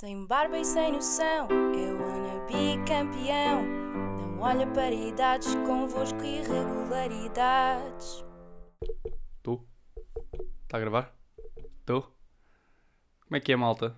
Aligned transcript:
Sem 0.00 0.26
barba 0.26 0.56
e 0.56 0.64
sem 0.64 0.92
noção, 0.92 1.48
eu 1.74 2.00
wanna 2.00 2.46
be 2.46 2.76
campeão. 2.86 3.64
Não 3.64 4.38
olha 4.38 4.64
para 4.64 4.92
idades, 4.92 5.56
convosco 5.66 6.22
irregularidades. 6.22 8.24
Tu? 9.42 9.60
Está 10.62 10.76
a 10.76 10.80
gravar? 10.80 11.12
Tu? 11.84 12.00
Como 12.00 13.36
é 13.36 13.40
que 13.40 13.50
é, 13.50 13.56
malta? 13.56 13.96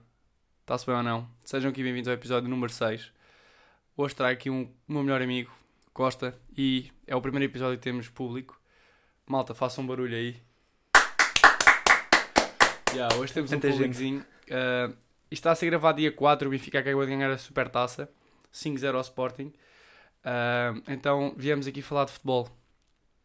Está-se 0.62 0.86
bem 0.86 0.94
ou 0.94 1.02
não? 1.02 1.28
Sejam 1.44 1.70
aqui 1.70 1.82
bem-vindos 1.82 2.08
ao 2.08 2.14
episódio 2.14 2.48
número 2.48 2.72
6. 2.72 3.12
Hoje 3.94 4.14
trago 4.14 4.32
aqui 4.32 4.48
um, 4.48 4.74
o 4.88 4.92
meu 4.94 5.02
melhor 5.02 5.20
amigo, 5.20 5.52
Costa, 5.92 6.34
e 6.56 6.90
é 7.06 7.14
o 7.14 7.20
primeiro 7.20 7.44
episódio 7.44 7.76
que 7.76 7.84
temos 7.84 8.08
público. 8.08 8.58
Malta, 9.26 9.54
façam 9.54 9.84
um 9.84 9.86
barulho 9.86 10.16
aí. 10.16 10.42
Yeah, 12.94 13.14
hoje 13.16 13.34
temos 13.34 13.50
Tanta 13.50 13.68
um 13.68 13.72
públicozinho. 13.72 14.24
Uh, 14.48 15.09
está 15.34 15.52
a 15.52 15.54
ser 15.54 15.66
gravado 15.66 15.98
dia 15.98 16.12
4, 16.12 16.48
o 16.48 16.50
Benfica 16.50 16.78
acabou 16.80 17.04
de 17.04 17.10
ganhar 17.10 17.30
a 17.30 17.38
Supertaça, 17.38 18.10
5-0 18.52 18.94
ao 18.94 19.00
Sporting. 19.00 19.52
Uh, 20.24 20.82
então 20.88 21.34
viemos 21.36 21.66
aqui 21.66 21.82
falar 21.82 22.04
de 22.04 22.12
futebol. 22.12 22.48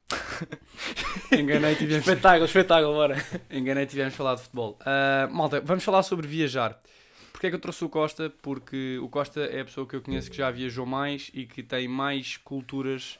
Enganei, 1.31 1.75
tivemos 1.75 2.07
Espetáculo, 2.07 2.45
espetáculo, 2.45 2.93
bora. 2.93 3.15
Enganei, 3.49 3.85
tivemos 3.85 4.13
falar 4.13 4.35
de 4.35 4.41
futebol. 4.41 4.77
Ah, 4.85 5.27
malta, 5.31 5.59
vamos 5.61 5.83
falar 5.83 6.03
sobre 6.03 6.27
viajar. 6.27 6.79
Porquê 7.31 7.47
é 7.47 7.49
que 7.49 7.55
eu 7.55 7.59
trouxe 7.59 7.83
o 7.83 7.89
Costa? 7.89 8.31
Porque 8.41 8.97
o 8.99 9.09
Costa 9.09 9.41
é 9.41 9.61
a 9.61 9.65
pessoa 9.65 9.87
que 9.87 9.95
eu 9.95 10.01
conheço 10.01 10.31
que 10.31 10.37
já 10.37 10.49
viajou 10.51 10.85
mais 10.85 11.29
e 11.33 11.45
que 11.45 11.61
tem 11.61 11.87
mais 11.87 12.37
culturas. 12.37 13.17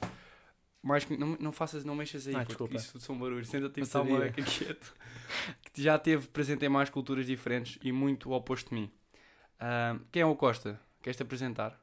Mais, 0.85 1.03
não, 1.09 1.35
não 1.39 1.51
faças, 1.51 1.83
não 1.83 1.95
mexas 1.95 2.27
aí, 2.27 2.35
Ah, 2.35 2.39
porque 2.39 2.49
desculpa. 2.49 2.75
isso 2.75 2.99
são 2.99 3.17
barulhos. 3.17 3.49
Senta-te 3.49 3.79
Não 3.81 4.05
em 4.05 4.11
uma 4.11 4.19
beca 4.19 4.43
quieto. 4.43 4.93
Que 5.73 5.81
já 5.81 5.97
teve 5.97 6.27
presente 6.27 6.63
em 6.63 6.69
mais 6.69 6.91
culturas 6.91 7.25
diferentes 7.25 7.79
e 7.81 7.91
muito 7.91 8.31
oposto 8.31 8.69
de 8.69 8.75
mim. 8.75 8.91
Ah, 9.59 9.97
quem 10.11 10.21
é 10.21 10.25
o 10.27 10.35
Costa? 10.35 10.79
Queres-te 11.01 11.23
apresentar? 11.23 11.75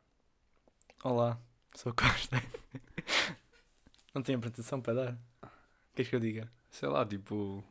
Olá, 1.02 1.36
sou 1.74 1.90
o 1.90 1.94
Costa. 1.96 2.40
Não 4.14 4.22
tenho 4.22 4.38
apresentação 4.38 4.80
para 4.80 4.94
dar. 4.94 5.18
Queres 5.96 6.08
que 6.08 6.14
eu 6.14 6.20
diga? 6.20 6.48
Sei 6.70 6.88
lá, 6.88 7.04
tipo. 7.04 7.64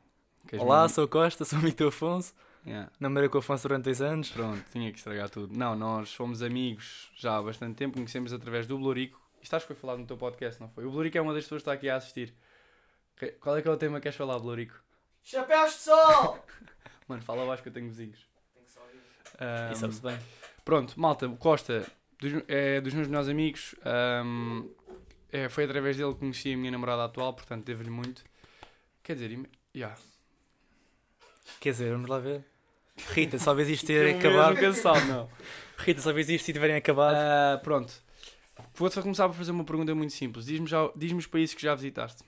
Olá, 0.59 0.89
sou 0.89 1.07
Costa, 1.07 1.45
sou 1.45 1.59
amigo 1.59 1.77
do 1.77 1.87
Afonso. 1.87 2.33
Yeah. 2.67 2.91
Namorei 2.99 3.29
com 3.29 3.37
o 3.37 3.39
Afonso 3.39 3.69
durante 3.69 3.85
dois 3.85 4.01
anos. 4.01 4.29
Pronto, 4.31 4.61
tinha 4.69 4.91
que 4.91 4.97
estragar 4.97 5.29
tudo. 5.29 5.57
Não, 5.57 5.77
nós 5.77 6.13
fomos 6.13 6.43
amigos 6.43 7.09
já 7.15 7.37
há 7.37 7.41
bastante 7.41 7.75
tempo, 7.77 7.93
conhecemos 7.93 8.33
através 8.33 8.67
do 8.67 8.77
Blorico. 8.77 9.20
Isto 9.41 9.55
acho 9.55 9.65
que 9.67 9.73
foi 9.73 9.81
falado 9.81 9.99
no 9.99 10.05
teu 10.05 10.17
podcast, 10.17 10.59
não 10.61 10.69
foi? 10.69 10.85
O 10.85 10.91
Blorico 10.91 11.17
é 11.17 11.21
uma 11.21 11.33
das 11.33 11.43
pessoas 11.43 11.61
que 11.61 11.69
está 11.69 11.73
aqui 11.73 11.89
a 11.89 11.95
assistir. 11.95 12.33
Qual 13.39 13.57
é 13.57 13.61
que 13.61 13.67
é 13.67 13.71
o 13.71 13.77
tema 13.77 13.97
que 13.97 14.03
queres 14.03 14.15
falar, 14.17 14.37
Blorico? 14.39 14.75
Chapéus 15.23 15.73
de 15.73 15.79
sol! 15.79 16.45
Mano, 17.07 17.21
fala 17.21 17.43
abaixo 17.43 17.61
que 17.63 17.69
eu 17.69 17.73
tenho 17.73 17.87
vizinhos. 17.87 18.19
Que 18.55 18.71
só 18.71 18.81
ouvir. 18.81 18.99
Ahm, 19.39 19.71
E 19.71 19.75
sabe-se 19.75 20.01
bem. 20.01 20.17
pronto, 20.65 20.99
malta, 20.99 21.27
o 21.27 21.35
Costa 21.37 21.85
dos, 22.19 22.43
é 22.47 22.79
dos 22.81 22.93
meus 22.93 23.07
melhores 23.07 23.29
amigos. 23.29 23.75
ahm, 23.83 24.67
é, 25.31 25.47
foi 25.49 25.63
através 25.65 25.97
dele 25.97 26.13
que 26.13 26.19
conheci 26.19 26.53
a 26.53 26.57
minha 26.57 26.71
namorada 26.71 27.03
atual, 27.05 27.33
portanto 27.33 27.65
devo-lhe 27.65 27.89
muito. 27.89 28.23
Quer 29.03 29.13
dizer, 29.13 29.31
im- 29.31 29.45
yeah. 29.75 29.95
Quer 31.59 31.71
dizer, 31.71 31.91
vamos 31.91 32.09
lá 32.09 32.19
ver. 32.19 32.43
Rita, 33.13 33.37
só 33.39 33.53
vês 33.53 33.69
isto 33.69 33.85
ter 33.87 34.11
Não 34.13 34.19
acabado. 34.19 34.55
cansado, 34.59 35.05
não. 35.05 35.29
Rita, 35.77 36.01
só 36.01 36.11
vês 36.13 36.29
isto 36.29 36.45
se 36.45 36.53
tiverem 36.53 36.75
acabado. 36.75 37.15
Ah, 37.15 37.59
pronto. 37.63 37.93
Vou 38.73 38.89
só 38.89 39.01
começar 39.01 39.27
por 39.27 39.35
fazer 39.35 39.51
uma 39.51 39.63
pergunta 39.63 39.93
muito 39.95 40.13
simples. 40.13 40.45
Diz-me 40.45 40.67
diz-me 40.95 41.19
os 41.19 41.27
países 41.27 41.55
que 41.55 41.61
já 41.61 41.75
visitaste. 41.75 42.23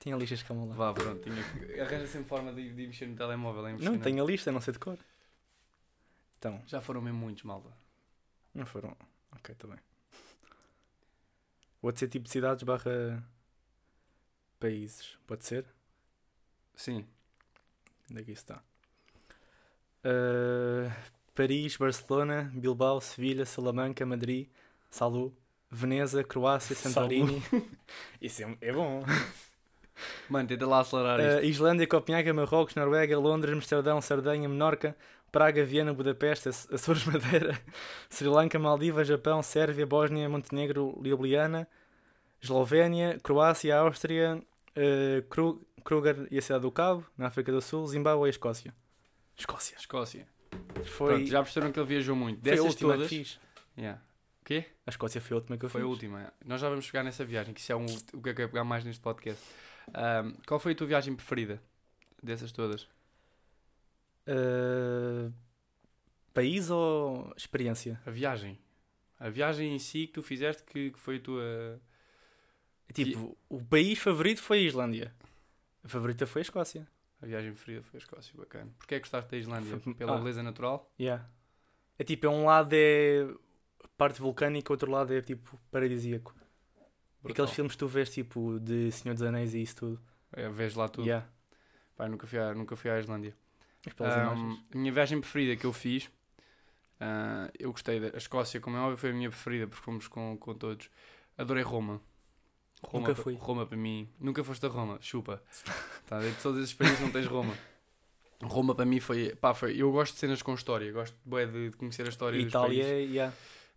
Tinha 0.00 0.16
lixas, 0.16 0.42
calma 0.42 0.64
lá. 0.66 0.74
Vá, 0.74 0.92
pronto. 0.92 1.20
Tinha. 1.20 1.84
Arranja 1.84 2.06
sempre 2.08 2.28
forma 2.28 2.52
de, 2.52 2.72
de 2.74 2.86
mexer 2.86 3.06
no 3.06 3.16
telemóvel. 3.16 3.66
É 3.68 3.72
Não, 3.74 3.98
tenho 3.98 4.22
a 4.22 4.26
lista, 4.26 4.50
não 4.50 4.60
sei 4.60 4.72
de 4.72 4.78
cor. 4.78 4.98
Então, 6.38 6.60
Já 6.66 6.80
foram 6.80 7.00
mesmo 7.00 7.18
muitos, 7.18 7.44
malta. 7.44 7.70
não 8.52 8.66
foram. 8.66 8.96
Ok, 9.36 9.52
está 9.52 9.68
bem. 9.68 9.78
Vou 11.80 11.96
ser 11.96 12.08
tipo 12.08 12.28
cidades 12.28 12.64
barra 12.64 13.22
países. 14.58 15.16
Pode 15.26 15.44
ser? 15.44 15.64
Sim. 16.74 17.06
Onde 18.10 18.22
é 18.22 18.24
que 18.24 18.32
isso 18.32 18.42
está? 18.42 18.62
Uh, 20.04 20.92
Paris, 21.34 21.76
Barcelona, 21.76 22.50
Bilbao, 22.54 23.00
Sevilha, 23.00 23.46
Salamanca, 23.46 24.04
Madrid, 24.04 24.48
Salou, 24.92 25.32
Veneza, 25.70 26.22
Croácia, 26.22 26.76
Santorini. 26.76 27.42
isso 28.20 28.42
é, 28.42 28.56
é 28.60 28.72
bom. 28.72 29.02
Mano, 30.28 30.46
tenta 30.48 30.66
lá 30.66 30.80
acelerar 30.80 31.18
isto. 31.18 31.40
Uh, 31.40 31.44
Islândia, 31.44 31.86
Copenhaga, 31.86 32.32
Marrocos, 32.34 32.74
Noruega, 32.74 33.18
Londres, 33.18 33.54
Amsterdão, 33.54 34.00
Sardenha, 34.02 34.46
Menorca, 34.48 34.94
Praga, 35.30 35.64
Viena, 35.64 35.94
Budapeste, 35.94 36.50
Aç- 36.50 36.68
Açores, 36.70 37.04
Madeira, 37.08 37.58
Sri 38.10 38.28
Lanka, 38.28 38.58
Maldivas, 38.58 39.08
Japão, 39.08 39.42
Sérvia, 39.42 39.86
Bósnia, 39.86 40.28
Montenegro, 40.28 41.00
Ljubljana, 41.02 41.66
Eslovénia, 42.42 43.18
Croácia, 43.22 43.78
Áustria, 43.78 44.42
uh, 44.76 45.22
Kru- 45.30 45.64
Kruger 45.82 46.28
e 46.30 46.36
a 46.36 46.42
Cidade 46.42 46.62
do 46.62 46.70
Cabo, 46.70 47.02
na 47.16 47.28
África 47.28 47.50
do 47.50 47.62
Sul, 47.62 47.86
Zimbábue 47.86 48.26
e 48.28 48.30
Escócia. 48.30 48.74
Escócia. 49.38 49.76
Escócia. 49.78 50.26
Foi, 50.84 51.14
Pronto, 51.14 51.30
já 51.30 51.42
perceberam 51.42 51.72
que 51.72 51.80
ele 51.80 51.86
viajou 51.88 52.14
muito. 52.14 52.40
Dessas 52.42 52.74
todas. 52.74 53.38
Yeah. 53.78 53.98
Quê? 54.52 54.66
A 54.86 54.90
Escócia 54.90 55.20
foi 55.20 55.34
a 55.34 55.38
última 55.40 55.56
que 55.56 55.64
eu 55.64 55.70
Foi 55.70 55.80
a 55.80 55.84
fiz. 55.84 55.90
última. 55.90 56.22
é. 56.22 56.32
Nós 56.44 56.60
já 56.60 56.68
vamos 56.68 56.84
chegar 56.84 57.02
nessa 57.02 57.24
viagem, 57.24 57.54
que 57.54 57.60
isso 57.60 57.72
é 57.72 57.76
um, 57.76 57.86
o 57.86 58.20
que 58.22 58.28
eu 58.28 58.34
quero 58.34 58.48
pegar 58.50 58.64
mais 58.64 58.84
neste 58.84 59.00
podcast. 59.00 59.42
Ahm, 59.94 60.34
qual 60.46 60.60
foi 60.60 60.72
a 60.72 60.74
tua 60.74 60.86
viagem 60.86 61.14
preferida? 61.16 61.62
Dessas 62.22 62.52
todas? 62.52 62.86
Uh, 64.28 65.32
país 66.34 66.70
ou 66.70 67.32
experiência? 67.36 68.00
A 68.06 68.10
viagem. 68.10 68.58
A 69.18 69.28
viagem 69.30 69.74
em 69.74 69.78
si 69.78 70.06
que 70.06 70.12
tu 70.12 70.22
fizeste, 70.22 70.62
que, 70.64 70.90
que 70.90 70.98
foi 70.98 71.16
a 71.16 71.20
tua. 71.20 71.80
Tipo, 72.92 73.36
o 73.48 73.64
país 73.64 73.98
favorito 73.98 74.42
foi 74.42 74.58
a 74.58 74.62
Islândia. 74.62 75.14
A 75.82 75.88
favorita 75.88 76.26
foi 76.26 76.40
a 76.40 76.44
Escócia. 76.44 76.86
A 77.22 77.26
viagem 77.26 77.52
preferida 77.52 77.82
foi 77.82 77.98
a 77.98 78.02
Escócia, 78.02 78.34
bacana. 78.36 78.70
Porquê 78.78 78.96
é 78.96 78.98
que 78.98 79.04
gostaste 79.04 79.30
da 79.30 79.36
Islândia? 79.36 79.78
Foi- 79.78 79.94
Pela 79.94 80.14
ah. 80.14 80.18
beleza 80.18 80.42
natural? 80.42 80.92
Yeah. 81.00 81.26
É 81.98 82.04
tipo, 82.04 82.26
é 82.26 82.28
um 82.28 82.44
lado 82.44 82.72
é 82.74 83.26
parte 84.02 84.20
vulcânica, 84.20 84.72
outro 84.72 84.90
lado 84.90 85.14
é 85.14 85.22
tipo 85.22 85.56
paradisíaco. 85.70 86.34
Brutal. 87.22 87.30
Aqueles 87.30 87.50
filmes 87.52 87.72
que 87.74 87.78
tu 87.78 87.86
vês 87.86 88.10
tipo 88.10 88.58
de 88.58 88.90
Senhor 88.90 89.14
dos 89.14 89.22
Anéis 89.22 89.54
e 89.54 89.62
isso 89.62 89.76
tudo. 89.76 90.00
É, 90.32 90.48
vês 90.48 90.74
lá 90.74 90.88
tudo. 90.88 91.06
Yeah. 91.06 91.28
Pá, 91.96 92.08
nunca 92.08 92.26
fui, 92.26 92.38
à, 92.38 92.52
nunca 92.52 92.74
fui 92.74 92.90
à 92.90 92.98
Islândia. 92.98 93.36
Imagens. 93.98 94.58
a 94.72 94.76
minha 94.76 94.92
viagem 94.92 95.20
preferida 95.20 95.56
que 95.56 95.64
eu 95.64 95.72
fiz, 95.72 96.10
ah, 97.00 97.48
eu 97.58 97.70
gostei 97.70 98.00
da 98.00 98.16
Escócia, 98.16 98.60
como 98.60 98.76
é 98.76 98.80
óbvio, 98.80 98.96
foi 98.96 99.10
a 99.10 99.12
minha 99.12 99.28
preferida, 99.28 99.68
porque 99.68 99.84
fomos 99.84 100.08
com, 100.08 100.36
com 100.36 100.54
todos. 100.54 100.90
Adorei 101.38 101.62
Roma. 101.62 102.00
Roma 102.82 103.08
Nunca 103.08 103.22
fui. 103.22 103.34
Roma 103.34 103.64
para 103.64 103.76
mim. 103.76 104.08
Nunca 104.18 104.42
foste 104.42 104.66
a 104.66 104.68
Roma, 104.68 104.98
chupa. 105.00 105.40
Tá, 106.06 106.18
de 106.18 106.32
todos 106.42 106.60
esses 106.60 106.74
países 106.74 106.98
não 106.98 107.10
tens 107.12 107.26
Roma. 107.26 107.54
Roma 108.42 108.74
para 108.74 108.84
mim 108.84 108.98
foi, 108.98 109.34
pá, 109.36 109.54
foi. 109.54 109.76
Eu 109.80 109.92
gosto 109.92 110.14
de 110.14 110.18
cenas 110.18 110.42
com 110.42 110.54
história, 110.54 110.90
gosto 110.90 111.16
de, 111.24 111.70
de 111.70 111.76
conhecer 111.76 112.04
a 112.04 112.08
história 112.08 112.36
dos 112.40 112.48
Itália, 112.48 112.84
países. 112.84 113.10
yeah. 113.10 113.32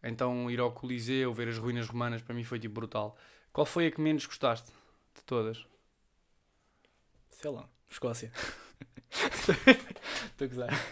Então 0.08 0.50
ir 0.52 0.60
ao 0.60 0.72
Coliseu, 0.72 1.34
ver 1.34 1.48
as 1.50 1.58
ruínas 1.58 1.88
romanas, 1.88 2.22
para 2.22 2.34
mim 2.36 2.44
foi 2.44 2.60
tipo 2.60 2.76
brutal. 2.76 3.18
Qual 3.52 3.66
foi 3.66 3.88
a 3.88 3.92
que 3.92 4.00
menos 4.00 4.26
gostaste 4.26 4.72
de 5.16 5.24
todas? 5.24 5.66
sei 7.30 7.52
lá, 7.52 7.68
Escócia. 7.90 8.32
Estou 9.12 10.46
a 10.46 10.48
gozar. 10.48 10.86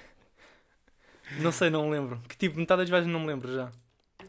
Não 1.39 1.51
sei, 1.51 1.69
não 1.69 1.85
me 1.85 1.91
lembro. 1.91 2.21
Que 2.27 2.37
tipo, 2.37 2.59
metade 2.59 2.81
das 2.81 2.89
viagens 2.89 3.11
não 3.11 3.19
me 3.19 3.27
lembro 3.27 3.51
já. 3.53 3.71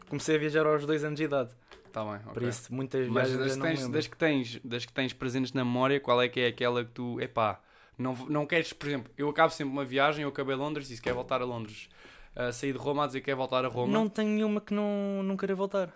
Comecei 0.09 0.35
a 0.35 0.39
viajar 0.39 0.65
aos 0.65 0.85
dois 0.85 1.03
anos 1.03 1.17
de 1.17 1.23
idade. 1.25 1.51
Tá 1.91 2.03
bem, 2.03 2.15
ok. 2.15 2.33
Por 2.33 2.43
isso, 2.43 2.73
muitas 2.73 3.07
Mas 3.07 3.29
viagens 3.29 3.37
das 3.39 3.57
não 3.57 3.63
me 3.65 3.69
tens, 3.69 3.79
lembro. 3.81 3.93
das, 3.93 4.07
que 4.07 4.17
tens, 4.17 4.59
das 4.63 4.85
que 4.85 4.93
tens 4.93 5.13
presentes 5.13 5.53
na 5.53 5.63
memória, 5.63 5.99
qual 5.99 6.21
é 6.21 6.27
que 6.27 6.39
é 6.39 6.47
aquela 6.47 6.83
que 6.83 6.91
tu, 6.91 7.19
epá, 7.21 7.61
não, 7.97 8.13
não 8.27 8.45
queres, 8.45 8.73
por 8.73 8.87
exemplo, 8.87 9.11
eu 9.17 9.29
acabo 9.29 9.53
sempre 9.53 9.71
uma 9.71 9.85
viagem, 9.85 10.23
eu 10.23 10.29
acabei 10.29 10.55
Londres 10.55 10.87
e 10.87 10.89
disse 10.89 11.01
quer 11.01 11.13
voltar 11.13 11.41
a 11.41 11.45
Londres. 11.45 11.89
Ah, 12.35 12.51
saí 12.51 12.73
de 12.73 12.77
Roma 12.77 13.03
a 13.03 13.07
dizer 13.07 13.21
que 13.21 13.25
quer 13.25 13.35
voltar 13.35 13.63
a 13.63 13.67
Roma. 13.69 13.93
Não 13.93 14.09
tenho 14.09 14.29
nenhuma 14.29 14.59
que 14.59 14.73
não, 14.73 15.23
não 15.23 15.37
queira 15.37 15.55
voltar. 15.55 15.93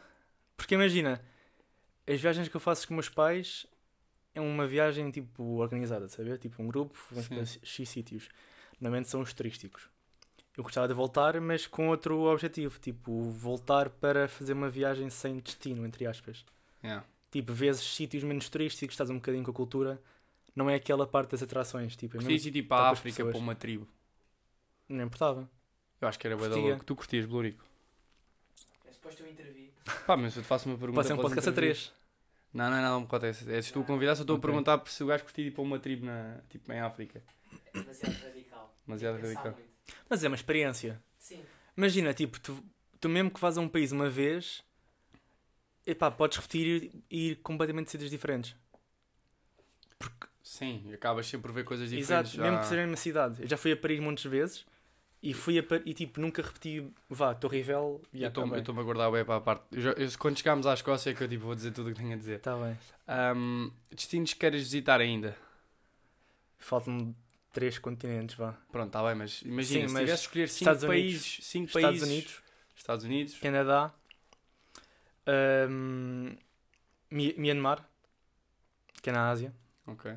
Porque 0.56 0.76
imagina, 0.76 1.22
as 2.08 2.20
viagens 2.22 2.48
que 2.48 2.56
eu 2.56 2.62
faço 2.62 2.88
com 2.88 2.94
meus 2.94 3.10
pais 3.10 3.68
é 4.34 4.40
uma 4.40 4.66
viagem 4.66 5.12
tipo 5.12 5.44
organizada, 5.58 6.08
sabe? 6.08 6.38
Tipo 6.38 6.64
um 6.64 6.68
grupo, 6.68 6.98
vamos 7.12 7.28
para 7.28 7.46
X 7.46 7.90
sítios. 7.90 8.30
Normalmente 8.80 9.10
são 9.10 9.22
os 9.22 9.34
turísticos. 9.34 9.90
Eu 10.56 10.64
gostava 10.64 10.88
de 10.88 10.94
voltar, 10.94 11.40
mas 11.40 11.68
com 11.68 11.90
outro 11.90 12.22
objetivo, 12.24 12.80
tipo 12.80 13.30
voltar 13.30 13.90
para 13.90 14.28
fazer 14.28 14.54
uma 14.54 14.70
viagem 14.70 15.10
sem 15.10 15.38
destino, 15.38 15.86
entre 15.86 16.06
aspas. 16.06 16.46
Yeah. 16.84 17.06
Tipo, 17.32 17.54
vezes 17.54 17.84
sítios 17.84 18.24
menos 18.24 18.50
turísticos, 18.50 18.94
estás 18.94 19.10
um 19.10 19.16
bocadinho 19.16 19.44
com 19.44 19.52
a 19.52 19.54
cultura. 19.54 20.02
Não 20.56 20.70
é 20.70 20.76
aquela 20.76 21.06
parte 21.06 21.32
das 21.32 21.44
atrações, 21.44 21.96
tipo, 21.96 22.18
é 22.18 22.24
mesmo, 22.24 22.48
ir 22.48 22.52
tipo 22.52 22.74
a 22.74 22.90
África, 22.90 23.18
pessoas. 23.18 23.32
para 23.34 23.42
uma 23.42 23.56
tribo. 23.56 23.88
não 24.88 25.06
importava. 25.06 25.50
Eu 26.02 26.08
acho 26.08 26.18
que 26.20 26.28
era 26.28 26.36
bué 26.38 26.48
da 26.48 26.56
Curtia. 26.56 26.70
louco. 26.72 26.86
Tu 26.86 26.96
curtias 26.96 27.26
Blurico. 27.26 27.64
É 28.88 28.92
suposto 28.92 29.22
eu 29.24 29.30
intervir. 29.30 29.70
Pá, 30.06 30.16
mas 30.16 30.36
eu 30.36 30.42
te 30.42 30.48
faço 30.48 30.70
uma 30.70 30.78
pergunta. 30.78 30.96
Pode 30.96 31.08
ser 31.08 31.14
um 31.14 31.18
podcast 31.18 31.50
a 31.50 31.54
três. 31.54 31.92
Não, 32.54 32.70
não 32.70 32.78
é 32.78 32.82
nada 32.82 32.98
um 32.98 33.06
podcast. 33.06 33.52
É 33.52 33.62
se 33.62 33.72
tu 33.74 33.84
convidaste, 33.84 34.22
eu 34.22 34.24
estou 34.24 34.38
a 34.38 34.40
perguntar 34.40 34.82
se 34.88 35.04
o 35.04 35.08
gajo 35.08 35.24
curtia 35.24 35.46
ir 35.46 35.52
para 35.52 35.62
uma 35.62 35.78
tribo 35.80 36.06
na, 36.06 36.40
tipo, 36.50 36.72
em 36.72 36.80
África. 36.80 37.22
É 37.74 37.80
demasiado 37.80 38.14
radical. 38.24 38.76
Demasiado 38.88 39.16
pensar 39.18 39.28
radical. 39.28 39.52
muito. 39.54 39.70
Mas 40.10 40.24
é 40.24 40.28
uma 40.28 40.36
experiência. 40.36 41.04
Sim. 41.18 41.44
Imagina, 41.78 42.14
tipo, 42.14 42.40
tu, 42.40 42.64
tu 43.00 43.10
mesmo 43.10 43.30
que 43.32 43.40
vás 43.40 43.58
a 43.58 43.62
um 43.62 43.68
país 43.70 43.92
uma 43.92 44.10
vez, 44.10 44.64
epá, 45.86 46.10
podes 46.10 46.38
repetir 46.38 46.92
e 47.10 47.30
ir 47.32 47.36
completamente 47.38 47.86
de 47.86 47.92
sítios 47.92 48.10
diferentes. 48.10 48.56
Sim, 50.42 50.82
e 50.88 50.94
acabas 50.96 51.28
sempre 51.28 51.48
por 51.48 51.54
ver 51.54 51.64
coisas 51.64 51.92
Exato, 51.92 52.30
diferentes. 52.30 52.36
mesmo 52.36 52.56
já- 52.56 52.62
que 52.62 52.68
seja 52.68 52.82
na 52.82 52.88
mesma 52.88 52.98
cidade. 52.98 53.42
Eu 53.44 53.48
já 53.48 53.56
fui 53.58 53.72
a 53.72 53.78
Paris 53.78 54.00
muitas 54.00 54.24
vezes 54.26 54.66
e 55.22 55.34
fui 55.34 55.60
a 55.60 55.64
e 55.86 55.94
tipo, 55.94 56.22
nunca 56.22 56.42
repeti, 56.42 56.92
vá, 57.10 57.34
Torre 57.36 57.58
Eiffel 57.58 58.02
e 58.14 58.24
Eu 58.24 58.32
tá 58.32 58.42
estou-me 58.58 58.80
a 58.80 58.84
guardar 58.84 59.12
bem 59.12 59.26
para 59.26 59.36
a 59.36 59.42
parte. 59.42 59.64
Eu 59.72 59.92
eu- 59.94 60.10
quando 60.18 60.38
chegarmos 60.38 60.66
à 60.66 60.74
Escócia, 60.74 61.12
é 61.12 61.14
que 61.14 61.24
eu 61.24 61.28
tipo, 61.28 61.46
vou 61.46 61.56
dizer 61.56 61.72
tudo 61.72 61.90
o 61.90 61.94
que 61.94 62.00
tenho 62.00 62.14
a 62.14 62.18
dizer. 62.18 62.40
Tá 62.40 62.56
bem. 62.56 62.78
Ahm, 63.08 63.70
destinos 63.92 64.34
que 64.34 64.40
queres 64.40 64.62
visitar 64.64 65.02
ainda? 65.02 65.36
Faltam 66.58 67.14
três 67.52 67.78
continentes, 67.80 68.36
vá. 68.36 68.54
Pronto, 68.72 68.88
está 68.88 69.04
bem, 69.04 69.16
mas 69.16 69.42
imagina, 69.42 69.82
Sim, 69.82 69.88
se 69.88 69.94
mas 69.94 70.04
tivesse 70.04 70.24
escolher 70.24 70.48
5 70.50 70.60
Estados 70.72 70.86
países, 70.86 71.38
cinco 71.42 71.66
Estados 71.68 71.90
países. 71.90 72.08
Unidos, 72.08 72.42
Estados 72.76 73.06
Unidos. 73.06 73.38
Canadá, 73.40 73.94
Mi- 77.12 77.34
Myanmar, 77.38 77.88
que 79.02 79.10
é 79.10 79.14
na 79.14 79.30
Ásia, 79.30 79.54
Ok. 79.88 80.12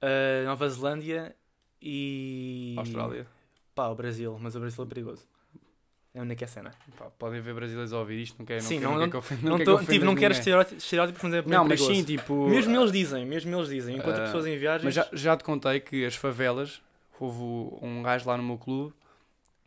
ah, 0.00 0.44
Nova 0.44 0.68
Zelândia 0.68 1.36
e. 1.80 2.74
Austrália. 2.78 3.26
Pá, 3.74 3.88
o 3.88 3.94
Brasil, 3.94 4.36
mas 4.40 4.54
o 4.54 4.60
Brasil 4.60 4.84
é 4.84 4.86
perigoso. 4.86 5.26
É 6.14 6.18
a 6.18 6.22
única 6.22 6.46
cena. 6.46 6.72
Pá, 6.98 7.06
podem 7.18 7.40
ver 7.40 7.54
brasileiros 7.54 7.92
a 7.92 7.98
ouvir 7.98 8.20
isto, 8.22 8.38
não 8.38 8.44
quero, 8.44 8.62
não 8.62 8.68
Sim, 8.68 8.80
não- 8.80 8.98
não, 8.98 9.08
quero 9.10 9.24
Não, 9.42 9.50
não 9.50 9.58
quero 9.58 9.78
que 9.78 9.86
tipo, 9.86 10.04
não 10.04 10.14
quero 10.14 10.34
estereótipos, 10.34 11.22
mas 11.22 11.34
é 11.34 11.42
Não, 11.42 11.64
mas 11.64 11.80
perigoso. 11.80 11.94
sim, 11.94 12.04
tipo. 12.04 12.48
Mesmo 12.48 12.76
eles 12.76 12.92
dizem, 12.92 13.24
mesmo 13.24 13.54
eles 13.56 13.68
dizem. 13.68 13.96
Enquanto 13.96 14.18
Ah, 14.18 14.22
pessoas 14.24 14.46
em 14.46 14.58
viagens. 14.58 14.84
Mas 14.84 14.94
já, 14.94 15.08
já 15.12 15.36
te 15.36 15.44
contei 15.44 15.80
que 15.80 16.04
as 16.04 16.14
favelas, 16.14 16.82
houve 17.18 17.38
um 17.82 18.02
gajo 18.02 18.28
lá 18.28 18.36
no 18.36 18.42
meu 18.42 18.58
clube, 18.58 18.92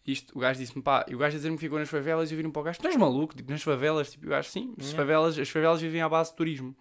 isto, 0.05 0.37
o 0.37 0.39
gajo 0.39 0.59
disse-me, 0.59 0.83
pá, 0.83 1.03
e 1.07 1.15
o 1.15 1.17
gajo 1.17 1.35
a 1.35 1.37
dizer-me 1.39 1.57
que 1.57 1.61
ficou 1.63 1.79
nas 1.79 1.89
favelas 1.89 2.29
e 2.29 2.35
eu 2.35 2.37
vi-me 2.37 2.51
para 2.51 2.59
o 2.59 2.63
gajo, 2.63 2.79
tu 2.79 2.87
és 2.87 2.95
maluco, 2.95 3.35
tipo, 3.35 3.49
nas 3.51 3.63
favelas, 3.63 4.11
tipo, 4.11 4.27
o 4.27 4.29
gajo, 4.29 4.47
sim, 4.47 4.71
as 4.77 4.85
Yeah. 4.85 4.97
favelas, 4.97 5.39
as 5.39 5.49
favelas 5.49 5.81
vivem 5.81 6.01
à 6.03 6.07
base 6.07 6.29
de 6.29 6.35
turismo. 6.37 6.75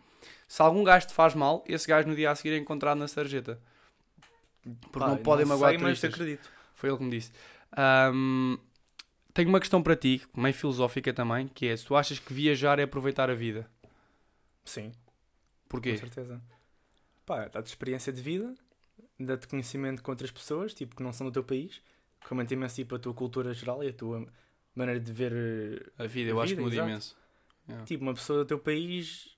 Se 0.47 0.61
algum 0.61 0.85
gajo 0.85 1.07
te 1.07 1.15
faz 1.15 1.35
mal, 1.35 1.65
esse 1.67 1.89
gajo 1.89 2.07
no 2.07 2.15
dia 2.15 2.31
a 2.31 2.35
seguir 2.35 2.53
é 2.55 2.59
encontrado 2.59 2.99
na 2.99 3.09
sarjeta. 3.09 3.59
Porque 4.63 4.99
Pá, 4.99 5.07
não 5.09 5.17
podem 5.17 5.47
não 5.47 5.55
magoar 5.55 5.71
sei, 5.71 5.79
mas 5.79 5.99
turistas. 6.01 6.13
acredito. 6.13 6.51
Foi 6.75 6.91
ele 6.91 6.99
que 6.99 7.05
me 7.05 7.11
disse. 7.11 7.33
Ahm, 7.77 8.57
tenho 9.33 9.49
uma 9.49 9.61
questão 9.61 9.83
para 9.83 9.97
ti, 9.97 10.23
meio 10.37 10.55
filosófica 10.55 11.13
também, 11.13 11.49
que 11.49 11.67
é, 11.67 11.77
se 11.77 11.85
tu 11.87 11.97
achas 11.97 12.19
que 12.19 12.33
viajar 12.33 12.79
é 12.79 12.83
aproveitar 12.83 13.31
a 13.31 13.35
vida, 13.35 13.69
Sim, 14.65 14.93
porquê? 15.69 15.93
com 15.93 15.99
certeza. 15.99 16.43
Pá, 17.27 17.49
dá-te 17.49 17.67
experiência 17.69 18.13
de 18.13 18.21
vida, 18.21 18.55
dá-te 19.19 19.49
conhecimento 19.49 20.03
com 20.03 20.11
outras 20.11 20.31
pessoas, 20.31 20.75
tipo, 20.75 20.95
que 20.95 21.03
não 21.03 21.13
são 21.13 21.27
do 21.27 21.33
teu 21.33 21.43
país, 21.45 21.81
que 22.21 22.33
aumentam 22.33 22.57
imenso 22.57 22.77
tipo, 22.77 22.95
a 22.95 22.99
tua 22.99 23.15
cultura 23.15 23.53
geral 23.53 23.83
e 23.83 23.89
a 23.89 23.93
tua 23.93 24.27
maneira 24.75 25.01
de 25.01 25.13
ver. 25.13 25.33
eh, 25.33 26.03
A 26.05 26.07
vida, 26.07 26.31
eu 26.31 26.41
A 26.41 26.45
acho 26.45 26.51
que 26.51 26.57
vida, 26.57 26.63
muda 26.63 26.75
exato. 26.75 26.91
imenso. 26.91 27.17
Yeah. 27.69 27.85
Tipo, 27.87 28.03
uma 28.05 28.15
pessoa 28.15 28.39
do 28.41 28.45
teu 28.45 28.59
país. 28.59 29.37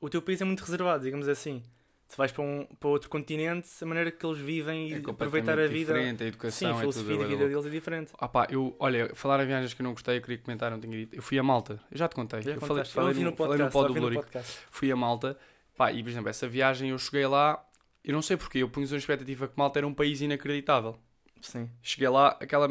O 0.00 0.08
teu 0.08 0.22
país 0.22 0.40
é 0.40 0.44
muito 0.44 0.60
reservado, 0.60 1.04
digamos 1.04 1.28
assim. 1.28 1.62
Se 2.10 2.16
vais 2.16 2.32
para, 2.32 2.42
um, 2.42 2.66
para 2.80 2.88
outro 2.88 3.08
continente, 3.08 3.68
a 3.80 3.86
maneira 3.86 4.10
que 4.10 4.26
eles 4.26 4.38
vivem 4.38 4.88
e 4.88 4.94
É 4.94 4.96
aproveitar 4.98 5.56
a 5.60 5.68
vida. 5.68 5.94
diferente, 5.94 6.16
a 6.16 6.18
Sim, 6.18 6.26
educação 6.26 6.68
a 6.68 6.70
é 6.70 6.74
tudo 6.74 6.80
filosofia 6.92 7.12
de 7.16 7.18
da 7.22 7.24
vida 7.28 7.38
louco. 7.44 7.48
deles 7.54 7.66
é 7.66 7.70
diferente. 7.70 8.12
Ah 8.18 8.26
pá, 8.28 8.48
eu, 8.50 8.74
olha, 8.80 9.14
falar 9.14 9.40
em 9.44 9.46
viagens 9.46 9.72
que 9.74 9.80
eu 9.80 9.84
não 9.84 9.92
gostei, 9.92 10.16
eu 10.18 10.20
queria 10.20 10.38
comentar, 10.38 10.72
não 10.72 10.80
tinha 10.80 10.90
dito. 10.96 11.14
Eu 11.14 11.22
fui 11.22 11.38
a 11.38 11.42
Malta, 11.44 11.80
eu 11.88 11.96
já 11.96 12.08
te 12.08 12.16
contei. 12.16 12.42
Já 12.42 12.50
eu 12.50 12.60
falei, 12.60 12.84
falei, 12.84 13.14
no, 13.14 13.30
no 13.30 13.36
falei 13.36 13.58
no 13.58 13.70
podcast, 13.70 14.00
do 14.00 14.10
no 14.10 14.14
podcast. 14.16 14.58
Fui 14.72 14.90
a 14.90 14.96
Malta, 14.96 15.38
pá, 15.76 15.92
e 15.92 16.02
por 16.02 16.08
exemplo, 16.08 16.28
essa 16.28 16.48
viagem 16.48 16.90
eu 16.90 16.98
cheguei 16.98 17.24
lá, 17.28 17.64
eu 18.04 18.12
não 18.12 18.22
sei 18.22 18.36
porquê, 18.36 18.58
eu 18.58 18.68
pus 18.68 18.90
uma 18.90 18.98
expectativa 18.98 19.46
que 19.46 19.54
Malta 19.56 19.78
era 19.78 19.86
um 19.86 19.94
país 19.94 20.20
inacreditável. 20.20 20.98
Sim. 21.40 21.70
Cheguei 21.80 22.08
lá, 22.08 22.36
aquela, 22.40 22.68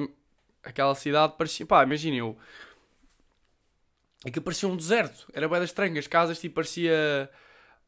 aquela 0.61 0.93
cidade 0.95 1.35
parecia, 1.37 1.65
pá, 1.65 1.81
imagina 1.83 2.17
eu. 2.17 2.37
É 4.25 4.29
que 4.31 4.41
parecia 4.41 4.67
um 4.67 4.75
deserto, 4.75 5.27
era 5.33 5.47
bem 5.47 5.63
estranho, 5.63 5.97
as 5.97 6.07
casas 6.07 6.39
tipo 6.41 6.55
parecia. 6.55 7.29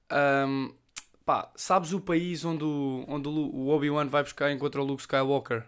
ahm, 0.09 0.69
pá, 1.25 1.51
sabes 1.55 1.93
o 1.93 1.99
país 1.99 2.43
onde 2.45 2.63
o, 2.63 3.05
onde 3.07 3.27
o 3.27 3.67
Obi-Wan 3.69 4.07
vai 4.07 4.23
buscar 4.23 4.49
e 4.51 4.53
encontra 4.55 4.81
o 4.81 4.83
Luke 4.85 5.01
Skywalker? 5.01 5.63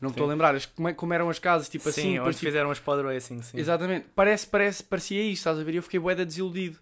Não 0.00 0.10
me 0.10 0.12
estou 0.12 0.24
a 0.24 0.26
Sim. 0.26 0.30
lembrar, 0.30 0.54
as- 0.54 0.66
como, 0.66 0.88
é- 0.88 0.94
como 0.94 1.12
eram 1.12 1.28
as 1.28 1.38
casas, 1.40 1.68
tipo 1.68 1.84
sim, 1.84 1.90
assim, 1.90 2.08
onde 2.12 2.20
parecia- 2.22 2.48
fizeram 2.48 2.70
as 2.70 2.78
pod 2.78 3.02
racing, 3.02 3.42
sim. 3.42 3.58
Exatamente, 3.58 4.06
parece, 4.14 4.46
parece, 4.46 4.82
parecia 4.84 5.20
isso, 5.22 5.40
estás 5.40 5.58
a 5.58 5.64
ver? 5.64 5.74
Eu 5.74 5.82
fiquei 5.82 5.98
bué 5.98 6.14
da 6.14 6.22
desiludido. 6.24 6.78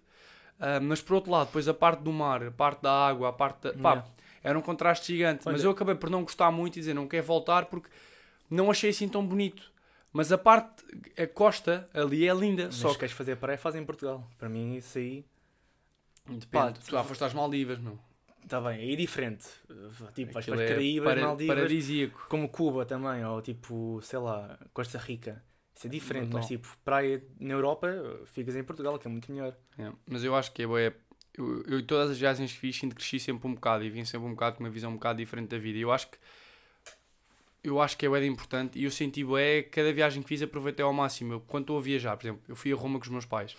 Ah, 0.59 0.79
mas 0.79 1.01
por 1.01 1.15
outro 1.15 1.31
lado, 1.31 1.47
depois 1.47 1.67
a 1.67 1.73
parte 1.73 2.01
do 2.03 2.11
mar, 2.13 2.43
a 2.43 2.51
parte 2.51 2.81
da 2.83 2.91
água, 2.91 3.29
a 3.29 3.33
parte 3.33 3.61
da. 3.63 3.73
Pá, 3.73 3.89
Yeah. 3.93 4.07
era 4.43 4.59
um 4.59 4.61
contraste 4.61 5.13
gigante. 5.13 5.41
Mas 5.45 5.55
Olha- 5.61 5.67
eu 5.67 5.71
acabei 5.71 5.95
por 5.95 6.09
não 6.09 6.21
gostar 6.23 6.51
muito 6.51 6.77
e 6.77 6.79
dizer 6.79 6.93
não 6.93 7.07
quero 7.07 7.25
voltar 7.25 7.65
porque 7.65 7.89
não 8.49 8.69
achei 8.71 8.91
assim 8.91 9.07
tão 9.07 9.25
bonito. 9.25 9.63
Mas 10.13 10.31
a 10.31 10.37
parte, 10.37 10.83
a 11.21 11.27
costa 11.27 11.87
ali 11.93 12.27
é 12.27 12.33
linda. 12.33 12.65
Mas 12.65 12.75
só 12.75 12.91
que. 12.93 12.99
queres 12.99 13.13
fazer 13.13 13.35
praia, 13.37 13.57
faz 13.57 13.75
em 13.75 13.83
Portugal. 13.83 14.23
Para 14.39 14.47
mim, 14.49 14.75
isso 14.75 14.97
aí 14.97 15.25
Depende, 16.27 16.47
pá, 16.47 16.71
tu 16.71 16.91
já 16.91 17.03
foste 17.03 17.23
às 17.23 17.33
Maldivas, 17.33 17.79
meu. 17.79 17.97
está 18.43 18.59
bem. 18.61 18.79
Aí 18.79 18.93
é 18.93 18.95
diferente. 18.95 19.45
Tipo, 20.13 20.33
vais 20.33 20.43
Aquilo 20.43 20.55
para 20.55 20.65
as 20.65 20.69
é 20.71 20.73
Caraíbas, 20.73 21.13
para- 21.13 21.21
Maldivas, 21.27 21.55
Paradisíaco. 21.55 22.25
como 22.29 22.49
Cuba 22.49 22.85
também, 22.85 23.23
ou 23.25 23.41
tipo, 23.41 23.99
sei 24.03 24.19
lá, 24.19 24.57
Costa 24.73 24.97
Rica. 24.97 25.43
Isso 25.75 25.85
é 25.87 25.89
diferente, 25.89 26.23
Brutal. 26.23 26.39
mas 26.39 26.47
tipo, 26.47 26.77
praia 26.83 27.23
na 27.39 27.53
Europa, 27.53 27.87
ficas 28.25 28.55
em 28.55 28.63
Portugal, 28.63 28.97
que 28.97 29.07
é 29.07 29.11
muito 29.11 29.31
melhor. 29.31 29.55
É, 29.77 29.91
Mas 30.07 30.23
eu 30.23 30.35
acho 30.35 30.51
que 30.51 30.63
é 30.63 30.65
Eu, 31.37 31.63
eu, 31.67 31.85
todas 31.85 32.09
as 32.09 32.17
viagens 32.17 32.51
que 32.51 32.57
fiz, 32.57 32.75
sinto 32.75 32.95
que 32.95 33.01
cresci 33.01 33.19
sempre 33.19 33.47
um 33.47 33.53
bocado 33.53 33.83
e 33.83 33.89
vim 33.91 34.03
sempre 34.03 34.27
um 34.27 34.31
bocado 34.31 34.55
com 34.57 34.63
uma 34.63 34.71
visão 34.71 34.89
um 34.89 34.95
bocado 34.95 35.19
diferente 35.19 35.49
da 35.49 35.57
vida. 35.59 35.77
E 35.77 35.81
eu 35.81 35.91
acho 35.91 36.09
que. 36.09 36.17
Eu 37.63 37.79
acho 37.81 37.97
que 37.97 38.05
é 38.05 38.09
de 38.19 38.25
importante 38.25 38.79
e 38.79 38.85
eu 38.85 38.91
senti 38.91 39.23
bué, 39.23 39.61
cada 39.63 39.91
viagem 39.93 40.21
que 40.23 40.27
fiz 40.29 40.41
aproveitei 40.41 40.83
ao 40.83 40.93
máximo. 40.93 41.33
Eu, 41.33 41.41
quando 41.41 41.63
estou 41.65 41.77
a 41.77 41.81
viajar, 41.81 42.15
por 42.17 42.25
exemplo, 42.25 42.41
eu 42.47 42.55
fui 42.55 42.71
a 42.71 42.75
Roma 42.75 42.97
com 42.97 43.03
os 43.05 43.11
meus 43.11 43.25
pais. 43.25 43.55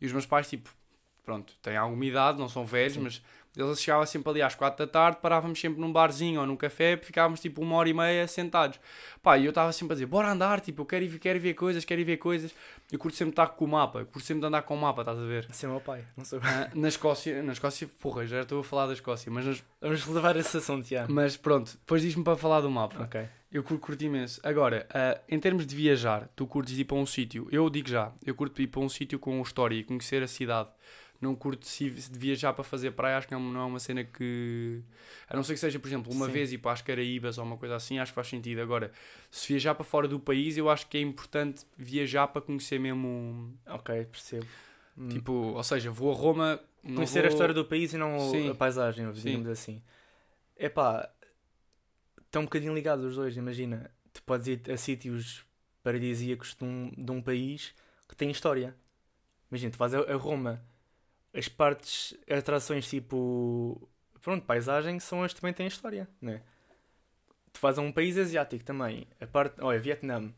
E 0.00 0.06
os 0.06 0.12
meus 0.12 0.26
pais, 0.26 0.48
tipo, 0.48 0.74
pronto, 1.24 1.54
têm 1.62 1.76
alguma 1.76 2.04
idade, 2.04 2.38
não 2.38 2.48
são 2.48 2.64
velhos, 2.66 2.94
Sim. 2.94 3.00
mas 3.00 3.22
eles 3.56 3.80
chegavam 3.80 4.04
sempre 4.04 4.30
ali 4.30 4.42
às 4.42 4.54
quatro 4.56 4.84
da 4.84 4.90
tarde, 4.90 5.18
parávamos 5.22 5.60
sempre 5.60 5.80
num 5.80 5.92
barzinho 5.92 6.40
ou 6.40 6.46
num 6.46 6.56
café, 6.56 6.96
ficávamos 6.96 7.38
tipo 7.40 7.62
uma 7.62 7.76
hora 7.76 7.88
e 7.88 7.94
meia 7.94 8.26
sentados. 8.26 8.80
Pá, 9.22 9.38
e 9.38 9.44
eu 9.44 9.50
estava 9.50 9.72
sempre 9.72 9.92
a 9.92 9.94
dizer, 9.94 10.06
bora 10.06 10.28
andar, 10.32 10.60
tipo, 10.60 10.82
eu 10.82 10.86
quero 10.86 11.04
ir, 11.04 11.18
quero 11.20 11.38
ir 11.38 11.40
ver 11.40 11.54
coisas, 11.54 11.84
quero 11.84 12.00
ir 12.00 12.04
ver 12.04 12.16
coisas. 12.16 12.52
Eu 12.90 12.98
curto 12.98 13.16
sempre 13.16 13.30
estar 13.30 13.46
com 13.46 13.64
o 13.64 13.68
mapa, 13.68 14.00
eu 14.00 14.06
curto 14.06 14.26
sempre 14.26 14.40
de 14.40 14.46
andar 14.48 14.62
com 14.62 14.74
o 14.74 14.80
mapa, 14.80 15.02
estás 15.02 15.16
a 15.18 15.22
ver? 15.24 15.46
Esse 15.48 15.66
é 15.66 15.68
meu 15.68 15.80
pai, 15.80 16.04
não 16.16 16.24
sou 16.24 16.40
Ah, 16.42 16.68
na 16.74 16.88
Escócia, 16.88 17.42
na 17.44 17.52
Escócia, 17.52 17.88
porra, 18.00 18.26
já 18.26 18.40
estou 18.42 18.58
a 18.60 18.64
falar 18.64 18.86
da 18.88 18.92
Escócia, 18.92 19.30
mas, 19.30 19.46
nas- 19.46 19.64
Vamos 19.80 20.04
levar 20.06 20.36
esse 20.36 20.56
assunto, 20.56 20.86
já. 20.88 21.06
mas 21.08 21.36
pronto, 21.36 21.70
depois 21.74 22.02
diz-me 22.02 22.24
para 22.24 22.36
falar 22.36 22.60
do 22.60 22.70
mapa. 22.70 23.04
Ok. 23.04 23.24
Eu 23.52 23.62
curto, 23.62 24.02
imenso. 24.02 24.40
Agora, 24.42 24.84
ah, 24.92 25.20
em 25.28 25.38
termos 25.38 25.64
de 25.64 25.76
viajar, 25.76 26.28
tu 26.34 26.44
curtes 26.44 26.76
ir 26.76 26.84
para 26.86 26.96
um 26.96 27.06
sítio, 27.06 27.46
eu 27.52 27.70
digo 27.70 27.88
já, 27.88 28.10
eu 28.26 28.34
curto 28.34 28.60
ir 28.60 28.66
para 28.66 28.80
um 28.80 28.88
sítio 28.88 29.16
com 29.16 29.40
história 29.42 29.76
e 29.76 29.84
conhecer 29.84 30.24
a 30.24 30.26
cidade. 30.26 30.68
Não 31.20 31.34
curto 31.34 31.66
se 31.66 31.88
de 31.88 32.18
viajar 32.18 32.52
para 32.52 32.62
fazer 32.64 32.90
praia, 32.90 33.16
acho 33.16 33.26
que 33.28 33.32
não 33.34 33.40
não 33.40 33.60
é 33.60 33.64
uma 33.64 33.78
cena 33.80 34.04
que. 34.04 34.82
A 35.28 35.34
não 35.34 35.42
ser 35.42 35.54
que 35.54 35.60
seja, 35.60 35.78
por 35.78 35.86
exemplo, 35.88 36.12
uma 36.12 36.26
Sim. 36.26 36.32
vez 36.32 36.52
ir 36.52 36.58
para 36.58 36.72
as 36.72 36.82
Caraíbas 36.82 37.38
ou 37.38 37.44
uma 37.44 37.56
coisa 37.56 37.76
assim, 37.76 37.98
acho 37.98 38.12
que 38.12 38.16
faz 38.16 38.26
sentido. 38.28 38.60
Agora, 38.60 38.92
se 39.30 39.48
viajar 39.48 39.74
para 39.74 39.84
fora 39.84 40.06
do 40.06 40.20
país, 40.20 40.56
eu 40.58 40.68
acho 40.68 40.86
que 40.86 40.98
é 40.98 41.00
importante 41.00 41.64
viajar 41.78 42.28
para 42.28 42.42
conhecer 42.42 42.78
mesmo. 42.78 43.56
Ok, 43.66 44.04
percebo. 44.06 44.46
Hum, 44.98 45.08
Tipo, 45.08 45.32
ou 45.32 45.62
seja, 45.64 45.90
vou 45.90 46.12
a 46.12 46.14
Roma. 46.14 46.60
conhecer 46.82 47.20
a 47.20 47.22
vou- 47.22 47.28
história 47.30 47.54
do 47.54 47.64
país 47.64 47.92
e 47.94 47.96
não 47.96 48.18
Sim. 48.30 48.50
a 48.50 48.54
paisagem, 48.54 49.06
Sim. 49.14 49.22
digamos 49.22 49.48
assim. 49.48 49.82
É 50.56 50.68
pá, 50.68 51.10
estão 52.26 52.42
um 52.42 52.44
bocadinho 52.44 52.74
ligados 52.74 53.04
os 53.04 53.16
dois, 53.16 53.36
imagina. 53.36 53.90
Tu 54.12 54.22
podes 54.22 54.46
ir 54.46 54.70
a 54.70 54.76
sítios 54.76 55.44
paradisíacos 55.82 56.54
de 56.54 56.64
um, 56.64 56.90
de 56.96 57.10
um 57.10 57.20
país 57.22 57.74
que 58.08 58.14
tem 58.16 58.30
história. 58.30 58.74
Imagina, 59.50 59.72
tu 59.72 59.78
vais 59.78 59.94
a, 59.94 60.00
a 60.00 60.16
Roma, 60.16 60.62
as 61.34 61.48
partes, 61.48 62.14
atrações 62.30 62.88
tipo. 62.88 63.88
Pronto, 64.22 64.46
paisagem 64.46 64.98
são 65.00 65.22
as 65.22 65.34
que 65.34 65.40
também 65.40 65.54
têm 65.54 65.66
história, 65.66 66.08
né? 66.20 66.42
Tu 67.52 67.60
vais 67.60 67.78
a 67.78 67.82
um 67.82 67.92
país 67.92 68.18
asiático 68.18 68.64
também, 68.64 69.06
a 69.20 69.26
parte. 69.26 69.60
Olha, 69.60 69.78
Vietnã. 69.78 70.32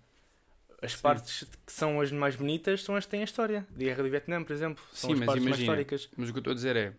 As 0.83 0.95
Sim. 0.95 1.03
partes 1.03 1.45
que 1.67 1.73
são 1.73 2.00
as 2.00 2.12
mais 2.12 2.37
bonitas 2.37 2.83
são 2.85 2.97
as 2.97 3.05
que 3.07 3.11
têm 3.11 3.23
história. 3.23 3.67
De 3.71 3.85
Guerra 3.87 4.03
do 4.03 4.11
Vietnã, 4.11 4.45
por 4.45 4.53
exemplo. 4.53 4.85
São 4.93 5.11
Sim, 5.11 5.15
as 5.15 5.21
mas 5.21 5.26
partes 5.26 5.45
mais 5.45 5.57
imagina, 5.57 5.61
históricas. 5.61 6.11
Mas 6.17 6.29
o 6.29 6.33
que 6.33 6.38
eu 6.38 6.41
estou 6.41 6.53
a 6.53 6.55
dizer 6.55 6.76
é: 6.76 6.95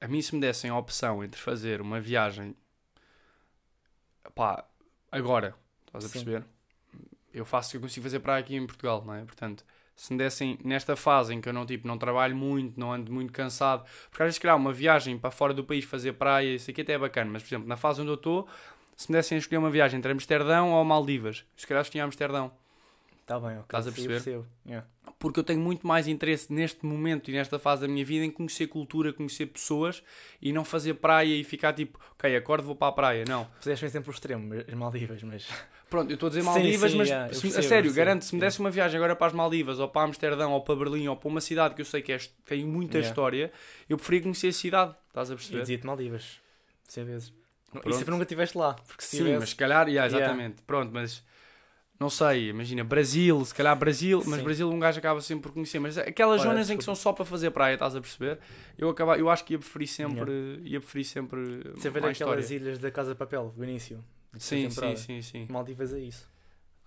a 0.00 0.08
mim, 0.08 0.22
se 0.22 0.34
me 0.34 0.40
dessem 0.40 0.70
a 0.70 0.78
opção 0.78 1.24
entre 1.24 1.40
fazer 1.40 1.80
uma 1.80 2.00
viagem. 2.00 2.56
pá, 4.34 4.64
agora, 5.10 5.54
estás 5.86 6.04
a 6.04 6.08
Sim. 6.08 6.20
perceber? 6.20 6.44
Eu 7.32 7.44
faço, 7.44 7.76
eu 7.76 7.80
consigo 7.80 8.04
fazer 8.04 8.20
praia 8.20 8.40
aqui 8.40 8.56
em 8.56 8.66
Portugal, 8.66 9.04
não 9.04 9.14
é? 9.14 9.24
Portanto, 9.24 9.64
se 9.98 10.12
me 10.12 10.18
dessem 10.18 10.56
nesta 10.64 10.94
fase 10.94 11.34
em 11.34 11.40
que 11.40 11.48
eu 11.48 11.52
não, 11.52 11.66
tipo, 11.66 11.88
não 11.88 11.98
trabalho 11.98 12.34
muito, 12.34 12.78
não 12.78 12.92
ando 12.92 13.12
muito 13.12 13.32
cansado, 13.32 13.84
porque 14.08 14.22
às 14.22 14.26
vezes, 14.28 14.36
se 14.36 14.40
calhar, 14.40 14.56
uma 14.56 14.72
viagem 14.72 15.18
para 15.18 15.32
fora 15.32 15.52
do 15.52 15.64
país 15.64 15.84
fazer 15.84 16.12
praia, 16.12 16.54
isso 16.54 16.70
aqui 16.70 16.82
até 16.82 16.92
é 16.92 16.98
bacana, 16.98 17.28
mas, 17.32 17.42
por 17.42 17.48
exemplo, 17.48 17.68
na 17.68 17.76
fase 17.76 18.00
onde 18.00 18.10
eu 18.10 18.14
estou, 18.14 18.46
se 18.96 19.10
me 19.10 19.18
dessem 19.18 19.34
a 19.34 19.38
escolher 19.40 19.58
uma 19.58 19.70
viagem 19.70 19.98
entre 19.98 20.12
Amsterdão 20.12 20.70
ou 20.70 20.84
Maldivas, 20.84 21.44
se 21.56 21.66
calhar 21.66 21.82
escolhi 21.82 22.00
Amsterdão. 22.00 22.52
Tá 23.26 23.40
bem, 23.40 23.58
ok. 23.58 23.62
Estás 23.62 23.88
a 23.88 23.92
perceber? 23.92 24.44
Yeah. 24.64 24.86
porque 25.18 25.40
eu 25.40 25.44
tenho 25.44 25.60
muito 25.60 25.84
mais 25.84 26.06
interesse 26.06 26.50
neste 26.52 26.86
momento 26.86 27.28
e 27.28 27.34
nesta 27.34 27.58
fase 27.58 27.82
da 27.82 27.88
minha 27.88 28.04
vida 28.04 28.24
em 28.24 28.30
conhecer 28.30 28.68
cultura, 28.68 29.12
conhecer 29.12 29.46
pessoas 29.46 30.00
e 30.40 30.52
não 30.52 30.64
fazer 30.64 30.94
praia 30.94 31.34
e 31.34 31.42
ficar 31.42 31.72
tipo, 31.72 31.98
ok, 32.12 32.36
acordo, 32.36 32.64
vou 32.64 32.76
para 32.76 32.88
a 32.88 32.92
praia. 32.92 33.24
Não. 33.28 33.48
Fizeste 33.58 33.84
um 33.84 33.88
exemplo 33.88 34.12
extremo, 34.12 34.54
as 34.54 34.74
Maldivas, 34.74 35.22
mas. 35.24 35.48
Pronto, 35.90 36.10
eu 36.10 36.14
estou 36.14 36.26
a 36.26 36.30
dizer 36.30 36.40
Sim, 36.42 36.46
Maldivas, 36.46 36.90
sim, 36.90 36.98
mas 36.98 37.08
yeah, 37.08 37.32
se- 37.32 37.40
percebo, 37.40 37.58
a 37.58 37.62
sério, 37.68 37.92
garanto, 37.94 38.24
se 38.24 38.34
me 38.34 38.38
yeah. 38.40 38.50
desse 38.50 38.60
uma 38.60 38.70
viagem 38.70 38.96
agora 38.98 39.16
para 39.16 39.26
as 39.28 39.32
Maldivas, 39.32 39.78
ou 39.78 39.88
para 39.88 40.02
Amsterdão, 40.02 40.52
ou 40.52 40.60
para 40.62 40.76
Berlim, 40.76 41.08
ou 41.08 41.16
para 41.16 41.28
uma 41.28 41.40
cidade 41.40 41.74
que 41.74 41.80
eu 41.80 41.84
sei 41.86 42.02
que 42.02 42.12
é, 42.12 42.18
tem 42.44 42.64
muita 42.64 42.98
Yeah. 42.98 43.08
história, 43.08 43.52
eu 43.88 43.96
preferia 43.96 44.22
conhecer 44.22 44.48
a 44.48 44.52
cidade, 44.52 44.94
estás 45.08 45.30
a 45.30 45.34
E 45.34 45.36
perceber? 45.36 45.60
dizia-te 45.62 45.86
Maldivas. 45.86 46.40
100 46.84 47.04
vezes. 47.04 47.32
Pronto. 47.70 47.88
Isso 47.88 47.96
é 47.96 48.00
porque 48.00 48.10
nunca 48.10 48.22
estiveste 48.24 48.56
lá. 48.58 48.74
Porque 48.74 49.02
se 49.02 49.10
Sim, 49.10 49.16
tivesse... 49.18 49.40
mas 49.40 49.48
se 49.50 49.56
calhar, 49.56 49.88
yeah, 49.88 50.06
Yeah. 50.06 50.18
exatamente, 50.18 50.62
pronto, 50.62 50.90
mas 50.92 51.22
não 52.00 52.08
sei, 52.08 52.50
imagina, 52.50 52.84
Brasil, 52.84 53.44
se 53.44 53.54
calhar 53.54 53.76
Brasil, 53.76 54.22
mas 54.26 54.36
Sim. 54.38 54.44
Brasil 54.44 54.70
um 54.70 54.78
gajo 54.78 54.98
acaba 54.98 55.20
sempre 55.20 55.44
por 55.44 55.52
conhecer, 55.52 55.78
mas 55.80 55.98
aquelas 55.98 56.40
Ora, 56.42 56.50
zonas 56.50 56.70
em 56.70 56.76
que 56.76 56.84
são 56.84 56.94
só 56.94 57.12
para 57.12 57.24
fazer 57.24 57.50
praia, 57.50 57.74
estás 57.74 57.96
a 57.96 58.00
perceber? 58.00 58.38
Eu, 58.76 58.88
acaba, 58.88 59.18
eu 59.18 59.28
acho 59.28 59.44
que 59.44 59.54
ia 59.54 59.58
preferir 59.58 59.88
sempre, 59.88 60.60
ia 60.64 60.80
preferir 60.80 61.04
sempre 61.04 61.40
Você 61.74 61.90
vê 61.90 61.98
aquelas 61.98 62.12
história. 62.12 62.54
ilhas 62.54 62.78
da 62.78 62.90
Casa 62.90 63.12
de 63.12 63.18
Papel, 63.18 63.52
do 63.56 63.64
início. 63.64 64.02
Da 64.32 64.38
Sim, 64.40 64.70
sim, 64.70 64.96
sim, 64.96 65.22
sim. 65.22 65.46
Maldivas 65.48 65.92
é 65.92 66.00
isso. 66.00 66.28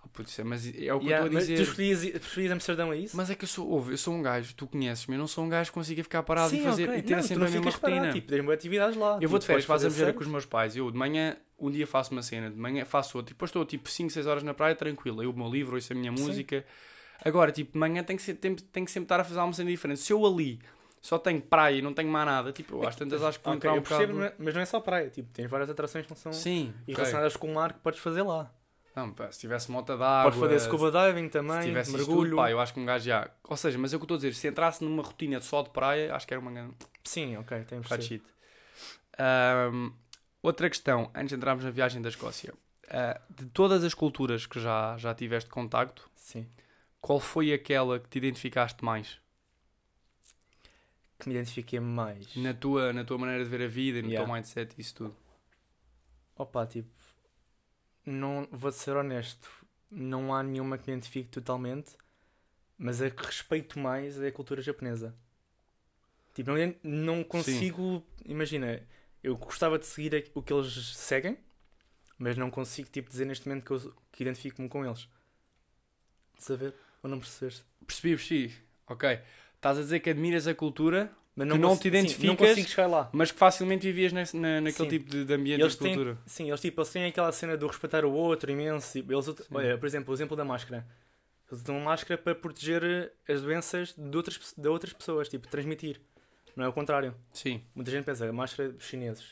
Ah, 0.04 0.08
putz, 0.12 0.36
mas 0.40 0.66
é 0.66 0.92
o 0.92 0.98
que 0.98 1.06
Yeah, 1.06 1.06
eu 1.06 1.10
estou 1.10 1.26
a 1.26 1.28
mas 1.28 1.44
dizer. 1.44 1.56
tu 1.56 1.62
escolhias, 1.62 2.00
preferias 2.10 2.52
Amsterdão 2.52 2.90
a 2.90 2.96
isso? 2.96 3.16
Mas 3.16 3.30
é 3.30 3.34
que 3.36 3.44
eu 3.44 3.48
sou, 3.48 3.68
ouve, 3.68 3.92
eu 3.92 3.98
sou 3.98 4.12
um 4.14 4.20
gajo, 4.22 4.52
tu 4.56 4.66
conheces-me, 4.66 5.14
eu 5.14 5.18
não 5.18 5.28
sou 5.28 5.44
um 5.44 5.48
gajo 5.48 5.70
que 5.70 5.74
consiga 5.74 6.02
ficar 6.02 6.22
parado 6.24 6.52
e 6.52 6.58
Sim, 6.58 6.64
fazer 6.64 6.88
ok. 6.88 6.98
e 6.98 7.02
ter 7.02 7.14
não, 7.14 7.22
sempre 7.22 7.38
não 7.38 7.46
a 7.46 7.50
mesma 7.50 7.70
ficas 7.70 7.80
parado, 7.80 8.00
rotina. 8.00 8.12
Tipo, 8.14 8.28
tens 8.28 8.44
boas 8.44 8.58
atividades 8.58 8.96
lá. 8.96 9.14
eu 9.14 9.20
Tipo, 9.20 9.28
vou 9.30 9.38
de 9.38 9.46
férias, 9.46 9.64
podes 9.64 9.82
faço 9.82 9.86
a 9.86 9.90
fazer 10.00 10.12
com 10.14 10.20
os 10.20 10.26
meus 10.26 10.44
pais. 10.44 10.76
Eu 10.76 10.90
de 10.90 10.98
manhã, 10.98 11.36
um 11.58 11.70
dia 11.70 11.86
faço 11.86 12.10
uma 12.12 12.22
cena, 12.22 12.50
de 12.50 12.56
manhã 12.58 12.84
faço 12.84 13.16
outra, 13.16 13.32
e 13.32 13.34
depois 13.34 13.48
estou 13.50 13.64
tipo 13.64 13.88
5, 13.88 14.10
6 14.10 14.26
horas 14.26 14.42
na 14.42 14.54
praia 14.54 14.74
tranquilo. 14.74 15.22
Eu 15.22 15.30
o 15.30 15.36
meu 15.36 15.48
livro, 15.48 15.76
ouço 15.76 15.92
a 15.92 15.96
minha 15.96 16.10
Sim. 16.16 16.22
música. 16.24 16.64
Agora, 17.24 17.52
tipo, 17.52 17.72
de 17.74 17.78
manhã 17.78 18.02
tem 18.02 18.16
que, 18.16 18.22
ser, 18.22 18.34
tem, 18.34 18.56
tem 18.56 18.84
que 18.84 18.90
sempre 18.90 19.04
estar 19.04 19.20
a 19.20 19.24
fazer 19.24 19.38
uma 19.38 19.52
cena 19.52 19.70
diferente. 19.70 20.00
Se 20.00 20.12
eu 20.12 20.26
ali 20.26 20.58
só 21.02 21.18
tenho 21.18 21.42
praia 21.42 21.76
e 21.76 21.82
não 21.82 21.92
tenho 21.92 22.08
mais 22.08 22.24
nada, 22.24 22.52
tipo, 22.52 22.86
às 22.86 22.94
tantas 22.96 23.22
acho 23.22 23.38
que 23.40 23.44
vou 23.44 23.54
Ok, 23.54 23.68
entrar 23.68 23.78
um 23.78 23.82
percebo, 23.82 24.14
bocado. 24.14 24.34
mas 24.38 24.54
não 24.54 24.60
é 24.62 24.64
só 24.64 24.80
praia. 24.80 25.10
Tipo, 25.10 25.28
tens 25.32 25.50
várias 25.50 25.68
atrações 25.68 26.06
que 26.06 26.10
não 26.12 26.16
são... 26.16 26.32
Sim, 26.32 26.72
E 26.86 26.94
relacionadas 26.94 27.36
com 27.36 27.50
o 27.50 27.54
mar 27.54 27.72
que 27.74 27.80
podes 27.80 27.98
fazer 28.00 28.22
lá. 28.22 28.50
Não, 28.94 29.10
pá, 29.12 29.32
se 29.32 29.40
tivesse 29.40 29.70
mota 29.70 29.96
d'água. 29.96 30.30
podes 30.30 30.38
fazer 30.38 30.60
scuba 30.60 30.90
diving 30.90 31.24
Se 31.24 31.30
também, 31.30 31.62
tivesse 31.62 31.88
isso 31.90 31.96
mergulho. 31.98 32.30
tudo, 32.30 32.36
pá, 32.36 32.50
eu 32.50 32.60
acho 32.60 32.72
que 32.74 32.80
um 32.80 32.84
gajo 32.86 33.04
já. 33.04 33.28
Ou 33.48 33.56
seja, 33.56 33.78
mas 33.78 33.92
é 33.92 33.96
o 33.96 33.98
que 33.98 34.02
eu 34.02 34.04
estou 34.04 34.14
a 34.14 34.18
dizer, 34.18 34.34
se 34.34 34.46
entrasse 34.46 34.84
numa 34.84 35.02
rotina 35.02 35.40
só 35.40 35.62
de 35.62 35.70
praia, 35.70 36.14
acho 36.14 36.26
que 36.26 36.32
era 36.34 36.40
uma 36.40 36.52
grande. 36.52 36.74
Sim, 37.02 37.36
ok, 37.38 37.64
tem 37.64 37.78
Um 37.78 37.82
bocado 37.82 38.02
shit. 38.02 38.22
Ahm, 39.18 39.92
outra 40.42 40.68
questão, 40.68 41.10
antes 41.14 41.30
de 41.30 41.34
entrarmos 41.36 41.64
na 41.64 41.70
viagem 41.70 42.00
da 42.02 42.08
Escócia. 42.08 42.52
Ah, 42.90 43.20
de 43.30 43.46
todas 43.46 43.82
as 43.84 43.94
culturas 43.94 44.46
que 44.46 44.60
já, 44.60 44.96
já 44.98 45.14
tiveste 45.14 45.48
contacto, 45.48 46.08
Sim. 46.14 46.46
qual 47.00 47.18
foi 47.18 47.52
aquela 47.52 47.98
que 47.98 48.08
te 48.08 48.18
identificaste 48.18 48.84
mais? 48.84 49.18
Que 51.22 51.28
me 51.28 51.36
identifiquei 51.36 51.78
mais. 51.78 52.34
Na 52.34 52.52
tua, 52.52 52.92
na 52.92 53.04
tua 53.04 53.16
maneira 53.16 53.44
de 53.44 53.48
ver 53.50 53.62
a 53.62 53.68
vida, 53.68 54.00
e 54.00 54.02
no 54.02 54.08
Yeah. 54.08 54.26
teu 54.26 54.34
mindset 54.34 54.74
e 54.76 54.80
isso 54.80 54.94
tudo? 54.96 55.16
Opa, 56.36 56.66
tipo, 56.66 56.90
não, 58.04 58.48
vou 58.50 58.72
ser 58.72 58.96
honesto, 58.96 59.48
não 59.88 60.34
há 60.34 60.42
nenhuma 60.42 60.76
que 60.76 60.90
me 60.90 60.96
identifique 60.96 61.28
totalmente, 61.28 61.96
mas 62.76 63.00
a 63.00 63.08
que 63.08 63.24
respeito 63.24 63.78
mais 63.78 64.20
é 64.20 64.26
a 64.28 64.32
cultura 64.32 64.60
japonesa. 64.60 65.14
Tipo, 66.34 66.50
não, 66.50 66.58
ident- 66.58 66.78
não 66.82 67.22
consigo, 67.22 68.04
imagina, 68.24 68.82
eu 69.22 69.36
gostava 69.36 69.78
de 69.78 69.86
seguir 69.86 70.30
o 70.34 70.42
que 70.42 70.52
eles 70.52 70.72
seguem, 70.96 71.38
mas 72.18 72.36
não 72.36 72.50
consigo, 72.50 72.88
tipo, 72.88 73.08
dizer 73.10 73.26
neste 73.26 73.46
momento 73.48 73.64
que, 73.64 73.70
eu, 73.70 73.94
que 74.10 74.24
identifico-me 74.24 74.68
com 74.68 74.84
eles. 74.84 75.08
De 76.36 76.42
saber 76.42 76.74
ou 77.02 77.08
não 77.10 77.20
percebeste? 77.20 77.64
Percebi, 77.86 78.16
percebi. 78.16 78.54
Ok. 78.88 79.20
Estás 79.62 79.78
a 79.78 79.80
dizer 79.82 80.00
que 80.00 80.10
admiras 80.10 80.48
a 80.48 80.54
cultura, 80.56 81.08
Mas 81.36 81.48
Que 81.50 81.56
não 81.56 81.76
te 81.76 81.82
sim, 81.84 81.88
identificas, 81.88 82.26
não 82.28 82.36
consigo 82.36 82.68
chegar 82.68 82.86
lá. 82.88 83.08
mas 83.12 83.30
que 83.30 83.38
facilmente 83.38 83.86
vivias 83.86 84.12
nesse- 84.12 84.36
na, 84.36 84.60
naquele 84.60 84.90
Sim. 84.90 84.98
tipo 84.98 85.08
de, 85.10 85.24
de 85.24 85.32
ambiente 85.32 85.60
Eles 85.62 85.72
de 85.74 85.78
cultura. 85.78 86.14
têm, 86.16 86.22
sim, 86.26 86.48
eles, 86.48 86.60
tipo, 86.60 86.78
eles 86.80 86.90
têm 86.90 87.04
aquela 87.06 87.32
cena 87.32 87.56
do 87.56 87.66
respeitar 87.68 88.04
o 88.04 88.12
outro 88.12 88.50
imenso. 88.50 88.92
Tipo, 88.92 89.12
eles, 89.14 89.24
Sim. 89.24 89.34
olha, 89.52 89.78
por 89.78 89.86
exemplo, 89.86 90.10
o 90.10 90.14
exemplo 90.14 90.36
da 90.36 90.44
máscara. 90.44 90.86
Eles 91.50 91.62
usam 91.62 91.80
máscara 91.80 92.18
para 92.20 92.34
proteger 92.34 92.82
eh, 92.84 93.32
as 93.32 93.40
doenças 93.40 93.94
de 93.96 94.14
outras, 94.16 94.52
de 94.58 94.68
outras 94.68 94.92
pessoas, 94.92 95.26
tipo, 95.28 95.46
transmitir. 95.48 96.00
Não 96.56 96.64
é 96.64 96.68
o 96.68 96.72
contrário. 96.72 97.14
Sim. 97.32 97.62
Muita 97.74 97.90
gente 97.92 98.04
pensa, 98.04 98.28
a 98.28 98.32
máscara 98.32 98.70
dos 98.72 98.84
chineses 98.84 99.24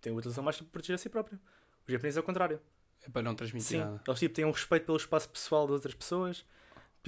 tem 0.00 0.12
utilizam 0.12 0.44
máscara 0.44 0.64
para 0.66 0.72
proteger 0.74 0.94
a 0.94 0.98
si 0.98 1.08
próprio. 1.08 1.40
Os 1.86 1.92
japoneses 1.92 2.18
é 2.18 2.20
o 2.20 2.22
contrário. 2.22 2.60
É 3.04 3.10
para 3.10 3.22
não 3.22 3.34
transmitir 3.34 3.66
Sim, 3.68 3.78
nada. 3.78 4.00
eles 4.06 4.20
tipo, 4.20 4.32
têm 4.34 4.44
um 4.44 4.52
respeito 4.52 4.84
pelo 4.86 4.96
espaço 4.98 5.28
pessoal 5.28 5.66
das 5.66 5.74
outras 5.74 5.94
pessoas. 5.94 6.44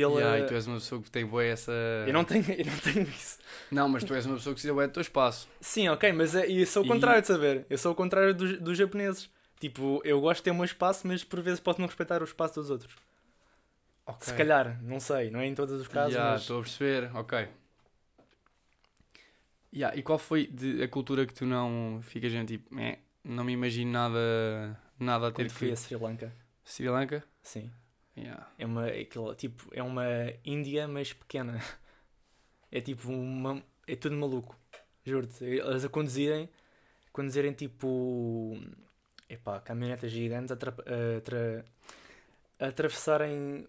Pela... 0.08 0.20
Yeah, 0.20 0.38
e 0.40 0.48
tu 0.48 0.54
és 0.54 0.66
uma 0.66 0.76
pessoa 0.76 1.02
que 1.02 1.10
tem 1.10 1.26
boa 1.26 1.44
essa. 1.44 1.72
eu, 2.06 2.12
não 2.12 2.24
tenho, 2.24 2.44
eu 2.50 2.66
não 2.66 2.78
tenho 2.78 3.02
isso. 3.08 3.38
Não, 3.70 3.88
mas 3.88 4.02
tu 4.04 4.14
és 4.14 4.26
uma 4.26 4.36
pessoa 4.36 4.52
que 4.52 4.56
precisa 4.56 4.74
bué 4.74 4.86
do 4.86 4.92
teu 4.92 5.00
espaço. 5.00 5.48
Sim, 5.60 5.88
ok, 5.88 6.12
mas 6.12 6.34
é, 6.34 6.50
eu 6.50 6.66
sou 6.66 6.82
o 6.82 6.86
E- 6.86 6.88
contrário 6.88 7.20
de 7.20 7.26
saber. 7.28 7.66
Eu 7.68 7.78
sou 7.78 7.92
o 7.92 7.94
contrário 7.94 8.34
dos, 8.34 8.58
dos 8.60 8.76
japoneses. 8.78 9.30
Tipo, 9.58 10.00
eu 10.04 10.20
gosto 10.20 10.38
de 10.38 10.44
ter 10.44 10.50
o 10.50 10.54
meu 10.54 10.64
espaço, 10.64 11.06
mas 11.06 11.22
por 11.22 11.40
vezes 11.42 11.60
posso 11.60 11.80
não 11.80 11.86
respeitar 11.86 12.22
o 12.22 12.24
espaço 12.24 12.54
dos 12.54 12.70
outros. 12.70 12.94
Se 14.20 14.32
calhar, 14.34 14.82
não 14.82 14.98
sei, 14.98 15.30
não 15.30 15.38
é 15.40 15.46
em 15.46 15.54
todos 15.54 15.80
os 15.80 15.86
casos, 15.86 16.14
Ya, 16.14 16.32
mas 16.32 16.40
Estou 16.42 16.58
a 16.58 16.62
perceber, 16.62 17.10
ok. 17.16 17.48
Ya, 19.72 19.92
E 19.94 20.02
qual 20.02 20.18
foi 20.18 20.46
de- 20.48 20.82
a 20.82 20.88
cultura 20.88 21.24
que 21.26 21.32
tu 21.34 21.46
não 21.46 22.00
ficas 22.02 22.32
gente 22.32 22.58
tipo, 22.58 22.76
"Eh, 22.78 22.98
não 23.22 23.44
me 23.44 23.52
imagino 23.52 23.92
nada, 23.92 24.76
nada 24.98 25.28
a 25.28 25.30
ter 25.30 25.44
quando 25.44 25.50
fui 25.50 25.68
que. 25.68 25.72
a 25.72 25.76
Sri 25.76 25.96
Lanka, 25.96 26.32
Sri 26.64 26.88
Lanka? 26.88 27.22
sim. 27.42 27.70
Ya. 28.22 28.46
É 28.58 28.66
uma, 28.66 28.86
aquele, 28.86 29.34
tipo, 29.34 29.68
é 29.72 29.82
uma 29.82 30.04
Índia, 30.44 30.86
mas 30.88 31.12
pequena. 31.12 31.60
É 32.72 32.80
tipo 32.80 33.10
uma. 33.10 33.62
É 33.86 33.96
tudo 33.96 34.14
maluco. 34.16 34.56
Juro-te. 35.04 35.44
Eles 35.44 35.84
a 35.84 35.88
conduzirem, 35.88 36.48
conduzirem 37.12 37.52
tipo. 37.52 38.56
Epá, 39.28 39.60
caminhonetas 39.60 40.10
gigantes 40.10 40.50
a, 40.52 40.56
tra- 40.56 40.74
a 41.16 41.20
tra- 41.20 41.64
a 42.58 42.66
atravessarem 42.66 43.66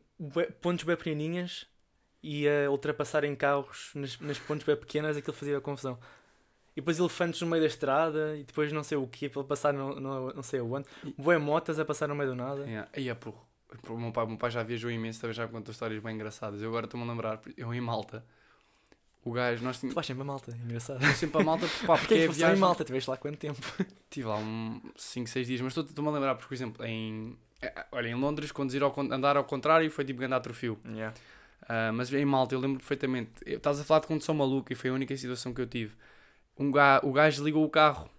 pontos 0.62 0.84
bem 0.84 0.96
pequenininhas 0.96 1.68
e 2.24 2.48
a 2.48 2.70
ultrapassarem 2.70 3.36
carros 3.36 3.92
nas, 3.96 4.20
nas 4.20 4.40
pontos 4.40 4.66
bem 4.66 4.76
pequenas, 4.76 5.18
aquilo 5.18 5.34
fazia 5.36 5.62
confusão. 5.62 6.00
E 6.76 6.82
depois 6.82 7.00
elefantes 7.00 7.42
no 7.42 7.48
meio 7.48 7.62
da 7.62 7.68
estrada 7.68 8.36
e 8.38 8.44
depois 8.44 8.72
não 8.72 8.84
sei 8.84 8.98
o 8.98 9.08
que 9.08 9.28
para 9.30 9.44
passar 9.44 9.74
no, 9.74 10.00
no- 10.00 10.34
não 10.34 10.44
sei 10.44 10.60
aonde. 10.60 10.88
Bué 11.18 11.38
motas 11.38 11.80
a 11.80 11.86
passar 11.86 12.08
no 12.08 12.16
meio 12.16 12.30
do 12.32 12.36
nada. 12.36 12.68
Ya. 12.68 12.88
Aí 12.94 13.10
é 13.10 13.14
por- 13.16 13.46
o 13.90 13.98
meu 13.98 14.12
pai, 14.12 14.26
meu 14.26 14.38
pai 14.38 14.52
já 14.52 14.64
viajou 14.64 14.92
imenso, 14.92 15.22
também 15.22 15.34
já 15.34 15.48
contou 15.48 15.72
histórias 15.72 16.02
bem 16.02 16.16
engraçadas. 16.16 16.62
Eu 16.62 16.70
agora 16.70 16.86
estou-me 16.86 17.06
a 17.06 17.10
lembrar, 17.10 17.42
eu 17.58 17.74
em 17.74 17.82
Malta, 17.82 18.26
o 19.24 19.32
gajo, 19.32 19.64
nós 19.64 19.78
Tu 19.78 19.82
tínhamos 19.82 19.96
vais 19.96 20.08
sempre 20.08 20.22
a 20.24 20.26
malta, 20.26 20.58
engraçado. 20.64 21.04
eu 21.04 21.14
sempre 21.14 21.42
a 21.42 21.44
Malta, 21.44 21.68
pá, 21.86 21.98
porque 21.98 22.00
Porque 22.00 22.14
é 22.16 22.18
é 22.18 22.28
que 22.28 22.32
em 22.32 22.36
viagem. 22.36 22.60
Malta? 22.60 22.84
Tiveste 22.84 23.10
lá 23.10 23.18
quanto 23.18 23.38
tempo? 23.38 23.60
Estive 24.10 24.28
lá 24.28 24.36
um 24.38 24.82
5, 24.96 25.30
6 25.30 25.48
dias, 25.48 25.62
mas 25.62 25.72
estou- 25.72 25.86
estou-me 25.86 26.10
a 26.10 26.14
lembrar, 26.14 26.36
porque, 26.36 26.48
por 26.50 26.54
exemplo, 26.56 26.86
em, 26.86 27.38
eh, 27.62 27.86
olha, 27.92 28.08
em 28.10 28.16
Londres, 28.16 28.52
conduzir 28.52 28.82
ao, 28.84 28.94
andar 29.00 29.38
ao 29.38 29.44
contrário 29.46 29.90
foi 29.92 30.04
tipo 30.04 30.22
andar 30.24 30.40
troféu. 30.42 30.78
Ah, 31.70 31.92
mas 31.94 32.12
em 32.12 32.26
Malta, 32.26 32.56
eu 32.56 32.60
lembro 32.60 32.80
perfeitamente. 32.80 33.32
eu- 33.46 33.58
Estás 33.58 33.80
a 33.80 33.84
falar 33.84 34.02
de 34.02 34.08
condução 34.08 34.34
maluca 34.36 34.74
e 34.74 34.76
foi 34.76 34.90
a 34.90 34.94
única 34.94 35.16
situação 35.16 35.54
que 35.54 35.62
eu 35.62 35.68
tive. 35.68 35.94
Um 36.58 36.72
ga, 36.72 37.00
o 37.04 37.12
gajo 37.14 37.38
desligou 37.38 37.64
o 37.64 37.70
carro. 37.70 38.10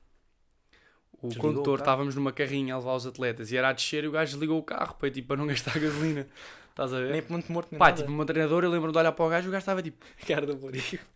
O 1.23 1.29
Desligou 1.29 1.50
condutor, 1.52 1.79
estávamos 1.79 2.14
numa 2.17 2.33
carrinha 2.33 2.75
a 2.75 2.79
levar 2.79 2.95
os 2.97 3.07
atletas 3.07 3.52
e 3.52 3.57
era 3.57 3.69
a 3.69 3.73
descer 3.73 4.02
e 4.05 4.09
o 4.09 4.11
gajo 4.11 4.33
desligou 4.33 4.59
o 4.59 4.62
carro 4.62 4.95
para, 4.97 5.09
tipo, 5.11 5.29
para 5.29 5.37
não 5.37 5.47
gastar 5.49 5.79
gasolina. 5.79 6.26
Estás 6.71 6.93
a 6.93 6.99
ver? 6.99 7.12
Nem 7.12 7.23
ponto 7.23 7.52
morto, 7.52 7.69
nem 7.71 7.79
Pá, 7.79 7.87
nada. 7.87 7.99
tipo, 7.99 8.11
o 8.11 8.14
meu 8.14 8.25
treinador, 8.26 8.64
eu 8.64 8.71
lembro 8.71 8.91
de 8.91 8.99
olhar 8.99 9.12
para 9.12 9.25
o 9.25 9.29
gajo 9.29 9.47
e 9.47 9.49
o 9.49 9.52
gajo 9.52 9.62
estava 9.62 9.83
tipo. 9.83 10.05
Cara 10.26 10.45
do 10.47 10.57
Borigo. 10.57 10.99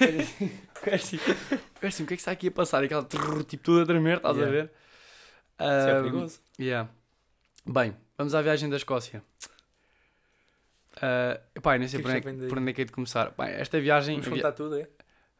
O 0.00 0.86
gajo 0.86 0.94
assim, 1.02 1.16
o 1.16 1.20
gajo 1.20 1.56
assim, 1.82 2.02
o 2.04 2.06
que 2.06 2.14
é 2.14 2.16
que 2.16 2.20
está 2.20 2.30
aqui 2.30 2.48
a 2.48 2.50
passar? 2.50 2.84
Aquela 2.84 3.02
trrr, 3.02 3.42
tipo, 3.44 3.64
tudo 3.64 3.80
a 3.82 3.86
tremer, 3.86 4.18
estás 4.18 4.36
a 4.36 4.40
Yeah. 4.40 4.62
ver? 4.62 4.70
Isso 5.60 5.88
é 5.88 6.00
perigoso. 6.02 6.40
Yeah. 6.60 6.88
Bem, 7.66 7.96
vamos 8.18 8.34
à 8.34 8.42
viagem 8.42 8.68
da 8.68 8.76
Escócia. 8.76 9.22
Uh, 10.96 11.60
pá, 11.60 11.76
nem 11.78 11.88
sei 11.88 11.98
que 11.98 12.02
por 12.04 12.10
é 12.12 12.14
onde, 12.16 12.22
que 12.22 12.32
daí? 12.32 12.48
por 12.48 12.58
onde 12.58 12.70
é 12.70 12.72
que 12.74 12.82
é 12.82 12.84
de 12.84 12.92
começar. 12.92 13.32
Bem, 13.36 13.48
esta 13.48 13.80
viagem. 13.80 14.16
Vamos 14.16 14.28
a 14.28 14.30
vi- 14.30 14.36
contar 14.36 14.52
tudo, 14.52 14.78
é? 14.78 14.88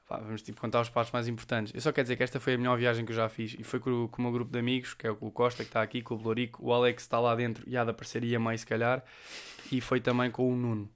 Pá, 0.09 0.19
vamos 0.19 0.43
tipo, 0.43 0.61
contar 0.61 0.81
os 0.81 0.89
passos 0.89 1.13
mais 1.13 1.27
importantes. 1.29 1.75
Eu 1.75 1.81
só 1.81 1.93
quero 1.93 2.05
dizer 2.05 2.17
que 2.17 2.23
esta 2.23 2.39
foi 2.41 2.55
a 2.55 2.59
melhor 2.59 2.77
viagem 2.79 3.05
que 3.05 3.13
eu 3.13 3.17
já 3.17 3.29
fiz. 3.29 3.55
E 3.59 3.65
foi 3.65 3.81
com, 3.81 4.05
o- 4.05 4.09
com 4.09 4.21
o 4.21 4.25
meu 4.25 4.33
grupo 4.33 4.51
de 4.53 4.59
amigos, 4.59 4.95
que 4.95 5.07
é 5.07 5.11
o 5.11 5.31
Costa, 5.31 5.63
que 5.65 5.69
está 5.71 5.83
aqui, 5.83 6.03
com 6.03 6.15
o 6.15 6.19
Blorico, 6.19 6.65
o 6.65 6.73
Alex 6.73 7.03
está 7.03 7.19
lá 7.21 7.35
dentro 7.35 7.65
e 7.67 7.77
há 7.77 7.85
da 7.85 7.93
parceria 7.93 8.39
mais 8.39 8.61
se 8.61 8.67
calhar. 8.67 9.03
E 9.73 9.81
foi 9.81 10.01
também 10.01 10.31
com 10.31 10.53
o 10.53 10.57
Nuno. 10.57 10.89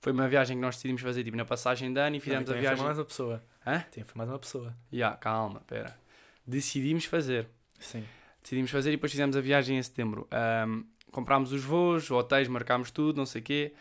Foi 0.00 0.12
uma 0.12 0.28
viagem 0.28 0.56
que 0.56 0.60
nós 0.60 0.76
decidimos 0.76 1.00
fazer 1.02 1.24
tipo, 1.24 1.36
na 1.36 1.44
passagem 1.46 1.92
de 1.92 1.98
ano 1.98 2.16
e 2.16 2.20
fizemos 2.20 2.48
Não, 2.48 2.56
a 2.56 2.60
viagem. 2.60 2.84
mais 2.84 2.98
uma 2.98 3.04
pessoa. 3.04 3.42
Hã? 3.66 3.80
Tem 3.90 4.04
mais 4.14 4.28
uma 4.28 4.38
pessoa. 4.38 4.74
Ya, 4.92 5.12
calma, 5.12 5.60
pera. 5.66 5.96
Decidimos 6.46 7.06
fazer. 7.06 7.48
Sim. 7.80 8.04
decidimos 8.42 8.70
fazer 8.70 8.90
e 8.90 8.96
depois 8.96 9.10
fizemos 9.12 9.36
a 9.36 9.40
viagem 9.40 9.78
em 9.78 9.82
setembro. 9.82 10.28
Ahm, 10.30 10.82
comprámos 11.10 11.52
os 11.52 11.62
voos, 11.64 12.10
hotéis, 12.10 12.48
marcámos 12.48 12.90
tudo, 12.90 13.16
não 13.16 13.24
sei 13.26 13.40
o 13.40 13.44
quê. 13.44 13.74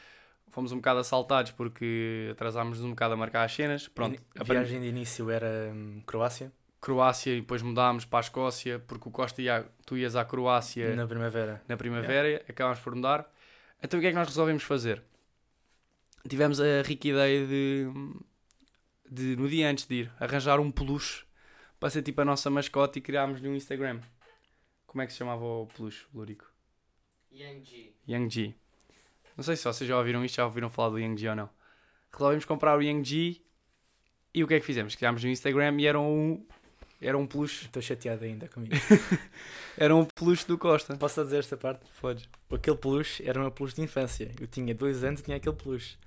Fomos 0.54 0.72
um 0.72 0.76
bocado 0.76 1.00
assaltados 1.00 1.52
porque 1.52 2.30
atrasámos-nos 2.32 2.86
um 2.86 2.92
bocado 2.92 3.16
a 3.16 3.18
marcar 3.18 3.44
as 3.44 3.52
cenas. 3.52 3.88
Pronto, 3.88 4.22
A 4.40 4.44
viagem 4.44 4.80
de 4.80 4.86
início 4.88 5.32
era 5.32 5.72
hum, 5.74 6.00
Croácia, 6.06 6.52
Croácia 6.80 7.32
e 7.32 7.42
depois 7.42 7.64
mudámos 7.64 8.06
para 8.06 8.20
a 8.20 8.22
Escócia 8.22 8.78
porque 8.88 9.10
o 9.10 9.12
Costa 9.12 9.42
ia, 9.42 9.66
tu 9.84 9.98
ias 9.98 10.16
à 10.16 10.24
Croácia 10.24 10.96
na 10.96 11.08
primavera. 11.08 11.64
na 11.68 11.76
primavera, 11.76 12.46
acabámos 12.48 12.80
por 12.80 12.94
mudar. 12.94 13.28
Então 13.82 13.98
o 13.98 14.02
que 14.02 14.06
é 14.06 14.12
que 14.12 14.16
nós 14.16 14.28
resolvemos 14.28 14.62
fazer? 14.62 15.02
Tivemos 16.30 16.62
a 16.62 16.84
rica 16.84 17.08
ideia 17.08 17.48
de, 17.48 17.88
de 19.10 19.36
no 19.36 19.50
dia 19.50 19.72
antes 19.72 19.88
de 19.88 19.96
ir, 20.02 20.12
arranjar 20.20 20.60
um 20.60 20.70
peluche 20.70 21.26
para 21.80 21.90
ser 21.90 22.04
tipo 22.04 22.22
a 22.22 22.26
nossa 22.26 22.52
mascote 22.52 23.00
e 23.00 23.02
criámos-lhe 23.02 23.50
um 23.50 23.56
Instagram. 23.56 24.02
Como 24.86 25.02
é 25.02 25.08
que 25.08 25.12
se 25.14 25.18
chamava 25.18 25.44
o 25.44 25.66
peluche, 25.66 26.06
Lurico? 26.14 26.46
Yang 27.32 27.66
G. 27.66 27.94
Yang 28.08 28.30
G. 28.30 28.56
Não 29.36 29.44
sei 29.44 29.56
se 29.56 29.64
vocês 29.64 29.88
já 29.88 29.98
ouviram 29.98 30.24
isto, 30.24 30.36
já 30.36 30.46
ouviram 30.46 30.70
falar 30.70 30.90
do 30.90 31.00
Yang 31.00 31.22
G 31.22 31.30
ou 31.30 31.36
não. 31.36 31.50
Resolvemos 32.12 32.46
comprar 32.46 32.78
o 32.78 32.82
Yang 32.82 33.10
G 33.10 33.42
e 34.34 34.44
o 34.44 34.48
que 34.48 34.56
é 34.56 34.60
que 34.60 34.66
fizemos? 34.66 34.96
Criámos 34.96 35.24
no 35.24 35.30
Instagram 35.30 35.80
e 35.80 35.88
era 35.88 36.00
um, 36.00 36.46
era 37.04 37.18
um 37.18 37.26
peluche, 37.28 37.66
Estou 37.66 37.82
chateado 37.82 38.24
ainda 38.24 38.48
comigo. 38.48 38.76
era 39.78 39.96
um 39.96 40.06
peluche 40.06 40.48
do 40.48 40.58
Costa. 40.58 40.96
Posso 40.96 41.24
dizer 41.24 41.40
esta 41.40 41.58
parte? 41.58 41.82
Podes. 42.00 42.28
Aquele 42.52 42.78
peluche 42.78 43.28
era 43.28 43.40
uma 43.40 43.52
peluche 43.52 43.76
de 43.76 43.82
infância. 43.82 44.32
Eu 44.40 44.48
tinha 44.48 44.74
dois 44.74 45.04
anos 45.04 45.20
e 45.20 45.24
tinha 45.24 45.38
aquele 45.38 45.56
peluche. 45.56 45.98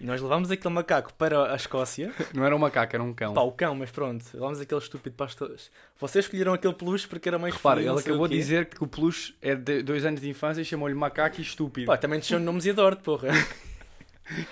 E 0.00 0.04
nós 0.04 0.20
levámos 0.20 0.50
aquele 0.50 0.74
macaco 0.74 1.14
para 1.14 1.52
a 1.52 1.56
Escócia. 1.56 2.12
Não 2.34 2.44
era 2.44 2.54
um 2.54 2.58
macaco, 2.58 2.96
era 2.96 3.02
um 3.02 3.14
cão. 3.14 3.34
Pá, 3.34 3.42
o 3.42 3.52
cão, 3.52 3.74
mas 3.74 3.90
pronto. 3.90 4.24
Levámos 4.34 4.60
aquele 4.60 4.80
estúpido 4.80 5.14
para 5.16 5.26
as. 5.26 5.70
Vocês 5.98 6.24
escolheram 6.24 6.52
aquele 6.52 6.74
peluche 6.74 7.06
porque 7.06 7.28
era 7.28 7.38
mais 7.38 7.54
Repara, 7.54 7.80
feliz, 7.80 7.90
ele 7.92 8.00
acabou 8.00 8.28
de 8.28 8.36
dizer 8.36 8.66
que 8.66 8.82
o 8.82 8.86
peluche 8.86 9.34
é 9.40 9.54
de 9.54 9.82
dois 9.82 10.04
anos 10.04 10.20
de 10.20 10.28
infância 10.28 10.60
e 10.60 10.64
chamou-lhe 10.64 10.94
macaco 10.94 11.38
e 11.38 11.42
estúpido. 11.42 11.86
Pá, 11.86 11.96
também 11.96 12.20
te 12.20 12.26
chamam 12.26 12.44
nomes 12.44 12.64
Isidoro, 12.66 12.96
porra. 12.96 13.28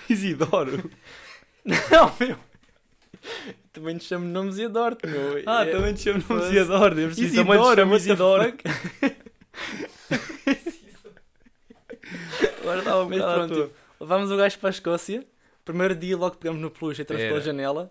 Isidoro. 0.09 0.89
Não, 1.65 2.15
meu. 2.19 2.50
Também 3.73 3.97
te 3.97 4.03
chamo 4.05 4.25
nomes 4.27 4.55
Isidoro, 4.57 4.97
meu. 5.05 5.43
Ah, 5.45 5.63
É- 5.65 5.71
também 5.71 5.93
te 5.93 6.01
chamo 6.01 6.17
nome 6.17 6.41
Foda-se. 6.41 6.55
Isidoro. 6.57 6.99
Eu 6.99 7.07
preciso 7.07 7.35
também 7.35 7.59
te 7.61 7.75
chamo 7.75 7.91
the 7.91 7.95
Isidoro. 7.97 8.53
Agora 12.61 12.79
estava 12.79 13.03
um 13.03 13.09
Mas 13.09 13.19
pronto, 13.21 13.53
toa. 13.53 13.71
levámos 13.99 14.31
o 14.31 14.37
gajo 14.37 14.59
para 14.59 14.69
a 14.69 14.71
Escócia. 14.71 15.25
Primeiro 15.63 15.95
dia 15.95 16.17
logo 16.17 16.35
pegamos 16.37 16.59
no 16.59 16.71
peluche 16.71 17.01
e 17.01 17.03
entramos 17.03 17.23
pela 17.23 17.39
janela. 17.39 17.89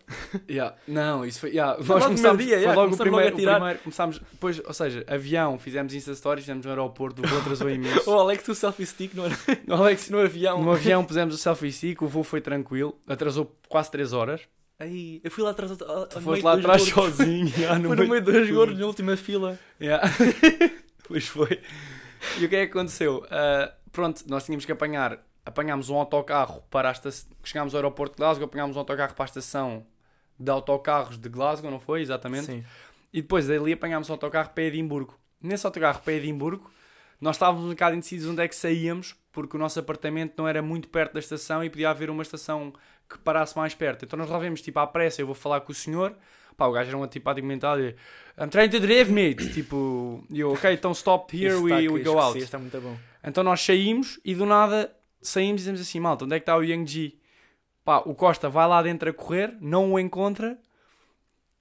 Yeah. 0.51 0.75
Não, 0.89 1.25
isso 1.25 1.39
foi. 1.41 1.51
Yeah. 1.51 1.77
Foi 1.77 1.85
Nós 1.87 1.89
logo 2.03 2.05
começámos, 2.07 2.37
primeiro 2.37 2.45
dia, 2.45 2.57
foi 2.57 2.63
yeah, 2.63 2.75
logo 2.81 2.95
o 2.95 2.97
começámos 2.97 3.13
logo 3.13 3.19
a 3.19 3.23
primeiro, 3.23 3.37
o 3.37 3.39
tirar. 3.39 3.55
primeiro. 3.55 3.79
Começámos, 3.79 4.19
depois, 4.19 4.61
ou 4.67 4.75
seja, 4.75 5.05
avião, 5.07 5.59
fizemos 5.59 5.95
Insta 5.95 6.15
Stories, 6.15 6.45
fizemos 6.45 6.65
no 6.67 6.71
aeroporto, 6.73 7.23
o 7.25 7.29
voo 7.29 7.39
atrasou 7.39 7.71
imenso. 7.71 8.11
O 8.11 8.19
Alex, 8.19 8.49
o 8.49 8.55
selfie 8.57 8.85
stick 8.87 9.15
no, 9.15 9.23
No 9.69 9.75
Alex, 9.77 10.11
no 10.11 10.19
avião. 10.19 10.61
no 10.63 10.73
avião 10.73 11.05
pusemos 11.05 11.33
o 11.35 11.39
selfie 11.39 11.71
stick, 11.73 12.03
o 12.03 12.09
voo 12.09 12.25
foi 12.25 12.41
tranquilo, 12.41 12.99
atrasou 13.07 13.57
quase 13.69 13.89
3 13.93 14.13
horas. 14.13 14.41
Aí, 14.81 15.21
eu 15.23 15.31
fui 15.31 15.45
lá 15.45 15.51
atrás. 15.51 15.71
a- 15.73 16.07
Tu 16.07 16.21
foste 16.23 16.43
lá 16.43 16.55
atrás 16.55 16.91
gordos. 16.91 17.17
sozinho. 17.19 17.53
yeah, 17.57 17.79
no 17.79 17.89
Foi 17.89 17.97
no 17.97 18.09
meio 18.09 18.23
dos 18.23 18.51
gordos 18.51 18.79
na 18.79 18.87
última 18.87 19.17
fila. 19.17 19.59
Yeah. 19.81 20.03
pois 21.07 21.27
foi. 21.27 21.61
E 22.39 22.45
o 22.45 22.49
que 22.49 22.57
é 22.57 22.67
que 22.67 22.73
aconteceu? 22.73 23.25
Ah, 23.31 23.73
pronto, 23.93 24.25
nós 24.27 24.45
tínhamos 24.45 24.65
que 24.65 24.73
apanhar. 24.73 25.19
Apanhámos 25.45 25.89
um 25.91 25.97
autocarro 25.97 26.63
para 26.71 26.89
a 26.89 26.93
estação. 26.93 27.31
Chegámos 27.45 27.75
ao 27.75 27.79
aeroporto 27.79 28.15
de 28.15 28.19
Glasgow, 28.19 28.45
apanhámos 28.47 28.77
um 28.77 28.79
autocarro 28.81 29.15
para 29.15 29.25
a 29.25 29.27
estação 29.27 29.87
de 30.39 30.51
autocarros 30.51 31.19
de 31.19 31.29
Glasgow, 31.29 31.71
não 31.71 31.81
foi? 31.81 32.01
Exatamente. 32.03 32.47
Sim. 32.47 32.65
E 33.13 33.21
depois 33.23 33.47
dali 33.47 33.73
apanhámos 33.73 34.09
um 34.09 34.13
autocarro 34.13 34.51
para 34.51 34.65
Edimburgo. 34.65 35.19
Nesse 35.43 35.67
autocarro 35.67 36.01
para 36.03 36.13
Edimburgo, 36.15 36.71
nós 37.21 37.37
estávamos 37.37 37.65
um 37.67 37.71
bocado 37.71 37.97
indecisos 37.97 38.31
onde 38.31 38.43
é 38.43 38.49
que 38.49 38.55
saíamos, 38.57 39.15
porque 39.33 39.57
o 39.57 39.61
nosso 39.61 39.79
apartamento 39.81 40.35
não 40.39 40.47
era 40.49 40.63
muito 40.63 40.89
perto 40.89 41.15
da 41.15 41.21
estação 41.21 41.65
e 41.65 41.69
podia 41.71 41.91
haver 41.91 42.09
uma 42.11 42.23
estação 42.23 42.73
que 43.11 43.19
parasse 43.19 43.57
mais 43.57 43.75
perto. 43.75 44.05
Então 44.05 44.17
nós 44.17 44.31
lá 44.31 44.39
vemos, 44.39 44.63
tipo, 44.63 44.79
à 44.79 44.87
pressa, 44.87 45.21
eu 45.21 45.27
vou 45.27 45.35
falar 45.35 45.61
com 45.61 45.73
o 45.73 45.75
senhor. 45.75 46.15
Pá, 46.57 46.67
o 46.67 46.73
gajo 46.73 46.89
era 46.89 46.97
um 46.97 47.03
antipático 47.03 47.47
mental 47.47 47.81
e 47.81 47.97
I'm 48.39 48.49
trying 48.49 48.69
to 48.69 48.79
drive, 48.79 49.11
mate. 49.11 49.51
tipo, 49.53 50.25
e 50.31 50.41
eu, 50.41 50.53
ok, 50.53 50.73
então 50.73 50.93
stop 50.93 51.37
here, 51.37 51.57
we, 51.57 51.89
we 51.89 52.03
go 52.03 52.19
out. 52.19 52.39
Está 52.39 52.59
muito 52.59 52.81
bom. 52.81 52.97
Então 53.25 53.43
nós 53.43 53.61
saímos 53.61 54.21
e 54.25 54.35
do 54.35 54.47
nada 54.47 54.95
saímos 55.21 55.61
e 55.61 55.65
dizemos 55.65 55.81
assim, 55.81 56.01
malta, 56.01 56.25
onde 56.25 56.37
é 56.37 56.39
que 56.39 56.45
está 56.45 56.57
o 56.57 56.63
Yang 56.63 56.91
G? 56.91 57.15
Pá, 57.85 57.99
o 57.99 58.15
Costa 58.15 58.49
vai 58.49 58.69
lá 58.69 58.83
dentro 58.83 59.11
a 59.11 59.13
correr, 59.13 59.57
não 59.61 59.93
o 59.93 59.99
encontra, 59.99 60.59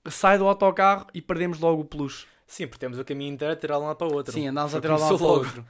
sai 0.10 0.38
do 0.38 0.48
autocarro 0.48 1.08
e 1.13 1.22
perdemos 1.22 1.60
logo 1.60 1.82
o 1.82 1.86
peluche. 1.86 2.27
Sim, 2.46 2.68
porque 2.68 2.79
temos 2.79 2.98
o 2.98 3.06
caminho 3.06 3.34
inteiro 3.34 3.53
a 3.53 3.56
tirar 3.56 3.75
de 3.75 3.84
um 3.84 3.88
lado 3.88 3.98
para 3.98 4.08
o 4.08 4.13
outro. 4.13 4.34
Sim, 4.34 4.48
andámos 4.48 4.74
a 4.74 4.82
tirar 4.82 4.98
lá 4.98 5.08
começou 5.08 5.18
para 5.18 5.27
o 5.27 5.39
outro. 5.46 5.65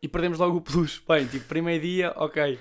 E 0.00 0.08
perdemos 0.08 0.38
logo 0.38 0.58
o 0.58 0.60
peluche. 0.60 1.02
Bem, 1.08 1.26
tipo, 1.26 1.46
primeiro 1.46 1.82
dia, 1.82 2.12
ok. 2.16 2.58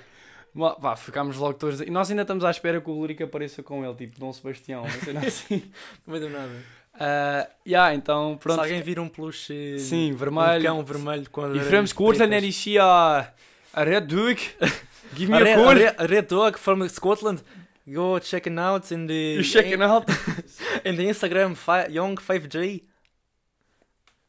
Vá, 0.53 0.95
ficámos 0.95 1.37
logo 1.37 1.53
todos. 1.53 1.81
E 1.81 1.89
nós 1.91 2.09
ainda 2.09 2.23
estamos 2.23 2.43
à 2.43 2.49
espera 2.49 2.81
que 2.81 2.89
o 2.89 2.93
Lurica 2.93 3.23
apareça 3.25 3.61
com 3.61 3.85
ele, 3.85 3.93
tipo 3.95 4.19
Dom 4.19 4.33
Sebastião. 4.33 4.83
Não 4.83 4.91
sei 4.91 5.17
assim. 5.27 5.71
Não 6.05 6.11
vai 6.11 6.19
dar 6.19 6.29
nada. 6.29 6.63
Ah, 6.99 7.47
yeah, 7.65 7.93
então, 7.93 8.37
pronto. 8.41 8.55
Se 8.55 8.61
alguém 8.63 8.81
vir 8.81 8.99
um 8.99 9.07
peluche. 9.07 9.77
Sim, 9.79 10.13
Um 10.13 10.15
vermelho. 10.15 10.63
cão 10.63 10.83
vermelho 10.83 11.29
com 11.29 11.55
E 11.55 11.59
vamos 11.59 11.93
corten 11.93 12.33
er 12.33 12.43
is 12.43 12.65
hier 12.65 12.81
a 12.81 13.31
Red 13.75 14.01
Duke. 14.01 14.49
Give 15.15 15.31
me 15.31 15.37
A 15.37 15.41
a 15.41 15.43
red, 15.43 15.55
call. 15.55 15.69
a 15.69 16.05
red, 16.07 16.17
a 16.17 16.21
dog 16.27 16.57
from 16.57 16.87
Scotland. 16.89 17.43
Go 17.87 18.19
check 18.19 18.47
it 18.47 18.57
out 18.59 18.91
in 18.93 19.05
the 19.07 19.35
You 19.37 19.43
checking 19.43 19.81
out? 19.81 20.05
in 20.83 20.95
the 20.97 21.03
Instagram 21.07 21.55
fi, 21.55 21.87
Young 21.89 22.15
5J. 22.15 22.83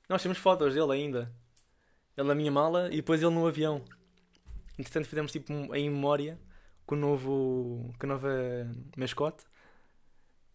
Nós 0.09 0.23
temos 0.23 0.39
fotos 0.39 0.75
dele 0.75 0.93
ainda. 0.93 1.33
Ele 2.17 2.29
na 2.29 2.35
minha 2.35 2.51
mala 2.53 2.89
e 2.93 2.97
depois 2.97 3.23
ele 3.23 3.35
no 3.35 3.47
avião. 3.47 3.83
Entretanto 4.79 5.09
fizemos 5.09 5.33
tipo 5.33 5.53
um- 5.53 5.75
em 5.75 5.91
memória 5.91 6.39
com 6.87 6.95
o 6.95 6.99
novo 6.99 7.93
com 7.99 8.07
a 8.07 8.09
nova 8.09 8.31
mascote. 8.97 9.45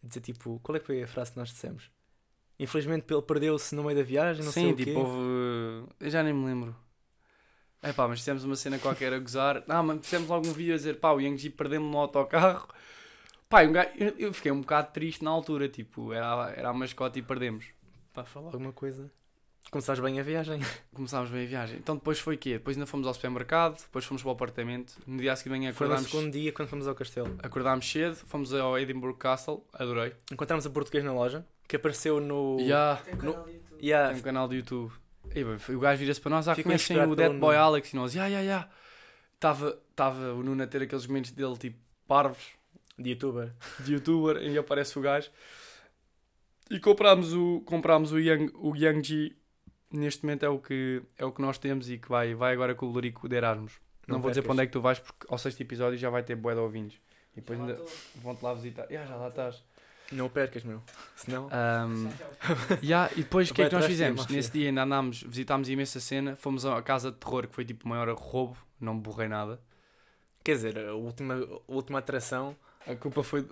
Dizer 0.02 0.22
tipo, 0.22 0.60
qual 0.62 0.76
é 0.76 0.80
que 0.80 0.86
foi 0.86 1.04
a 1.04 1.08
frase 1.08 1.32
que 1.32 1.38
nós 1.38 1.50
dissemos? 1.50 1.90
Infelizmente 2.60 3.12
ele 3.14 3.22
perdeu-se 3.22 3.74
no 3.76 3.84
meio 3.84 3.98
da 3.98 4.04
viagem, 4.04 4.44
não 4.44 4.52
sei 4.52 4.64
Sim, 4.64 4.72
o 4.72 4.76
quê. 4.76 4.86
tipo, 4.86 5.00
houve. 5.00 5.90
Eu 6.00 6.10
já 6.10 6.22
nem 6.24 6.34
me 6.34 6.46
lembro. 6.46 6.76
É 7.82 7.92
pá, 7.92 8.08
mas 8.08 8.20
fizemos 8.20 8.44
uma 8.46 8.56
cena 8.56 8.80
qualquer 8.80 9.12
a 9.14 9.20
gozar. 9.20 9.64
Ah, 9.68 9.84
mas 9.84 10.04
fizemos 10.06 10.30
logo 10.30 10.48
um 10.48 10.54
vídeo 10.54 10.74
a 10.74 10.78
dizer 10.78 11.00
pá, 11.00 11.12
o 11.12 11.20
Yang 11.20 11.38
Ji 11.42 11.50
perdeu-me 11.50 11.90
no 11.90 11.98
autocarro. 11.98 12.68
Pá, 13.50 13.64
um 13.64 13.72
gajo- 13.74 13.92
eu, 14.18 14.34
fiquei 14.34 14.52
um 14.52 14.62
bocado 14.62 14.92
triste 14.94 15.24
na 15.24 15.30
altura. 15.32 15.68
Tipo, 15.68 16.14
era, 16.14 16.52
era 16.52 16.70
a 16.70 16.74
mascote 16.74 17.20
e 17.20 17.22
perdemos. 17.22 17.66
Para 18.14 18.24
falar 18.24 18.48
alguma 18.52 18.72
coisa. 18.72 19.12
Começaste 19.72 20.04
bem 20.04 20.20
a 20.20 20.24
viagem. 20.24 20.60
Começámos 20.94 21.30
bem 21.32 21.44
a 21.46 21.48
viagem. 21.48 21.78
Então 21.78 21.96
depois 21.96 22.20
foi 22.20 22.36
o 22.36 22.38
quê? 22.38 22.54
Depois 22.54 22.78
ainda 22.78 22.86
fomos 22.86 23.08
ao 23.08 23.14
supermercado, 23.14 23.78
depois 23.80 24.06
fomos 24.06 24.22
para 24.22 24.30
o 24.30 24.32
apartamento. 24.34 24.94
No 25.08 25.18
dia 25.18 25.34
a 25.34 25.36
seguir 25.36 25.50
manhã 25.50 25.74
Foi 25.74 25.88
no 25.88 25.94
acordámos, 25.94 26.12
segundo 26.12 26.32
dia 26.32 26.52
quando 26.52 26.70
fomos 26.70 26.88
ao 26.88 26.94
castelo. 26.94 27.36
acordámos 27.42 27.90
cedo, 27.90 28.16
fomos 28.16 28.54
ao 28.54 28.78
Edinburgh 28.78 29.18
Castle, 29.18 29.64
adorei. 29.74 30.14
Encontramos 30.32 30.66
a 30.66 30.70
português 30.70 31.04
na 31.04 31.14
loja 31.14 31.46
que 31.68 31.76
apareceu 31.76 32.20
no. 32.20 32.58
Ya, 32.60 33.02
Tem 33.04 33.16
um 33.16 33.18
canal 33.18 33.44
de 33.46 33.52
YouTube. 33.54 33.80
Yeah, 33.84 34.10
tem 34.12 34.20
um 34.20 34.24
canal 34.24 34.48
do 34.48 34.56
YouTube. 34.56 34.94
E, 35.34 35.44
bem, 35.44 35.58
o 35.76 35.80
gajo 35.80 36.00
vira-se 36.00 36.22
para 36.22 36.30
nós, 36.30 36.48
ah, 36.48 36.54
conhecem 36.56 36.76
inspirado 36.76 37.12
o 37.12 37.16
Dead 37.16 37.30
pelo 37.30 37.40
Boy 37.40 37.56
Nuno. 37.56 37.66
Alex 37.66 37.92
e 37.92 37.96
nós, 37.96 38.14
ya, 38.14 38.28
ya, 38.28 38.42
ya. 38.42 38.70
Estava 39.34 39.80
tava 39.96 40.34
o 40.34 40.44
Nuno 40.44 40.62
a 40.62 40.68
ter 40.68 40.84
aqueles 40.84 41.08
momentos 41.08 41.32
dele, 41.32 41.58
tipo, 41.58 41.80
parvos, 42.08 42.44
de 43.00 43.10
youtuber. 43.12 43.52
de 43.80 43.94
youtuber, 43.94 44.38
e 44.38 44.56
aparece 44.58 45.00
o 45.00 45.02
gajo. 45.02 45.32
E 46.70 46.80
comprámos 46.80 47.34
o, 47.34 47.62
comprámos 47.66 48.12
o, 48.12 48.20
Yang, 48.20 48.52
o 48.56 48.76
Yang 48.76 49.08
Ji. 49.08 49.36
Neste 49.94 50.26
momento 50.26 50.44
é 50.44 50.50
o 50.50 50.58
que, 50.60 51.02
é 51.18 51.24
o 51.24 51.32
que 51.32 51.42
nós 51.42 51.58
temos 51.58 51.90
e 51.90 51.98
que 51.98 52.10
vai, 52.10 52.34
vai 52.34 52.52
agora 52.54 52.74
com 52.76 52.88
o 52.88 52.90
Lurico 52.90 53.30
de 53.30 53.36
Erasmus. 53.36 53.74
Não, 54.08 54.16
Não 54.16 54.22
vou 54.22 54.32
dizer 54.32 54.42
para 54.42 54.52
onde 54.54 54.64
é 54.64 54.66
que 54.66 54.72
tu 54.72 54.82
vais, 54.82 55.00
porque 55.00 55.26
ao 55.30 55.38
sexto 55.38 55.62
episódio 55.62 55.98
já 55.98 56.10
vai 56.10 56.24
ter 56.24 56.36
bué 56.36 56.54
de 56.54 56.60
ouvintes. 56.60 57.00
E 57.34 57.42
depois 57.42 57.60
ainda 57.60 57.80
vão-te 58.16 58.44
lá 58.44 58.54
visitar. 58.54 58.92
Ya, 58.92 59.06
já 59.06 59.16
lá 59.16 59.28
estás. 59.30 59.64
Não 60.12 60.30
percas, 60.30 60.64
meu. 60.64 60.82
Senão. 61.16 61.48
O- 61.48 62.80
Ya, 62.86 63.10
e 63.14 63.18
depois 63.24 63.50
o 63.50 63.54
que 63.54 63.62
é 63.62 63.70
que 63.70 63.76
nós 63.76 63.86
fizemos? 63.86 64.28
Nesse 64.28 64.52
dia 64.52 64.68
ainda 64.70 64.84
andámos, 64.84 65.24
visitámos 65.24 65.70
imensa 65.70 66.00
cena, 66.00 66.36
fomos 66.36 66.66
à 66.66 66.82
casa 66.82 67.12
de 67.12 67.18
terror, 67.18 67.48
que 67.48 67.56
foi 67.56 67.64
tipo 67.66 67.86
o 67.86 67.90
maior 67.90 68.10
roubo, 68.14 68.58
não 68.80 68.96
me 68.96 69.02
borrei 69.02 69.28
nada. 69.28 69.60
Quer 70.44 70.56
dizer, 70.56 70.78
a 70.78 70.94
última, 70.94 71.36
a 71.36 71.72
última 71.72 72.00
atração, 72.00 72.56
A 72.86 72.96
culpa 72.96 73.24
foi. 73.24 73.48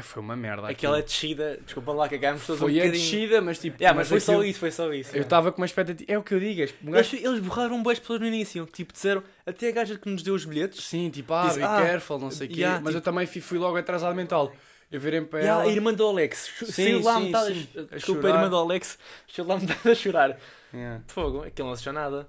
Ah, 0.00 0.02
Foi 0.02 0.22
uma 0.22 0.34
merda. 0.36 0.68
aquela 0.68 1.00
descida, 1.02 1.58
desculpa 1.64 1.92
lá, 1.92 2.08
cagámos 2.08 2.46
todos 2.46 2.60
um 2.62 2.64
Foi 2.66 2.72
a 2.80 2.82
bocadinho. 2.84 3.02
descida, 3.04 3.40
mas 3.40 3.58
tipo. 3.58 3.76
Yeah, 3.80 3.96
mas, 3.96 4.08
foi 4.08 4.18
só 4.20 4.32
aquilo- 4.32 4.46
isso, 4.46 4.58
foi 4.60 4.70
só 4.70 4.92
isso. 4.92 5.16
Eu 5.16 5.22
estava 5.22 5.52
com 5.52 5.60
uma 5.60 5.66
expectativa. 5.66 6.10
É 6.12 6.18
o 6.18 6.22
que 6.22 6.34
eu 6.34 6.40
digo. 6.40 6.60
um 6.84 6.94
Eles, 6.96 7.10
gajo- 7.12 7.16
eles 7.26 7.40
borraram 7.40 7.82
boas 7.82 7.98
pessoas 7.98 8.20
no 8.20 8.26
início. 8.26 8.66
Tipo, 8.72 8.92
disseram, 8.92 9.22
até 9.46 9.68
a 9.68 9.72
gaja 9.72 9.96
que 9.98 10.08
nos 10.08 10.22
deu 10.22 10.34
os 10.34 10.44
bilhetes. 10.44 10.84
Sim, 10.84 11.10
tipo, 11.10 11.32
ah, 11.34 11.46
Disse, 11.46 11.58
be 11.58 11.64
ah, 11.64 11.76
careful, 11.82 12.18
não 12.18 12.30
sei 12.30 12.46
o 12.46 12.50
quê. 12.50 12.60
yeah, 12.60 12.80
mas 12.82 12.94
eu 12.94 13.00
tipo- 13.00 13.10
também 13.10 13.26
fui, 13.26 13.40
fui 13.40 13.58
logo 13.58 13.76
atrasado 13.76 14.14
mental. 14.14 14.52
Eu 14.90 14.98
virei 14.98 15.20
para 15.20 15.38
Yeah, 15.38 15.62
ela. 15.62 15.70
a 15.70 15.72
irmã 15.74 15.94
do 15.94 16.04
Alex. 16.06 16.50
Sim, 16.64 16.72
Saiu 16.72 17.02
lá 17.04 17.16
sim, 17.18 17.24
metade. 17.26 17.54
sim. 17.54 17.68
a- 17.92 17.94
Desculpa, 17.96 18.26
a 18.26 18.30
irmã 18.30 18.48
do 18.50 18.56
Alex. 18.56 18.98
Saiu 19.32 19.46
lá 19.46 19.56
metade 19.58 19.88
a 19.88 19.94
chorar. 19.94 20.38
Yeah. 20.74 21.02
Fogo, 21.06 21.44
aquilo 21.44 21.68
não 21.68 21.72
assistiu 21.74 21.92
nada. 21.92 22.28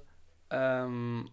Ahm, 0.51 1.25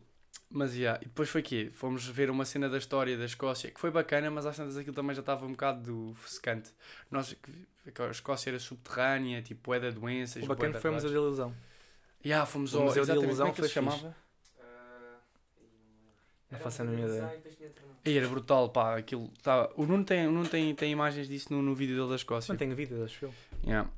mas 0.51 0.75
yeah. 0.75 0.99
e 1.03 1.07
depois 1.07 1.29
foi 1.29 1.43
quê? 1.43 1.71
Fomos 1.73 2.07
ver 2.07 2.31
uma 2.31 2.45
cena 2.45 2.69
da 2.69 2.79
história 2.79 3.17
da 3.17 3.25
Escócia 3.25 3.71
que 3.71 3.79
foi 3.81 3.91
bacana, 3.91 4.31
mas 4.31 4.47
às 4.47 4.57
tantas 4.57 4.77
aquilo 4.77 4.95
também 4.95 5.15
já 5.15 5.21
estava 5.21 5.45
um 5.45 5.51
bocado 5.51 5.83
do 5.83 6.17
secante. 6.27 6.73
Nós, 7.11 7.35
que- 7.35 7.93
que 7.93 8.03
a 8.03 8.11
Escócia 8.11 8.51
era 8.51 8.59
subterrânea, 8.59 9.43
tipo, 9.43 9.73
é 9.75 9.81
da 9.81 9.91
doenças. 9.91 10.43
O 10.43 10.47
bacana 10.47 10.79
foi 10.81 10.91
o 10.91 10.95
Museu 10.95 11.11
da 11.11 11.17
Ilusão. 11.17 11.55
Yeah, 12.25 12.45
fomos 12.47 12.75
O 12.75 12.79
ao 12.79 12.85
Museu 12.85 13.05
de 13.05 13.11
exatamente, 13.11 13.27
Ilusão 13.29 13.47
como 13.47 13.53
é 13.53 13.55
que 13.55 13.61
ele 13.61 13.69
se 13.69 13.75
chamava? 13.75 14.17
Não 16.51 16.59
faço 16.59 16.83
a 16.83 16.85
design, 16.87 17.13
ideia. 17.13 17.43
E 18.07 18.17
era 18.17 18.27
brutal, 18.27 18.71
pá, 18.71 18.97
aquilo 18.97 19.31
tá... 19.43 19.69
O 19.77 19.85
Nuno 19.85 20.03
tem, 20.03 20.27
o 20.27 20.33
Nuno 20.33 20.49
tem, 20.49 20.75
tem 20.75 20.91
imagens 20.91 21.29
disso 21.29 21.53
no, 21.53 21.61
no 21.61 21.75
vídeo 21.75 21.95
dele 21.95 22.09
da 22.09 22.17
Escócia. 22.17 22.51
Não 22.51 22.59
tenho 22.59 22.75
vida, 22.75 23.05
acho 23.05 23.27
eu. 23.27 23.35
Yeah. 23.63 23.91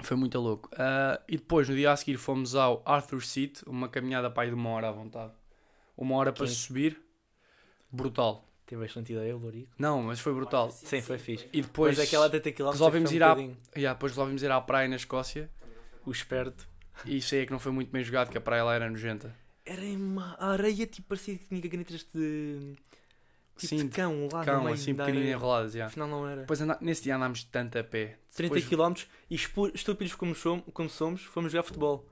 Foi 0.00 0.16
muito 0.16 0.38
louco. 0.38 0.70
Ah, 0.78 1.20
e 1.26 1.36
depois, 1.36 1.68
no 1.68 1.74
dia 1.74 1.90
a 1.90 1.96
seguir, 1.96 2.18
fomos 2.18 2.54
ao 2.54 2.82
Arthur 2.84 3.22
Seat, 3.24 3.62
uma 3.66 3.88
caminhada 3.88 4.30
para 4.30 4.44
aí 4.44 4.48
de 4.50 4.54
uma 4.54 4.70
hora 4.70 4.88
à 4.88 4.92
vontade. 4.92 5.32
Uma 5.96 6.16
hora 6.16 6.32
para 6.32 6.46
subir. 6.46 7.00
Brutal. 7.90 8.44
Teve 8.66 8.82
bastante 8.82 9.12
ideia, 9.12 9.36
o 9.36 9.38
Lorico. 9.38 9.70
Não, 9.78 10.02
mas 10.02 10.18
foi 10.18 10.34
brutal. 10.34 10.70
Sim, 10.72 11.00
foi 11.00 11.18
fixe. 11.18 11.46
E 11.52 11.62
depois, 11.62 11.92
Depois 11.96 12.08
aquela 12.08 12.24
80 12.24 12.52
km. 12.52 12.70
resolvemos 12.70 13.12
ir 13.12 13.22
um 13.22 13.24
à- 13.24 13.28
bocadinho 13.28 13.56
yeah, 13.76 13.94
depois 13.94 14.12
resolvemos 14.12 14.42
ir 14.42 14.50
à 14.50 14.60
praia 14.60 14.88
na 14.88 14.96
Escócia. 14.96 15.48
O 16.04 16.10
esperto. 16.10 16.68
E 17.04 17.18
isso 17.18 17.34
aí 17.34 17.42
é 17.42 17.46
que 17.46 17.52
não 17.52 17.58
foi 17.60 17.70
muito 17.72 17.90
bem 17.92 18.02
jogado, 18.02 18.28
que 18.30 18.38
a 18.38 18.40
praia 18.40 18.64
lá 18.64 18.74
era 18.74 18.90
nojenta. 18.90 19.34
Era 19.64 19.84
em 19.84 19.96
uma 19.96 20.36
areia, 20.40 20.86
tipo, 20.86 21.08
parecia 21.08 21.36
que 21.38 21.44
tinha 21.46 21.60
canetas 21.68 22.04
de. 22.12 22.74
Tipo 23.56 23.68
Sim, 23.68 23.76
de 23.76 23.88
cão 23.88 24.28
lá 24.32 24.40
no 24.40 24.44
Cão, 24.44 24.62
meio 24.64 24.74
assim, 24.74 24.94
pequenininho 24.94 25.32
enroladas, 25.32 25.72
já. 25.72 25.86
Afinal 25.86 26.08
não 26.08 26.28
era. 26.28 26.42
Depois 26.42 26.60
anda- 26.60 26.78
nesse 26.80 27.04
dia 27.04 27.16
andámos 27.16 27.42
tanto 27.44 27.78
a 27.78 27.84
pé. 27.84 28.18
30 28.34 28.54
Depois- 28.54 28.66
km 28.68 29.06
e 29.30 29.36
estúpidos 29.74 30.14
como 30.14 30.34
somos, 30.34 30.64
como 30.74 30.90
somos, 30.90 31.22
fomos 31.22 31.50
jogar 31.52 31.62
futebol 31.62 32.06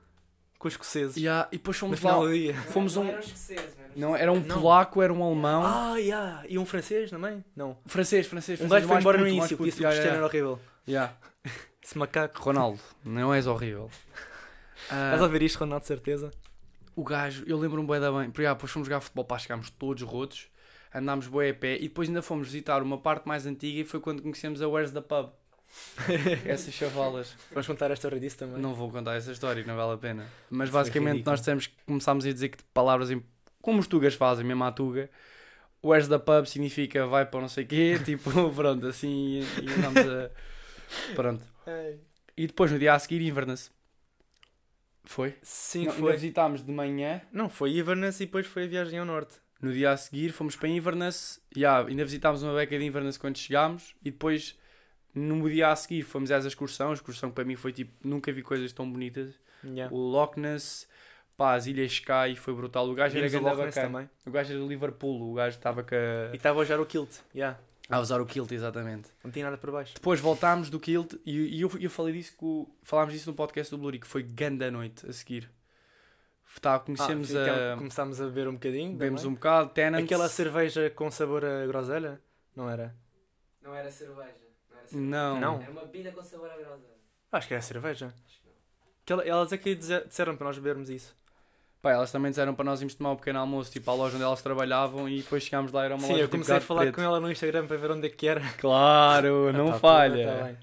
com 0.58 0.68
os 0.68 0.74
escoceses. 0.74 1.16
Ya, 1.16 1.48
e 1.52 1.56
depois 1.56 1.76
No 1.76 1.80
fomos 1.80 2.00
lá. 2.02 2.10
final 2.12 2.26
do 2.26 2.32
dia. 2.32 2.54
Fomos 2.54 2.94
não 2.96 3.02
um. 3.04 3.08
eram 3.08 3.20
escoceses, 3.20 3.76
não 3.96 4.16
era 4.16 4.32
um 4.32 4.40
Não. 4.40 4.60
polaco, 4.60 5.02
era 5.02 5.12
um 5.12 5.22
alemão. 5.24 5.62
Ah, 5.64 5.96
yeah. 5.98 6.42
e 6.48 6.58
um 6.58 6.64
francês 6.66 7.10
também? 7.10 7.44
Não. 7.54 7.76
Francês, 7.86 8.26
francês, 8.26 8.60
Um 8.60 8.66
francês. 8.68 8.82
gajo 8.82 8.88
foi 8.92 9.00
embora 9.00 9.18
no 9.18 9.24
puto, 9.24 9.30
mais 9.36 9.38
início, 9.50 9.56
puto. 9.56 9.68
disse 9.68 9.78
que 9.80 9.84
o 9.86 9.88
Cristiano 9.90 10.16
era 10.16 10.26
horrível. 10.26 10.60
ya. 10.86 11.12
Esse 11.82 11.98
macaco. 11.98 12.40
Ronaldo, 12.42 12.80
não 13.04 13.34
és 13.34 13.46
horrível. 13.46 13.90
Ah, 14.90 15.12
Estás 15.12 15.22
a 15.22 15.26
ver 15.28 15.42
isto, 15.42 15.58
Ronaldo, 15.58 15.82
de 15.82 15.88
certeza? 15.88 16.30
o 16.96 17.02
gajo, 17.02 17.42
eu 17.46 17.58
lembro-me 17.58 17.88
bem 17.88 18.00
da 18.00 18.10
bem. 18.12 18.30
Porque, 18.30 18.46
ah, 18.46 18.54
depois 18.54 18.70
fomos 18.72 18.86
jogar 18.86 19.00
futebol, 19.00 19.24
pá, 19.24 19.36
chegámos 19.38 19.68
todos 19.70 20.02
rotos, 20.02 20.46
andámos 20.94 21.26
bem 21.26 21.50
a 21.50 21.54
pé 21.54 21.76
e 21.76 21.88
depois 21.88 22.08
ainda 22.08 22.22
fomos 22.22 22.46
visitar 22.46 22.80
uma 22.82 22.96
parte 22.98 23.26
mais 23.26 23.44
antiga 23.46 23.80
e 23.80 23.84
foi 23.84 23.98
quando 24.00 24.22
conhecemos 24.22 24.62
a 24.62 24.68
Where's 24.68 24.92
the 24.92 25.00
Pub. 25.00 25.30
Essas 26.46 26.72
chavalas. 26.74 27.34
Vamos 27.50 27.66
contar 27.66 27.90
esta 27.90 28.06
hora 28.08 28.18
disso 28.20 28.38
também. 28.38 28.60
Não 28.60 28.74
vou 28.74 28.90
contar 28.90 29.14
essa 29.14 29.30
história, 29.32 29.64
não 29.66 29.76
vale 29.76 29.94
a 29.94 29.96
pena. 29.98 30.26
Mas 30.50 30.68
Foi 30.70 30.80
basicamente 30.80 31.24
nós 31.24 31.40
que 31.40 31.72
começámos 31.86 32.24
a 32.26 32.32
dizer 32.32 32.48
que 32.50 32.62
palavras 32.72 33.10
em- 33.10 33.22
como 33.62 33.78
os 33.80 33.86
tugas 33.86 34.14
fazem, 34.14 34.44
mesmo 34.44 34.64
a 34.64 34.72
tuga. 34.72 35.08
Where's 35.82 36.08
the 36.08 36.18
pub 36.18 36.46
significa 36.46 37.06
vai 37.06 37.26
para 37.26 37.40
não 37.40 37.48
sei 37.48 37.64
quê, 37.64 37.98
tipo, 38.04 38.30
pronto, 38.54 38.86
assim, 38.86 39.40
e 39.40 39.70
andamos 39.72 40.00
a. 40.10 40.30
Pronto. 41.14 41.44
E 42.36 42.46
depois 42.46 42.70
no 42.72 42.78
dia 42.78 42.94
a 42.94 42.98
seguir, 42.98 43.20
Inverness. 43.22 43.70
Foi? 45.04 45.34
Sim, 45.42 45.84
Não, 45.86 45.92
foi. 45.92 46.12
visitámos 46.12 46.64
de 46.64 46.72
manhã. 46.72 47.20
Não, 47.30 47.48
foi 47.48 47.76
Inverness 47.78 48.20
e 48.20 48.26
depois 48.26 48.46
foi 48.46 48.64
a 48.64 48.66
viagem 48.66 48.98
ao 48.98 49.04
norte. 49.04 49.34
No 49.60 49.72
dia 49.72 49.90
a 49.92 49.96
seguir 49.96 50.30
fomos 50.32 50.56
para 50.56 50.68
Inverness. 50.68 51.40
Yeah, 51.56 51.86
ainda 51.88 52.04
visitámos 52.04 52.42
uma 52.42 52.54
beca 52.54 52.78
de 52.78 52.84
Inverness 52.84 53.18
quando 53.18 53.36
chegámos. 53.36 53.94
E 54.02 54.10
depois, 54.10 54.58
no 55.14 55.48
dia 55.48 55.68
a 55.70 55.76
seguir, 55.76 56.02
fomos 56.02 56.30
a 56.30 56.36
essa 56.36 56.48
excursão. 56.48 56.90
A 56.90 56.94
excursão 56.94 57.28
que 57.30 57.34
para 57.34 57.44
mim 57.44 57.56
foi 57.56 57.72
tipo, 57.72 57.92
nunca 58.06 58.32
vi 58.32 58.42
coisas 58.42 58.72
tão 58.72 58.90
bonitas. 58.90 59.34
Yeah. 59.64 59.94
O 59.94 59.98
Loch 59.98 60.38
Ness, 60.38 60.86
pá, 61.36 61.54
as 61.54 61.66
Ilhas 61.66 61.92
Sky 61.92 62.36
foi 62.36 62.52
brutal. 62.54 62.88
O 62.88 62.94
gajo 62.94 63.16
era 63.16 63.28
Vimos 63.28 63.40
o 63.40 63.44
grande 63.44 63.56
Loch 63.56 63.64
Ness 63.66 63.74
bacana. 63.74 63.92
também. 63.98 64.10
O 64.26 64.30
gajo 64.30 64.52
era 64.52 64.60
do 64.60 64.68
Liverpool, 64.68 65.30
o 65.30 65.34
gajo 65.34 65.56
estava 65.56 65.82
com 65.82 65.94
a... 65.94 66.32
E 66.32 66.36
estava 66.36 66.58
a 66.58 66.62
usar 66.62 66.80
o 66.80 66.86
kilt. 66.86 67.10
Yeah. 67.34 67.58
a 67.88 68.00
usar 68.00 68.20
o 68.20 68.26
kilt, 68.26 68.50
exatamente. 68.52 69.08
Não 69.22 69.30
tinha 69.30 69.44
nada 69.44 69.56
por 69.58 69.70
baixo. 69.70 69.94
Depois 69.94 70.18
voltámos 70.20 70.68
do 70.70 70.78
kilt 70.80 71.14
e, 71.24 71.56
e 71.56 71.60
eu, 71.62 71.70
eu 71.80 71.90
falei 71.90 72.12
disso 72.14 72.34
que 72.38 72.66
falámos 72.82 73.12
disso 73.14 73.30
no 73.30 73.36
podcast 73.36 73.70
do 73.70 73.78
Bluri, 73.78 73.98
que 73.98 74.06
foi 74.06 74.22
grande 74.22 74.64
a 74.64 74.70
noite 74.70 75.08
a 75.08 75.12
seguir. 75.12 75.50
Tá, 76.60 76.78
conhecemos 76.78 77.34
Ah, 77.34 77.40
a. 77.42 77.44
fica- 77.44 77.74
Começámos 77.78 78.20
a 78.20 78.26
beber 78.26 78.46
um 78.48 78.52
bocadinho. 78.52 78.92
Bebemos 78.92 79.24
um 79.24 79.34
bocado, 79.34 79.70
Tenants. 79.70 80.04
Aquela 80.04 80.28
cerveja 80.28 80.88
com 80.90 81.10
sabor 81.10 81.44
a 81.44 81.66
groselha? 81.66 82.20
Não 82.54 82.70
era? 82.70 82.94
Não 83.62 83.74
era 83.74 83.90
cerveja. 83.90 84.44
Não 84.92 85.16
era 85.18 85.34
cerveja. 85.34 85.40
Não. 85.40 85.40
Não. 85.40 85.62
Era 85.62 85.70
uma 85.70 85.82
bebida 85.86 86.12
com 86.12 86.22
sabor 86.24 86.50
a 86.50 86.54
groselha. 86.56 86.94
Acho 87.32 87.48
que 87.48 87.54
era 87.54 87.62
cerveja. 87.62 88.06
Acho 88.06 88.40
que 88.40 88.46
não. 88.46 88.54
Que 89.06 89.12
ela- 89.12 89.24
elas 89.24 89.52
é 89.52 89.56
que 89.58 89.74
disseram 89.74 90.36
para 90.36 90.46
nós 90.46 90.56
bebermos 90.58 90.88
isso. 90.90 91.14
Pá, 91.82 91.92
elas 91.92 92.10
também 92.10 92.30
disseram 92.30 92.54
para 92.54 92.64
nós 92.64 92.80
irmos 92.80 92.94
tomar 92.94 93.10
um 93.12 93.16
pequeno 93.16 93.38
almoço, 93.40 93.70
tipo, 93.70 93.90
à 93.90 93.94
loja 93.94 94.14
onde 94.14 94.24
elas 94.24 94.40
trabalhavam 94.40 95.06
e 95.06 95.18
depois 95.20 95.42
chegámos 95.42 95.70
lá 95.70 95.84
era 95.84 95.94
uma 95.94 96.00
Sim, 96.02 96.12
loja 96.12 96.22
eu 96.22 96.26
tipo 96.28 96.32
comecei 96.36 96.54
a 96.54 96.58
gato 96.58 96.66
falar 96.66 96.80
preto. 96.82 96.94
com 96.94 97.02
ela 97.02 97.20
no 97.20 97.30
Instagram 97.30 97.66
para 97.66 97.76
ver 97.76 97.90
onde 97.90 98.06
é 98.06 98.10
que 98.10 98.26
era. 98.26 98.40
Claro, 98.58 99.52
não 99.52 99.68
Ah, 99.68 99.72
tá, 99.72 99.78
falha. 99.80 100.26
tá 100.26 100.44
bem. 100.44 100.56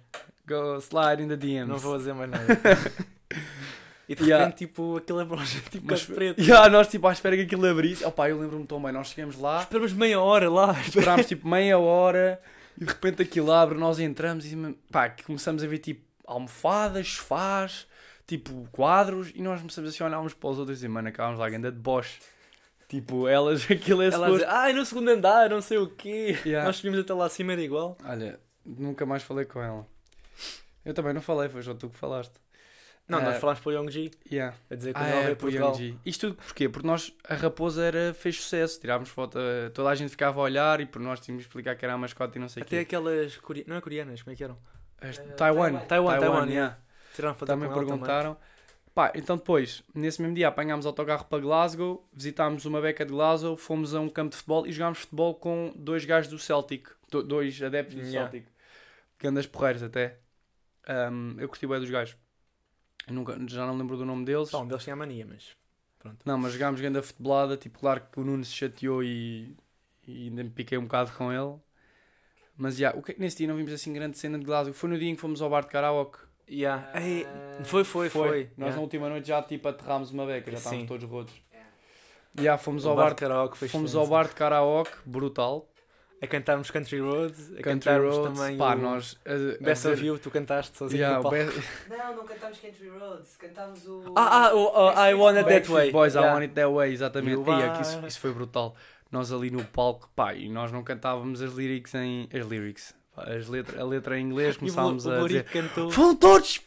Go 0.47 0.77
slide 0.81 1.21
in 1.21 1.27
the 1.27 1.36
DMs. 1.38 1.69
Não 1.69 1.77
vou 1.77 1.95
dizer 1.97 2.13
mais 2.13 2.29
nada. 2.31 2.45
e 4.10 4.15
de 4.15 4.23
Yeah. 4.23 4.45
repente, 4.45 4.65
tipo, 4.65 4.97
aquilo 4.97 5.21
é 5.21 5.23
loja 5.23 5.60
tipo 5.69 5.86
Mas, 5.89 6.01
gato 6.03 6.13
preto. 6.15 6.41
yeah, 6.41 6.67
nós 6.69 6.88
tipo 6.88 7.07
à 7.07 7.12
espera 7.13 7.36
que 7.36 7.43
aquilo 7.43 7.65
abrisse. 7.67 8.03
Opá, 8.03 8.27
eu 8.29 8.39
lembro-me 8.39 8.65
tão 8.65 8.81
bem, 8.81 8.91
nós 8.91 9.07
chegamos 9.10 9.38
lá, 9.39 9.62
Esperamos 9.62 9.93
meia 9.93 10.19
hora 10.19 10.49
lá. 10.49 10.71
esperámos 10.81 11.27
tipo 11.27 11.47
meia 11.47 11.77
hora 11.77 12.41
e 12.77 12.86
de 12.86 12.91
repente 12.91 13.21
aquilo 13.21 13.51
abre, 13.51 13.77
nós 13.77 13.99
entramos 13.99 14.45
e 14.45 14.55
pá, 14.91 15.10
começamos 15.25 15.63
a 15.63 15.67
ver 15.67 15.79
tipo 15.79 16.01
almofadas, 16.25 17.07
sofás, 17.07 17.88
tipo 18.25 18.67
quadros 18.71 19.31
e 19.36 19.41
nós 19.41 19.60
começamos 19.60 19.89
assim 19.89 20.03
a 20.03 20.07
olhar 20.07 20.21
uns 20.21 20.34
para 20.34 20.49
os 20.49 20.60
outros 20.60 20.84
e 20.84 20.88
mano, 20.88 21.10
acabámos 21.10 21.39
lá 21.39 21.47
ainda 21.47 21.71
de 21.71 21.79
Bosch. 21.79 22.19
Tipo, 22.88 23.25
elas, 23.25 23.63
aquilo 23.71 24.01
é 24.01 24.07
Ela 24.07 24.27
a 24.27 24.29
suposto. 24.29 24.47
ai, 24.49 24.73
no 24.73 24.86
segundo 24.86 25.10
andar, 25.10 25.49
não 25.49 25.62
sei 25.62 25.77
o 25.77 25.88
quê. 25.88 26.38
Yeah. 26.45 26.65
Nós 26.65 26.75
subimos 26.75 26.99
até 26.99 27.13
lá 27.13 27.25
acima, 27.25 27.53
era 27.53 27.62
igual. 27.62 27.97
Olha, 28.03 28.38
nunca 28.65 29.05
mais 29.05 29.23
falei 29.23 29.45
com 29.45 29.62
ela. 29.62 29.88
Eu 30.84 30.93
também 30.93 31.13
não 31.13 31.21
falei, 31.21 31.47
foi 31.47 31.62
só 31.62 31.73
tu 31.73 31.89
que 31.89 31.95
falaste. 31.95 32.34
Não, 33.12 33.21
nós 33.21 33.38
falámos 33.39 33.60
para 33.62 33.69
o 33.69 33.74
Yongji, 33.74 34.12
Yeah. 34.32 34.56
a 34.69 34.76
dizer 34.76 34.93
que 34.93 35.00
Ah, 35.00 35.04
quando 35.04 35.12
ela 35.13 35.30
é, 35.30 35.32
o 35.32 35.36
Portugal. 35.36 35.69
Young 35.74 35.78
G. 35.78 35.95
Isto 36.06 36.28
tudo 36.30 36.36
porquê? 36.43 36.69
Porque 36.69 36.88
nós, 36.88 37.13
a 37.28 37.36
raposa 37.36 37.84
era, 37.84 38.13
fez 38.13 38.36
sucesso, 38.41 38.80
tirávamos 38.80 39.10
foto, 39.10 39.38
eh, 39.39 39.69
toda 39.69 39.89
a 39.89 39.95
gente 39.95 40.10
ficava 40.10 40.39
a 40.39 40.43
olhar 40.43 40.80
e 40.82 40.86
por 40.86 41.00
nós 41.02 41.19
tínhamos 41.19 41.43
de 41.43 41.47
explicar 41.50 41.76
que 41.76 41.84
era 41.86 41.93
a 41.93 41.97
mascote 41.97 42.38
e 42.38 42.41
não 42.41 42.50
sei 42.50 42.62
o 42.62 42.65
Até 42.65 42.78
quê. 42.78 42.82
aquelas, 42.84 43.38
core... 43.38 43.63
não 43.67 43.76
é 43.76 43.82
coreanas, 43.82 44.21
como 44.21 44.34
é 44.34 44.36
que 44.38 44.43
eram? 44.43 44.58
As- 45.02 45.17
Eh, 45.19 45.24
Taiwan, 45.36 45.71
Taiwan. 45.74 45.86
Taiwan, 45.88 46.19
Taiwan, 46.19 46.45
yeah. 46.47 46.78
Tiraram 47.15 47.36
foto 47.36 47.47
Também 47.47 47.69
perguntaram. 47.71 48.38
Pá, 48.93 49.12
então 49.15 49.38
depois, 49.38 49.82
nesse 49.95 50.21
mesmo 50.21 50.36
dia, 50.36 50.50
apanhámos 50.50 50.86
autocarro 50.86 51.24
para 51.26 51.39
Glasgow, 51.41 52.06
visitámos 52.13 52.65
uma 52.65 52.82
beca 52.82 53.06
de 53.06 53.12
Glasgow, 53.12 53.56
fomos 53.56 53.95
a 53.95 54.02
um 54.02 54.10
campo 54.10 54.32
de 54.32 54.36
futebol 54.38 54.67
e 54.67 54.71
jogámos 54.74 55.00
futebol 55.00 55.34
com 55.36 55.71
dois 55.78 56.04
gajos 56.04 56.30
do 56.30 56.38
Celtic, 56.38 56.89
do- 57.10 57.24
dois 57.24 57.62
adeptos 57.63 57.95
do 57.95 58.02
Yeah. 58.02 58.30
Celtic, 58.30 58.47
grandes 59.17 59.45
porreiros 59.47 59.82
até. 59.82 60.17
Ahm, 60.88 61.36
eu 61.39 61.47
curti 61.47 61.65
bem 61.67 61.80
dos 61.80 61.89
gajos. 61.89 62.17
Eu 63.07 63.13
nunca, 63.13 63.37
já 63.47 63.65
não 63.65 63.77
lembro 63.77 63.97
do 63.97 64.05
nome 64.05 64.25
deles. 64.25 64.49
Pá, 64.49 64.59
um 64.59 64.67
deles 64.67 64.83
tinha 64.83 64.93
a 64.93 64.97
mania, 64.97 65.25
mas 65.27 65.49
pronto. 65.99 66.17
Não, 66.25 66.37
mas 66.37 66.53
jogámos 66.53 66.79
grande 66.79 67.01
futebolada, 67.01 67.57
tipo, 67.57 67.79
claro 67.79 68.01
que 68.11 68.19
o 68.19 68.23
Nuno 68.23 68.43
se 68.45 68.53
chateou 68.53 69.03
e, 69.03 69.55
e 70.07 70.27
ainda 70.27 70.43
me 70.43 70.49
piquei 70.49 70.77
um 70.77 70.83
bocado 70.83 71.11
com 71.13 71.31
ele. 71.31 71.55
Mas 72.57 72.77
já, 72.77 72.91
que 72.93 73.11
é 73.13 73.15
nesse 73.17 73.37
dia 73.37 73.47
não 73.47 73.55
vimos 73.55 73.71
assim 73.73 73.91
grande 73.91 74.17
cena 74.17 74.37
de 74.37 74.45
Glasgow? 74.45 74.73
Foi 74.73 74.89
no 74.89 74.97
dia 74.99 75.09
em 75.09 75.15
que 75.15 75.21
fomos 75.21 75.41
ao 75.41 75.49
bar 75.49 75.61
de 75.61 75.69
karaoke. 75.69 76.19
Yeah. 76.49 76.91
Ah, 76.93 77.01
Ei, 77.01 77.25
foi, 77.63 77.83
foi, 77.83 78.09
foi. 78.09 78.49
Nós 78.57 78.57
Yeah. 78.57 78.75
na 78.75 78.81
última 78.81 79.09
noite 79.09 79.27
já 79.27 79.41
tipo 79.41 79.67
aterrámos 79.67 80.11
uma 80.11 80.25
beca, 80.25 80.51
já 80.51 80.57
estávamos 80.57 80.83
Sim. 80.83 80.87
todos 80.87 81.09
rotos. 81.09 81.33
Yeah. 81.51 81.69
Já 82.37 82.57
fomos 82.57 82.85
O 82.85 82.89
ao 82.89 82.95
bar 82.95 83.03
bar, 83.03 83.09
de 83.11 83.15
karaoke 83.15 83.57
foi 83.57 83.67
fomos 83.67 83.95
ao 83.95 84.05
bar 84.05 84.27
de 84.27 84.35
karaoke, 84.35 84.91
brutal. 85.05 85.70
A 86.21 86.27
cantarmos 86.27 86.69
Country 86.69 86.99
Roads, 86.99 87.39
a 87.39 87.62
Country 87.62 87.63
cantarmos 87.63 88.15
Roads, 88.15 88.39
também 88.39 88.57
pá, 88.57 88.75
o 88.75 88.77
nós 88.77 89.17
a, 89.25 89.31
a 89.31 89.36
Best 89.63 89.81
dizer- 89.84 89.93
of 89.93 90.05
You, 90.05 90.19
tu 90.19 90.29
cantaste 90.29 90.77
sozinho 90.77 90.99
Yeah, 91.01 91.19
no 91.19 91.27
o 91.27 91.31
palco. 91.31 91.51
Não, 91.89 92.15
não 92.17 92.25
cantámos 92.25 92.60
Country 92.60 92.89
Roads, 92.89 93.36
cantámos 93.38 93.88
o. 93.88 94.13
Ah, 94.15 94.45
ah, 94.49 94.53
o, 94.55 94.60
o 94.67 94.91
I 95.10 95.13
Want 95.15 95.38
It 95.38 95.49
That 95.49 95.71
Way. 95.71 95.91
Boys, 95.91 96.13
I 96.13 96.17
Yeah. 96.19 96.34
Want 96.36 96.43
It 96.43 96.53
That 96.53 96.69
Way, 96.71 96.93
exatamente. 96.93 97.41
You 97.49 97.57
Ia, 97.60 97.71
que 97.71 97.81
isso, 97.81 98.05
isso 98.07 98.19
foi 98.19 98.31
brutal. 98.34 98.75
Nós 99.12 99.34
ali 99.34 99.49
no 99.49 99.65
palco, 99.65 100.10
pá, 100.15 100.34
e 100.36 100.47
nós 100.47 100.71
não 100.71 100.84
cantávamos 100.84 101.41
as 101.41 101.53
lyrics 101.53 101.95
em. 101.95 102.29
As 102.31 102.45
lyrics. 102.45 102.93
As 103.17 103.47
letra, 103.49 103.81
a 103.81 103.86
letra 103.86 104.17
em 104.17 104.23
inglês, 104.25 104.53
E 104.55 104.57
o 104.57 104.60
começámos 104.60 105.03
Blo- 105.03 105.13
a 105.15 105.21
o 105.23 105.27
dizer. 105.27 105.43
Cantou. 105.45 105.89
Vão 105.89 106.15
todos! 106.15 106.57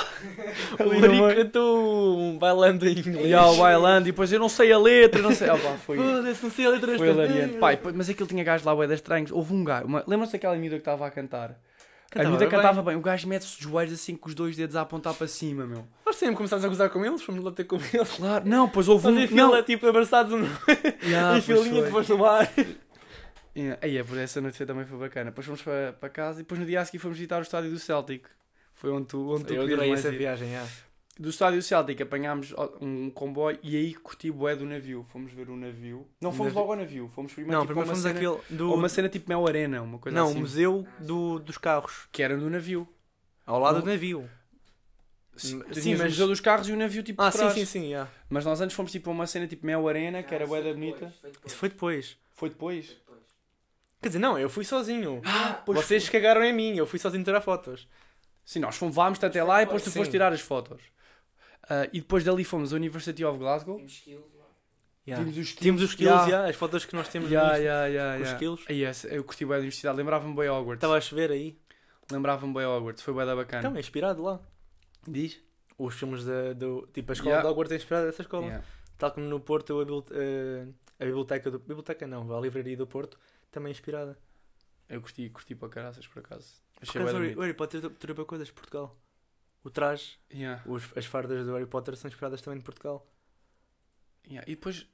O 0.78 0.82
Ali 0.90 1.08
meio. 1.08 1.36
cantou 1.36 2.18
um 2.18 2.38
bailando 2.38 2.86
em 2.88 2.98
inglês. 2.98 3.26
E 3.26 3.34
ao 3.34 3.56
bailando, 3.56 4.08
e 4.08 4.12
depois 4.12 4.32
eu 4.32 4.38
não 4.40 4.48
sei 4.48 4.72
a 4.72 4.78
letra, 4.78 5.20
não 5.22 5.32
sei. 5.34 5.48
Ah, 5.54 5.56
pá, 5.58 5.76
foi. 5.84 5.96
Foda-se, 5.98 6.42
não 6.42 6.50
sei 6.50 6.66
a 6.66 6.70
letra 6.70 6.96
Foi 6.96 7.06
desta 7.06 7.22
hilariante. 7.22 7.48
vez. 7.50 7.60
Pai, 7.60 7.78
mas 7.94 8.08
aquilo 8.10 8.28
tinha 8.28 8.42
gajos 8.44 8.64
lá, 8.66 8.74
bué 8.74 8.86
das 8.86 8.98
estranhos. 8.98 9.30
Houve 9.30 9.52
um 9.54 9.62
gajo. 9.64 9.86
uma- 9.86 10.04
Lembram-se 10.06 10.32
daquela 10.32 10.56
miúda 10.56 10.76
que 10.76 10.80
estava 10.80 11.06
a 11.06 11.10
cantar? 11.10 11.58
Cantava 12.10 12.28
a 12.28 12.30
miúda 12.30 12.44
bem. 12.46 12.48
cantava 12.48 12.82
bem. 12.82 12.96
O 12.96 13.00
gajo 13.00 13.26
mete-se 13.28 13.56
de 13.58 13.64
joelhos 13.64 13.92
assim 13.94 14.14
com 14.16 14.28
os 14.28 14.34
dois 14.34 14.56
dedos 14.56 14.76
a 14.76 14.82
apontar 14.82 15.14
para 15.14 15.26
cima, 15.26 15.66
meu. 15.66 15.84
Nós 16.06 16.16
sempre 16.16 16.36
começámos 16.36 16.64
a 16.64 16.68
gozar 16.68 16.88
com 16.90 17.04
eles, 17.04 17.22
fomos 17.22 17.42
lá 17.44 17.50
ter 17.50 17.64
com 17.64 17.76
eles. 17.76 18.12
Claro. 18.16 18.48
Não, 18.48 18.68
pois 18.68 18.88
houve 18.88 19.04
Nós 19.08 19.14
um. 19.16 19.18
em 19.18 19.36
Não. 19.36 19.48
fila, 19.50 19.62
tipo, 19.62 19.86
abraçados 19.86 20.32
um 20.32 20.42
Yeah, 21.04 21.38
em 21.38 21.42
pois 21.42 21.44
filinha, 21.44 21.82
foi. 21.82 21.84
depois 21.84 22.08
no. 22.08 22.16
Yeah. 23.56 23.78
Aí, 23.82 24.02
por 24.02 24.18
essa 24.18 24.40
noite 24.40 24.64
também 24.66 24.84
foi 24.84 24.98
bacana. 24.98 25.26
Depois 25.30 25.46
fomos 25.46 25.62
para, 25.62 25.92
para 25.92 26.08
casa 26.08 26.40
e 26.40 26.42
depois 26.42 26.60
no 26.60 26.66
dia 26.66 26.80
a 26.80 26.84
seguir 26.84 26.98
fomos 26.98 27.16
visitar 27.16 27.38
o 27.38 27.42
estádio 27.42 27.70
do 27.70 27.78
Celtic. 27.78 28.24
Foi 28.84 28.92
onde 28.92 29.06
tu, 29.06 29.30
onde 29.34 29.44
tu 29.44 29.54
Eu 29.54 29.62
adorei 29.62 29.92
essa 29.92 30.08
ir. 30.08 30.18
viagem, 30.18 30.50
já. 30.52 30.66
Do 31.18 31.30
estádio 31.30 31.60
do 31.60 31.62
Celtic 31.62 32.00
apanhámos 32.02 32.52
um 32.80 33.08
comboio 33.08 33.58
e 33.62 33.76
aí 33.76 33.94
curti 33.94 34.30
bué 34.32 34.56
do 34.56 34.66
navio. 34.66 35.04
Fomos 35.04 35.32
ver 35.32 35.48
o 35.48 35.56
navio. 35.56 36.06
Não 36.20 36.32
fomos 36.32 36.46
Navio- 36.52 36.60
logo 36.60 36.72
ao 36.72 36.78
navio. 36.78 37.08
Fomos 37.08 37.32
primeiro, 37.32 37.52
Não, 37.56 37.60
tipo, 37.62 37.68
primeiro 37.74 37.88
fomos 37.96 38.02
cena, 38.02 38.34
aquele 38.40 38.58
do... 38.58 38.74
uma 38.74 38.88
cena 38.88 39.08
tipo 39.08 39.28
Mel 39.28 39.46
Arena, 39.46 39.80
uma 39.82 39.98
coisa 39.98 40.18
Não, 40.18 40.26
assim. 40.28 40.36
o 40.36 40.40
museu 40.40 40.86
do, 40.98 41.38
dos 41.38 41.56
carros. 41.56 42.08
Que 42.10 42.20
era 42.22 42.36
no 42.36 42.50
navio. 42.50 42.86
Ao 43.46 43.60
lado 43.60 43.76
Não. 43.76 43.82
do 43.82 43.90
navio. 43.90 44.28
Sim, 45.36 45.62
Sim, 45.72 45.80
sim 45.80 45.90
mas- 45.92 46.00
o 46.00 46.04
museu 46.04 46.26
dos 46.26 46.40
carros 46.40 46.68
e 46.68 46.72
o 46.72 46.76
navio 46.76 47.02
tipo 47.02 47.22
Ah, 47.22 47.30
sim, 47.30 47.48
sim, 47.50 47.64
sim, 47.64 47.90
já. 47.90 48.08
Mas 48.28 48.44
nós 48.44 48.60
antes 48.60 48.74
fomos 48.76 48.90
tipo 48.92 49.08
a 49.08 49.12
uma 49.12 49.26
cena 49.26 49.46
tipo 49.46 49.64
Mel 49.64 49.86
Arena, 49.88 50.22
que 50.22 50.34
era 50.34 50.46
bué 50.46 50.62
da 50.62 50.72
bonita. 50.72 51.12
Isso 51.46 51.56
foi 51.56 51.68
depois. 51.68 52.16
Foi 52.34 52.48
depois? 52.48 52.96
Quer 54.02 54.08
dizer, 54.08 54.18
não, 54.18 54.38
eu 54.38 54.50
fui 54.50 54.64
sozinho. 54.64 55.22
Ah, 55.24 55.62
Pois 55.64 55.78
Vocês 55.78 56.08
cagaram 56.08 56.42
em 56.44 56.52
mim, 56.52 56.76
eu 56.76 56.86
fui 56.86 56.98
sozinho 56.98 57.24
tirar 57.24 57.40
fotos. 57.40 57.88
Sim, 58.44 58.60
nós 58.60 58.76
fomos, 58.76 58.96
até 58.98 59.42
lá 59.42 59.62
e 59.62 59.64
depois 59.64 59.82
tu 59.82 59.90
foste 59.90 60.10
tirar 60.10 60.32
as 60.32 60.40
fotos. 60.40 60.82
Ah, 61.68 61.88
e 61.92 62.00
depois 62.00 62.24
dali 62.24 62.44
fomos 62.44 62.72
à 62.72 62.76
University 62.76 63.24
of 63.24 63.38
Glasgow. 63.38 63.76
Vimos 63.76 63.92
skills 63.92 64.34
lá. 64.36 64.44
Já. 65.06 65.16
Vimos 65.16 65.38
os 65.38 65.54
Tínhamos 65.54 65.82
os 65.82 65.90
skills, 65.90 66.10
yeah. 66.10 66.30
já, 66.30 66.48
as 66.48 66.56
fotos 66.56 66.84
que 66.84 66.94
nós 66.94 67.08
temos 67.08 67.30
Yeah, 67.30 67.56
yeah, 67.56 67.86
yeah, 67.86 68.14
os 68.16 68.20
yeah. 68.20 68.34
skills. 68.34 68.64
Essa, 68.68 69.08
eu 69.08 69.24
curti 69.24 69.44
bem 69.44 69.54
da 69.54 69.58
universidade, 69.58 69.96
lembrava-me 69.96 70.34
bem 70.34 70.48
Hogwarts. 70.48 70.78
Estava 70.78 70.96
a 70.96 71.00
chover 71.00 71.30
aí. 71.30 71.58
Lembrava-me 72.10 72.52
bem 72.52 72.66
Hogwarts, 72.66 73.02
foi 73.02 73.14
bem 73.14 73.26
da 73.26 73.34
bacana. 73.36 73.60
Então, 73.60 73.76
é 73.76 73.80
inspirado 73.80 74.22
lá. 74.22 74.40
Diz? 75.06 75.40
Os 75.78 75.94
filmes 75.94 76.24
da, 76.24 76.52
do. 76.52 76.86
Tipo, 76.92 77.12
a 77.12 77.14
escola 77.14 77.30
Yeah. 77.32 77.48
de 77.48 77.52
Hogwarts 77.52 77.72
é 77.72 77.76
inspirada 77.76 78.06
dessa 78.06 78.22
escola. 78.22 78.46
Yeah. 78.46 78.64
Tal 78.96 79.10
como 79.10 79.26
no 79.26 79.40
Porto, 79.40 79.80
a, 79.80 80.14
eh, 80.14 80.66
a 81.00 81.04
biblioteca 81.04 81.50
do. 81.50 81.58
Biblioteca 81.58 82.06
não, 82.06 82.36
a 82.36 82.40
livraria 82.40 82.76
do 82.76 82.86
Porto 82.86 83.18
também 83.50 83.70
é 83.70 83.72
inspirada. 83.72 84.18
Eu 84.88 85.00
curti, 85.00 85.28
curti 85.30 85.54
para 85.54 85.68
caraças, 85.68 86.06
por 86.06 86.20
acaso. 86.20 86.63
Por 86.80 87.02
bué 87.02 87.12
o 87.12 87.16
Harry- 87.18 87.36
o 87.36 87.40
Harry 87.40 87.54
Potter 87.54 87.80
trouxe 87.90 88.24
coisas 88.24 88.46
de 88.48 88.52
Portugal. 88.52 88.96
O 89.62 89.70
traje. 89.70 90.18
Yeah, 90.32 90.62
os- 90.66 90.96
as 90.96 91.06
fardas 91.06 91.46
do 91.46 91.52
Harry 91.54 91.66
Potter 91.66 91.96
são 91.96 92.08
inspiradas 92.08 92.40
também 92.42 92.58
de 92.58 92.64
Portugal. 92.64 93.06
yeah. 94.26 94.44
E 94.50 94.54
depois, 94.54 94.86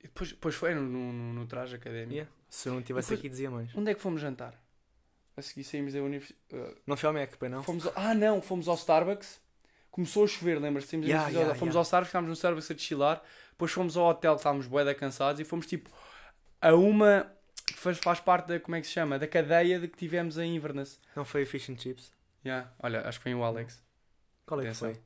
e 0.00 0.04
depois, 0.04 0.30
depois 0.32 0.54
foi 0.54 0.74
no, 0.74 0.82
no, 0.82 1.12
no 1.34 1.46
traje 1.46 1.74
académico. 1.76 2.12
Yeah. 2.12 2.30
Se 2.48 2.68
eu 2.68 2.72
não 2.74 2.80
estivesse 2.80 3.06
depois- 3.08 3.20
aqui, 3.20 3.28
dizia 3.28 3.50
mais. 3.50 3.74
Onde 3.74 3.90
é 3.90 3.94
que 3.94 4.00
fomos 4.00 4.20
jantar? 4.20 4.60
A 5.34 5.40
seguir 5.40 5.64
saímos 5.64 5.94
da 5.94 6.02
universidade. 6.02 6.76
Não 6.86 6.94
foi 6.96 7.06
ao 7.06 7.14
Mac, 7.14 7.36
pai, 7.38 7.48
não? 7.48 7.62
Fomos 7.62 7.86
ao- 7.86 7.92
Ah, 7.96 8.14
não, 8.14 8.42
fomos 8.42 8.68
ao 8.68 8.74
Starbucks. 8.74 9.40
Começou 9.90 10.24
a 10.24 10.26
chover, 10.26 10.58
lembras-te? 10.60 10.96
Yeah, 10.96 11.28
yeah, 11.30 11.54
fomos 11.54 11.74
ao 11.76 11.82
Starbucks, 11.82 12.10
ficámos 12.10 12.28
no 12.28 12.34
Starbucks 12.34 12.70
a 12.70 12.74
deschilar. 12.74 13.22
Depois 13.52 13.70
fomos 13.72 13.96
ao 13.96 14.08
hotel, 14.08 14.34
que 14.34 14.40
estávamos 14.40 14.66
bué 14.66 14.92
cansados. 14.94 15.40
E 15.40 15.44
fomos 15.44 15.66
tipo 15.66 15.88
a 16.60 16.74
uma 16.74 17.30
faz, 17.82 17.98
faz 17.98 18.20
parte 18.20 18.46
da, 18.48 18.60
como 18.60 18.76
é 18.76 18.80
que 18.80 18.86
se 18.86 18.92
chama? 18.92 19.18
Da 19.18 19.26
cadeia 19.26 19.78
de 19.78 19.88
que 19.88 19.96
tivemos 19.96 20.38
em 20.38 20.56
Inverness. 20.56 20.98
Não 21.16 21.24
foi 21.24 21.44
Fish 21.44 21.68
and 21.70 21.76
Chips. 21.78 22.12
Yeah. 22.44 22.72
Olha, 22.80 23.06
acho 23.08 23.18
que 23.18 23.22
foi 23.24 23.34
o 23.34 23.42
Alex. 23.44 23.82
Qual 24.46 24.60
é 24.60 24.64
que 24.64 24.68
Atenção. 24.70 24.92
foi? 24.92 25.02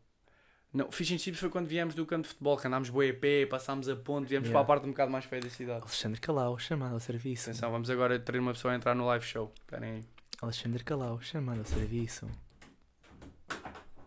Não, 0.72 0.90
Fish 0.90 1.10
and 1.12 1.18
Chips 1.18 1.40
foi 1.40 1.48
quando 1.48 1.66
viemos 1.66 1.94
do 1.94 2.04
campo 2.04 2.22
de 2.22 2.28
futebol, 2.28 2.56
que 2.56 2.66
andámos 2.66 2.90
bué 2.90 3.10
a 3.10 3.14
pé, 3.14 3.46
passámos 3.46 3.88
a 3.88 3.96
ponte, 3.96 4.28
viemos 4.28 4.48
Yeah. 4.48 4.52
para 4.52 4.60
a 4.60 4.64
parte 4.76 4.86
um 4.86 4.90
bocado 4.90 5.10
mais 5.10 5.24
feia 5.24 5.40
da 5.40 5.48
cidade. 5.50 5.80
Alexandre 5.82 6.20
Calau, 6.20 6.58
chamado 6.58 6.92
ao 6.94 7.00
serviço. 7.00 7.50
Atenção, 7.50 7.70
vamos 7.70 7.88
agora 7.90 8.18
ter 8.18 8.38
uma 8.38 8.52
pessoa 8.52 8.72
a 8.72 8.76
entrar 8.76 8.94
no 8.94 9.06
live 9.06 9.24
show. 9.24 9.52
Esperem 9.60 9.90
aí. 9.92 10.04
Alexandre 10.42 10.84
Calau, 10.84 11.20
chamado 11.20 11.60
ao 11.60 11.64
serviço. 11.64 12.28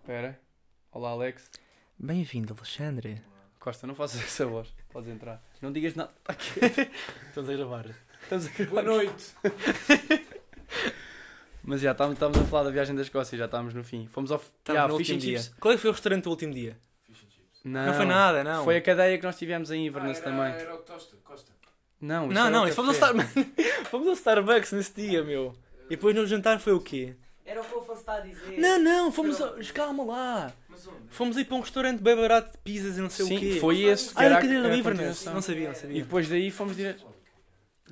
Espera. 0.01 0.39
Olá, 0.91 1.09
Alex. 1.11 1.49
Bem-vindo, 1.97 2.53
Alexandre. 2.57 3.21
Costa, 3.59 3.85
não 3.87 3.95
faças 3.95 4.21
essa 4.21 4.45
voz. 4.45 4.73
Podes 4.89 5.09
entrar. 5.09 5.41
Não 5.61 5.71
digas 5.71 5.95
nada. 5.95 6.11
Tá. 6.23 6.35
Estamos 7.29 7.49
a 7.49 7.53
gravar. 7.53 7.85
Estamos 8.23 8.47
a 8.47 8.63
Boa 8.65 8.81
noite. 8.83 9.25
Mas 11.63 11.81
já 11.81 11.91
estávamos, 11.91 12.15
estávamos 12.15 12.39
a 12.41 12.45
falar 12.45 12.63
da 12.63 12.69
viagem 12.71 12.95
da 12.95 13.01
Escócia, 13.01 13.37
já 13.37 13.45
estávamos 13.45 13.73
no 13.73 13.83
fim. 13.83 14.07
Fomos 14.07 14.31
ao 14.31 14.41
yeah, 14.67 14.91
no 14.91 14.97
fish 14.97 15.09
último 15.09 15.17
and 15.17 15.21
dia. 15.21 15.39
chips. 15.41 15.55
Qual 15.59 15.71
é 15.71 15.75
que 15.75 15.81
foi 15.81 15.89
o 15.89 15.93
restaurante 15.93 16.23
do 16.23 16.29
último 16.29 16.53
dia? 16.53 16.77
Não, 17.63 17.85
Não, 17.87 17.93
foi 17.93 18.05
nada, 18.05 18.43
não. 18.43 18.63
Foi 18.63 18.77
a 18.77 18.81
cadeia 18.81 19.17
que 19.17 19.23
nós 19.25 19.37
tivemos 19.37 19.69
em 19.69 19.85
Inverness 19.85 20.19
Ah, 20.21 20.23
também. 20.23 20.53
Era 20.53 20.73
o 20.75 20.79
Costa. 20.79 21.17
Costa. 21.23 21.51
Não, 22.01 22.25
isso 22.25 22.33
Não, 22.33 22.41
era 22.47 22.49
não, 22.49 22.65
isso 22.67 22.75
fomos 22.75 23.01
ao, 23.03 23.13
fomos 23.91 24.17
Starbucks 24.19 24.71
nesse 24.71 24.93
dia, 24.93 25.23
meu. 25.23 25.53
E 25.87 25.89
depois 25.91 26.15
no 26.15 26.25
jantar 26.25 26.59
foi 26.59 26.73
o 26.73 26.79
quê? 26.79 27.15
Era 27.45 27.61
o 27.61 27.65
que 27.65 27.75
o 27.75 27.79
Afonso 27.79 27.99
está 27.99 28.15
a 28.15 28.19
dizer. 28.21 28.57
Não, 28.57 28.79
não, 28.79 29.11
fomos 29.11 29.41
ao... 29.41 29.55
Calma 29.73 30.05
lá. 30.05 30.53
Mas 30.69 30.87
onde? 30.87 30.97
Fomos 31.09 31.35
ir 31.37 31.45
para 31.45 31.55
um 31.57 31.61
restaurante 31.61 31.99
bem 32.01 32.15
barato 32.15 32.51
de 32.53 32.57
pizzas 32.59 32.97
e 32.97 33.01
não 33.01 33.09
sei 33.09 33.25
Sim, 33.25 33.35
o 33.37 33.39
quê. 33.39 33.57
foi 33.59 33.81
esse. 33.81 34.11
Ah, 34.15 34.23
era 34.23 34.35
a 34.35 34.37
a- 34.37 34.41
cadeira 34.41 34.59
era 34.63 34.69
do 34.69 34.75
a 34.75 34.77
Inverness. 34.77 35.25
Não 35.25 35.41
sabia, 35.41 35.65
não 35.65 35.71
E 35.73 35.75
sabia. 35.75 36.03
depois 36.03 36.29
daí 36.29 36.49
fomos 36.51 36.75
direto. 36.77 37.05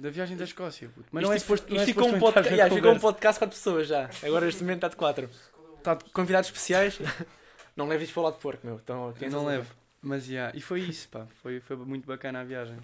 Da 0.02 0.10
viagem 0.10 0.38
da 0.38 0.44
Escócia. 0.44 0.90
puto. 0.90 1.08
Mas 1.12 1.22
Isto 1.22 1.28
não 1.28 1.34
é 1.34 1.38
isto- 1.38 1.46
suposto. 1.46 1.70
não 1.70 1.76
é 1.78 1.80
Isto 1.80 1.88
ficou 1.88 2.08
um 2.08 2.14
suposto 2.14 2.40
na 2.42 2.46
yeah, 2.48 2.76
ficou 2.76 2.92
um 2.92 3.00
podcast 3.00 3.34
de 3.36 3.40
4 3.40 3.56
pessoas 3.58 3.88
já. 3.88 4.10
Agora 4.24 4.46
neste 4.46 4.62
momento 4.62 4.78
está 4.78 4.88
de 4.90 4.96
4. 4.96 5.30
Está 5.78 5.94
de 5.96 6.06
convidados 6.12 6.48
especiais. 6.50 7.00
Não 7.76 7.88
leves 7.88 8.06
isto 8.08 8.14
para 8.16 8.22
o 8.22 8.24
lado 8.26 8.36
de 8.36 8.42
porco, 8.42 8.66
meu. 8.66 8.76
Então, 8.78 9.14
quem 9.20 9.28
Eu 9.28 9.32
não 9.34 9.46
levo. 9.46 9.72
Mas 10.02 10.26
já. 10.26 10.52
E 10.56 10.60
foi 10.62 10.80
isso, 10.82 11.08
pá. 11.10 11.28
Foi, 11.44 11.60
foi 11.60 11.76
muito 11.76 12.08
bacana 12.08 12.42
a 12.42 12.44
viagem. 12.44 12.76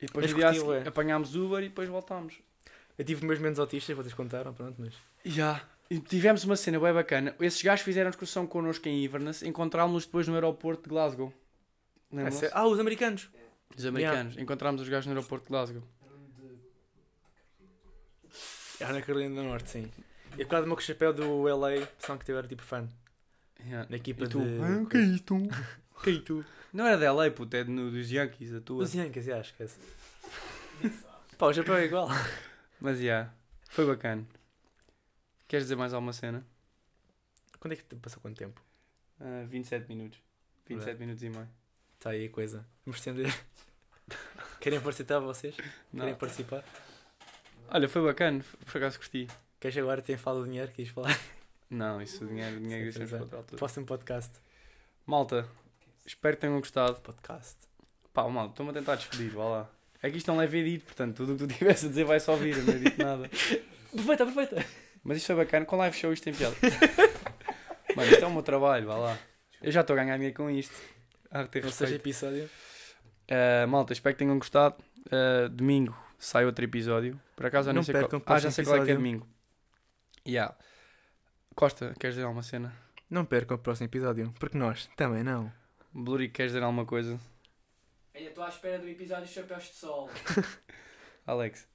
E 0.00 0.06
depois 0.06 0.30
no 0.30 0.36
dia 0.38 0.52
seguir 0.54 0.64
ué. 0.66 0.82
apanhámos 0.88 1.34
Uber 1.36 1.60
e 1.62 1.68
depois 1.68 1.88
voltámos. 1.90 2.34
Eu 2.98 3.04
tive 3.04 3.26
meus 3.26 3.38
menos 3.38 3.58
autistas, 3.60 3.94
vocês 3.94 4.14
contaram, 4.14 4.54
pronto, 4.54 4.76
mas. 4.78 4.94
Já. 5.24 5.60
E 5.90 5.98
tivemos 6.00 6.42
uma 6.44 6.56
cena 6.56 6.80
bem 6.80 6.92
bacana. 6.92 7.36
Esses 7.38 7.60
gajos 7.62 7.84
fizeram 7.84 8.08
excursão 8.08 8.46
connosco 8.46 8.88
em 8.88 9.04
Inverness. 9.04 9.42
Encontrámos-los 9.42 10.06
depois 10.06 10.26
no 10.26 10.34
aeroporto 10.34 10.84
de 10.84 10.88
Glasgow. 10.88 11.30
Ah, 12.10 12.16
Lembram-se? 12.16 12.48
Ah, 12.52 12.66
os 12.66 12.80
americanos. 12.80 13.28
Os 13.76 13.84
americanos. 13.84 14.38
Encontrámos 14.38 14.80
os 14.80 14.88
gajos 14.88 15.06
no 15.06 15.12
aeroporto 15.12 15.44
de 15.44 15.50
Glasgow. 15.50 15.82
Ah, 18.84 18.92
na 18.92 19.02
Carolina 19.02 19.34
do 19.34 19.42
Norte, 19.48 19.70
sim. 19.70 19.90
E 20.36 20.44
por 20.44 20.50
causa 20.50 20.64
do 20.64 20.68
meu 20.68 20.78
chapéu 20.80 21.12
do 21.12 21.46
LA, 21.48 21.86
pensavam 21.86 22.18
que 22.18 22.30
eu 22.30 22.38
era 22.38 22.46
tipo 22.48 22.62
fã 22.62 22.88
Yeah. 23.64 23.88
da 23.88 23.96
equipa 23.96 24.24
E 24.24 24.28
tu? 24.28 24.40
de. 24.40 24.60
Ah, 24.60 24.86
que 24.90 24.96
é 24.96 25.00
isto? 25.00 25.36
que 26.02 26.10
é 26.10 26.12
isto? 26.14 26.44
Não 26.72 26.84
era 26.86 26.98
da 26.98 27.12
LA, 27.12 27.30
puto, 27.30 27.54
é 27.56 27.62
no- 27.62 27.90
dos 27.92 28.10
Yankees, 28.10 28.52
a 28.54 28.60
tua. 28.60 28.82
Os 28.82 28.92
Yankees, 28.94 29.24
já, 29.26 29.40
esquece. 29.40 29.76
Pá, 31.38 31.46
o 31.46 31.54
chapéu 31.54 31.76
é 31.76 31.84
igual. 31.84 32.08
Mas 32.80 32.98
já, 33.00 33.32
foi 33.68 33.86
bacana. 33.86 34.26
Queres 35.46 35.66
dizer 35.66 35.76
mais 35.76 35.92
alguma 35.94 36.12
cena? 36.12 36.44
Quando 37.60 37.74
é 37.74 37.76
que 37.76 37.84
passou 37.96 38.20
quanto 38.20 38.36
tempo? 38.36 38.60
Ah, 39.20 39.44
27 39.48 39.86
minutos. 39.88 40.18
27 40.66 40.98
minutos 40.98 41.22
e 41.22 41.28
meio. 41.28 41.48
Está 41.98 42.10
aí 42.10 42.26
a 42.26 42.30
coisa. 42.30 42.66
Vamos 42.84 42.98
estender. 42.98 43.32
Querem 44.60 44.80
participar 44.80 45.20
vocês? 45.20 45.54
Não. 45.92 46.00
Querem 46.00 46.14
participar? 46.16 46.64
Olha, 47.74 47.88
foi 47.88 48.02
bacana, 48.02 48.44
por 48.66 48.76
acaso 48.76 48.98
curti. 48.98 49.26
Queres 49.58 49.78
agora 49.78 50.02
ter 50.02 50.18
falado 50.18 50.42
do 50.42 50.44
dinheiro? 50.44 50.70
Queres 50.72 50.90
falar? 50.92 51.18
Não, 51.70 52.02
isso, 52.02 52.22
o 52.22 52.28
dinheiro, 52.28 52.58
o 52.58 52.60
dinheiro 52.60 52.84
deixamos 52.84 53.08
sim, 53.08 53.16
para 53.16 53.24
outra 53.24 53.38
altura. 53.38 53.56
Próximo 53.56 53.86
podcast. 53.86 54.30
Malta, 55.06 55.48
espero 56.04 56.36
que 56.36 56.42
tenham 56.42 56.58
gostado. 56.58 57.00
Podcast. 57.00 57.56
Pá, 58.12 58.28
malta, 58.28 58.50
estou-me 58.50 58.72
a 58.72 58.74
tentar 58.74 58.96
despedir, 58.96 59.30
vá 59.30 59.44
lá. 59.44 59.70
É 60.02 60.10
que 60.10 60.18
isto 60.18 60.26
não 60.26 60.36
leva 60.36 60.54
edito, 60.54 60.84
portanto, 60.84 61.16
tudo 61.16 61.32
o 61.32 61.38
que 61.38 61.46
tu 61.46 61.58
tivesse 61.58 61.86
a 61.86 61.88
dizer 61.88 62.04
vai 62.04 62.20
só 62.20 62.32
ouvir, 62.32 62.58
eu 62.58 62.62
não 62.62 62.74
edito 62.74 63.02
nada. 63.02 63.26
Perfeita, 63.90 64.26
perfeita. 64.26 64.66
Mas 65.02 65.16
isto 65.16 65.28
foi 65.28 65.36
bacana, 65.36 65.64
com 65.64 65.76
live 65.76 65.96
show 65.96 66.12
isto 66.12 66.24
tem 66.24 66.34
piada. 66.34 66.54
Mano, 67.96 68.10
isto 68.10 68.22
é 68.22 68.26
o 68.26 68.32
meu 68.32 68.42
trabalho, 68.42 68.86
vá 68.86 68.96
lá. 68.96 69.18
Eu 69.62 69.72
já 69.72 69.80
estou 69.80 69.94
a 69.94 69.96
ganhar 69.96 70.16
dinheiro 70.16 70.36
com 70.36 70.50
isto. 70.50 70.74
Que 71.30 71.48
ter 71.48 71.64
Não 71.64 71.70
seja 71.70 71.94
episódio. 71.94 72.50
Uh, 73.30 73.66
malta, 73.66 73.94
espero 73.94 74.14
que 74.14 74.18
tenham 74.18 74.38
gostado. 74.38 74.76
Uh, 75.06 75.48
domingo 75.48 75.96
sai 76.22 76.46
outro 76.46 76.64
episódio. 76.64 77.20
Por 77.34 77.46
acaso 77.46 77.68
eu 77.68 77.74
Não 77.74 77.80
nem 77.80 77.84
sei 77.84 77.92
percam 77.94 78.20
qual... 78.20 78.34
o 78.34 78.36
Ah, 78.36 78.40
já 78.40 78.50
sei 78.50 78.64
qual 78.64 78.76
é 78.80 78.84
que 78.84 78.92
é 78.92 78.94
domingo. 78.94 79.26
Yeah. 80.26 80.56
Costa, 81.54 81.94
queres 81.98 82.14
dizer 82.14 82.24
alguma 82.24 82.42
cena? 82.44 82.72
Não 83.10 83.24
percam 83.24 83.56
o 83.56 83.60
próximo 83.60 83.86
episódio, 83.88 84.32
porque 84.38 84.56
nós 84.56 84.86
também 84.96 85.22
não. 85.24 85.52
Bluri, 85.92 86.28
queres 86.28 86.52
dizer 86.52 86.62
alguma 86.62 86.86
coisa? 86.86 87.20
Ainda 88.14 88.28
estou 88.28 88.44
à 88.44 88.48
espera 88.48 88.78
do 88.78 88.88
episódio 88.88 89.26
de 89.26 89.32
Chapéus 89.32 89.64
de 89.64 89.74
Sol. 89.74 90.08
Alex, 91.26 91.66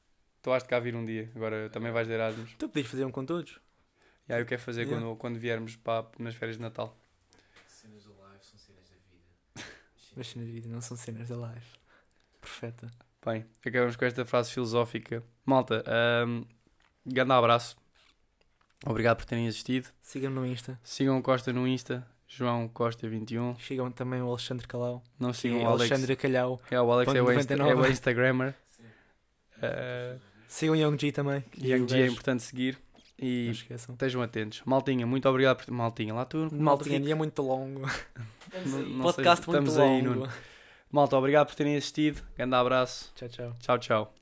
tu 0.41 0.51
has 0.51 0.63
de 0.63 0.69
cá 0.69 0.79
vir 0.79 0.95
um 0.95 1.05
dia. 1.05 1.29
Agora 1.35 1.69
também 1.69 1.91
vais 1.91 2.07
de 2.07 2.13
Erasmus. 2.13 2.55
Tu 2.57 2.69
podias 2.69 2.87
fazer 2.87 3.05
um 3.05 3.11
com 3.11 3.25
todos. 3.25 3.59
E 4.29 4.33
aí 4.33 4.41
eu 4.41 4.45
quero 4.45 4.61
fazer 4.61 4.83
Yeah. 4.83 5.05
quando, 5.05 5.17
quando 5.17 5.37
viermos 5.39 5.75
para, 5.75 6.07
nas 6.19 6.35
férias 6.35 6.55
de 6.57 6.61
Natal. 6.63 6.97
Cenas 7.67 8.03
do 8.03 8.17
live 8.17 8.43
são 8.43 8.57
cenas 8.59 8.89
da 8.89 8.95
vida. 8.95 9.67
Mas 10.15 10.27
cenas 10.27 10.47
de 10.47 10.53
vida 10.53 10.69
não 10.69 10.81
são 10.81 10.95
cenas 10.97 11.27
da 11.29 11.37
live. 11.37 11.65
Perfeita. 12.41 12.89
Bem, 13.25 13.45
acabamos 13.65 13.95
com 13.95 14.05
esta 14.05 14.25
frase 14.25 14.51
filosófica. 14.51 15.23
Malta, 15.45 15.83
um, 16.27 16.45
grande 17.05 17.31
abraço. 17.31 17.75
Obrigado 18.85 19.17
por 19.17 19.25
terem 19.25 19.47
assistido. 19.47 19.89
Sigam-me 20.01 20.35
no 20.35 20.45
Insta. 20.45 20.79
Sigam 20.83 21.21
Costa 21.21 21.51
no 21.51 21.67
Insta, 21.67 22.07
João 22.27 22.69
Costa21. 22.69 23.59
Sigam 23.59 23.91
também 23.91 24.21
o 24.21 24.29
Alexandre 24.29 24.67
Calau. 24.67 25.03
Não 25.19 25.33
sigam 25.33 25.59
é 25.59 25.63
o 25.63 25.67
Alex. 25.67 25.91
Alexandre 25.91 26.15
Calhau. 26.15 26.61
É, 26.69 26.79
o 26.79 26.91
Alex 26.91 27.13
é 27.13 27.21
o, 27.21 27.31
Insta, 27.31 27.53
é 27.53 27.57
99. 27.57 27.87
o 27.87 27.91
Instagrammer. 27.91 28.55
Uh, 29.57 30.19
Sigam 30.47 30.75
Young 30.75 30.97
G 30.99 31.11
também. 31.11 31.43
Young 31.57 31.87
G 31.87 32.01
é 32.01 32.07
importante 32.07 32.43
seguir. 32.43 32.77
E 33.19 33.49
estejam 33.49 34.21
atentos. 34.21 34.61
Maltinha, 34.63 35.07
muito 35.07 35.27
obrigado 35.27 35.65
por. 35.65 35.73
Maltinha, 35.73 36.13
lá 36.13 36.23
tu. 36.23 36.49
Maltinha, 36.53 36.99
dia 36.99 37.13
é 37.13 37.15
muito 37.15 37.41
longo. 37.41 37.81
Podcast 39.01 39.47
muito 39.47 39.67
estamos 39.67 39.77
aí, 39.79 40.01
longo. 40.01 40.19
Nuno. 40.19 40.33
Malta, 40.91 41.17
obrigado 41.17 41.47
por 41.47 41.55
terem 41.55 41.75
assistido. 41.75 42.21
Grande 42.35 42.55
abraço. 42.55 43.11
Tchau, 43.15 43.29
tchau. 43.29 43.55
Tchau, 43.59 43.77
tchau. 43.79 44.16